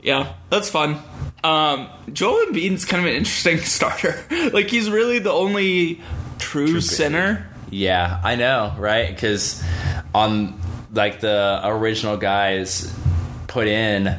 [0.02, 0.96] Yeah, that's fun.
[1.44, 4.18] Um, Joel Embiid's kind of an interesting starter.
[4.52, 6.00] like he's really the only
[6.38, 7.46] true center.
[7.70, 9.08] Yeah, I know, right?
[9.14, 9.62] Because
[10.14, 10.58] on
[10.92, 12.92] like the original guys
[13.46, 14.16] put in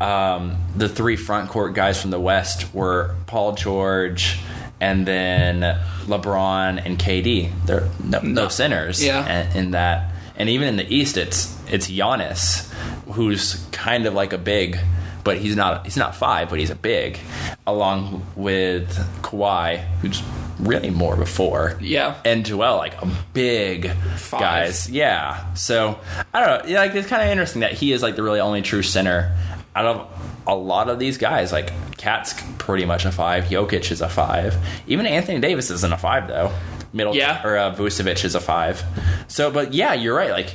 [0.00, 4.38] um, the three front court guys from the West were Paul George
[4.80, 5.60] and then
[6.06, 7.50] LeBron and KD.
[7.66, 8.48] They're no, no, No.
[8.48, 9.50] centers Yeah.
[9.50, 10.12] in, in that.
[10.36, 12.70] And even in the East, it's it's Giannis,
[13.12, 14.78] who's kind of like a big,
[15.24, 17.18] but he's not he's not five, but he's a big,
[17.66, 18.88] along with
[19.22, 20.22] Kawhi, who's
[20.58, 21.76] really more before.
[21.80, 24.40] Yeah, and Joel like a big Five.
[24.40, 24.90] guys.
[24.90, 25.54] Yeah.
[25.54, 25.98] So
[26.32, 26.70] I don't know.
[26.70, 29.36] Yeah, like it's kind of interesting that he is like the really only true center
[29.76, 30.08] out of
[30.46, 31.52] a lot of these guys.
[31.52, 33.44] Like KAT's pretty much a five.
[33.44, 34.56] Jokic is a five.
[34.86, 36.52] Even Anthony Davis isn't a five though.
[36.90, 37.46] Middle Yeah.
[37.46, 38.82] or uh, Vucevic is a five.
[39.28, 40.30] So, but yeah, you're right.
[40.30, 40.54] Like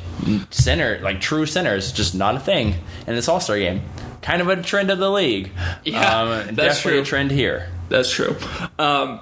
[0.50, 2.74] center, like true center is just not a thing
[3.06, 3.84] in this All Star game.
[4.24, 5.52] Kind of a trend of the league.
[5.84, 7.02] Yeah, um, that's definitely true.
[7.02, 7.70] a trend here.
[7.90, 8.36] that's true.
[8.80, 9.20] Um,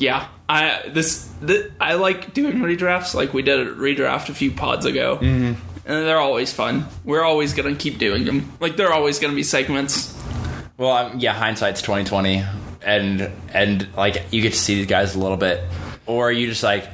[0.00, 3.14] yeah, I this, th I like doing redrafts.
[3.14, 5.54] Like we did a redraft a few pods ago, mm-hmm.
[5.86, 6.86] and they're always fun.
[7.04, 8.50] We're always gonna keep doing them.
[8.60, 10.16] Like they're always gonna be segments.
[10.78, 12.42] Well, um, yeah, hindsight's twenty twenty,
[12.82, 15.62] and and like you get to see these guys a little bit,
[16.06, 16.88] or you just like,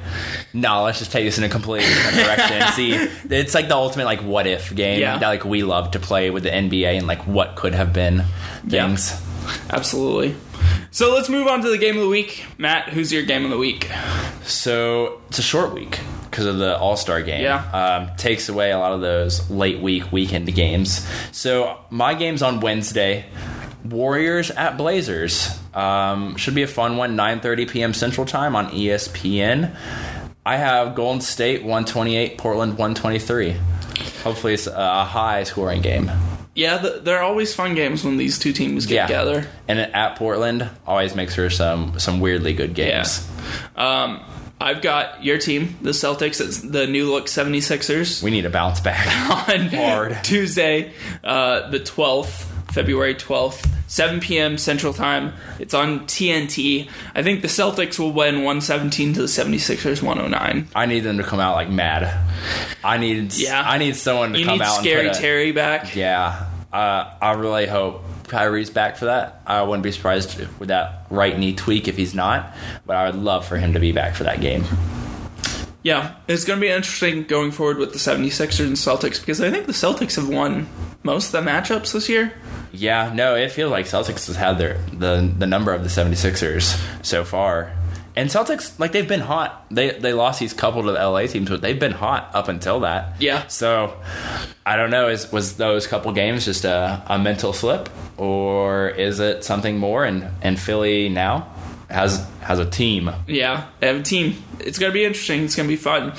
[0.53, 2.57] no, let's just take this in a completely different direction.
[2.61, 2.93] and see,
[3.33, 5.17] it's like the ultimate like what if game Yeah.
[5.17, 8.25] that like we love to play with the NBA and like what could have been
[8.67, 8.87] Yeah.
[8.87, 9.13] things.
[9.69, 10.35] Absolutely.
[10.91, 12.45] So let's move on to the game of the week.
[12.57, 13.89] Matt, who's your game of the week?
[14.43, 15.99] So it's a short week
[16.29, 17.41] because of the All Star game.
[17.43, 17.63] Yeah.
[18.09, 21.07] um, takes away a lot of those late week weekend games.
[21.31, 23.25] So my game's on Wednesday.
[23.83, 27.15] Warriors at Blazers um, should be a fun one.
[27.15, 27.93] 9:30 p.m.
[27.93, 29.75] Central Time on ESPN.
[30.45, 33.55] I have Golden State 128, Portland 123.
[34.23, 36.09] Hopefully, it's a high scoring game.
[36.57, 39.05] Yeah, th they're always fun games when these two teams get Yeah.
[39.07, 39.47] together.
[39.67, 43.25] And at Portland, always makes for some some weirdly good games.
[43.75, 44.21] Um,
[44.59, 46.41] I've got your team, the Celtics.
[46.41, 49.05] It's the new look 76ers We need a bounce back.
[49.49, 50.17] on Hard.
[50.23, 50.93] Tuesday,
[51.23, 52.46] uh, the 12th,
[52.77, 54.55] February 12th, 7 p.m.
[54.55, 55.33] Central Time.
[55.57, 56.87] It's on TNT.
[57.15, 60.67] I think the Celtics will win 117 to the 76ers 109.
[60.75, 62.15] I need them to come out like mad.
[62.83, 63.63] I need Yeah.
[63.65, 65.95] I need someone to You come out Scary and put a, Terry back.
[65.95, 66.45] Yeah.
[66.71, 69.41] Uh, I really hope Kyrie's back for that.
[69.47, 72.55] I wouldn't be surprised with that right knee tweak if he's not,
[72.85, 74.65] but I would love for him to be back for that game.
[75.81, 79.49] Yeah, it's going to be interesting going forward with the 76ers and Celtics because I
[79.49, 80.67] think the Celtics have won
[81.01, 82.33] most of the matchups this year.
[82.77, 86.79] Yeah, no, it feels like Celtics has had their the the number of the 76ers
[87.03, 87.73] so far.
[88.15, 89.65] And Celtics, like they've been hot.
[89.69, 92.79] They they lost these couple to the LA teams, but they've been hot up until
[92.79, 93.21] that.
[93.21, 93.45] Yeah.
[93.47, 93.95] So
[94.65, 95.09] I don't know.
[95.09, 100.03] Is was those couple games just a, a mental slip, or is it something more?
[100.03, 101.53] And and Philly now
[101.89, 103.11] has has a team.
[103.27, 104.43] Yeah, they have a team.
[104.59, 105.43] It's going to be interesting.
[105.43, 106.11] It's going to be fun.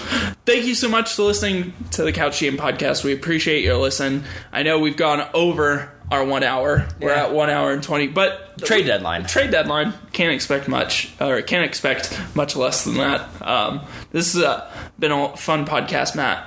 [0.47, 3.03] Thank you so much for listening to the Couch GM podcast.
[3.03, 4.23] We appreciate your listen.
[4.53, 6.87] I know we've gone over our one hour.
[7.01, 7.25] We're Yeah.
[7.25, 9.25] at one hour and 20, but Trade deadline.
[9.27, 13.81] trade deadline can't expect much or can't expect much less than that um,
[14.11, 14.69] this has uh,
[14.99, 16.45] been a fun podcast matt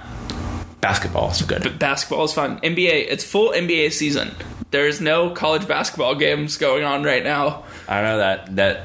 [0.81, 1.63] Basketball is good.
[1.63, 4.31] but basketball is fun nba it's full nba season
[4.71, 8.81] there's no college basketball games going on right now I know that that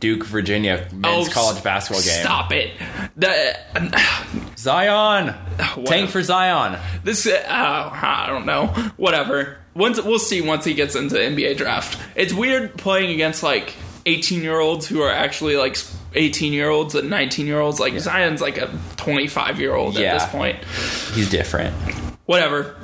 [0.00, 2.20] Duke Virginia men's Oh, college basketball game.
[2.20, 2.72] stop it
[3.16, 3.56] the,
[4.60, 5.28] Zion.
[5.28, 5.82] Whatever.
[5.86, 6.78] Tank for Zion.
[7.04, 8.66] this uh, i don't know
[8.96, 13.42] whatever once we'll see once he gets into the nba draft it's weird playing against
[13.42, 13.74] like
[14.06, 15.76] 18 year olds who are actually like
[16.14, 20.14] 18 year olds and 19 year olds like zion's like a 25 year old Yeah.
[20.14, 20.64] at this point
[21.14, 21.74] He's different.
[22.26, 22.76] whatever.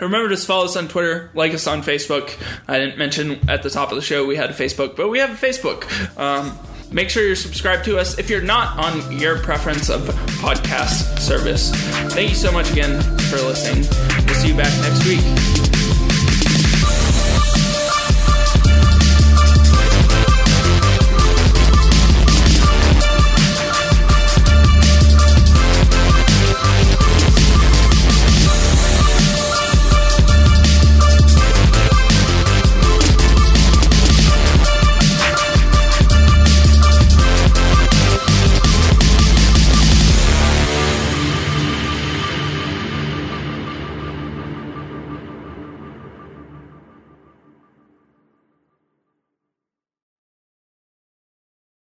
[0.00, 2.36] Remember to follow us on Twitter, like us on Facebook.
[2.68, 5.20] I didn't mention at the top of the show we had a Facebook, but we
[5.20, 5.86] have a Facebook.
[6.18, 6.52] Um,
[6.92, 10.02] make sure you're subscribed to us if you're not on your preference of
[10.40, 11.70] podcast service.
[12.12, 13.00] Thank you so much again
[13.30, 13.84] for listening.
[14.26, 15.55] We'll see you back next week.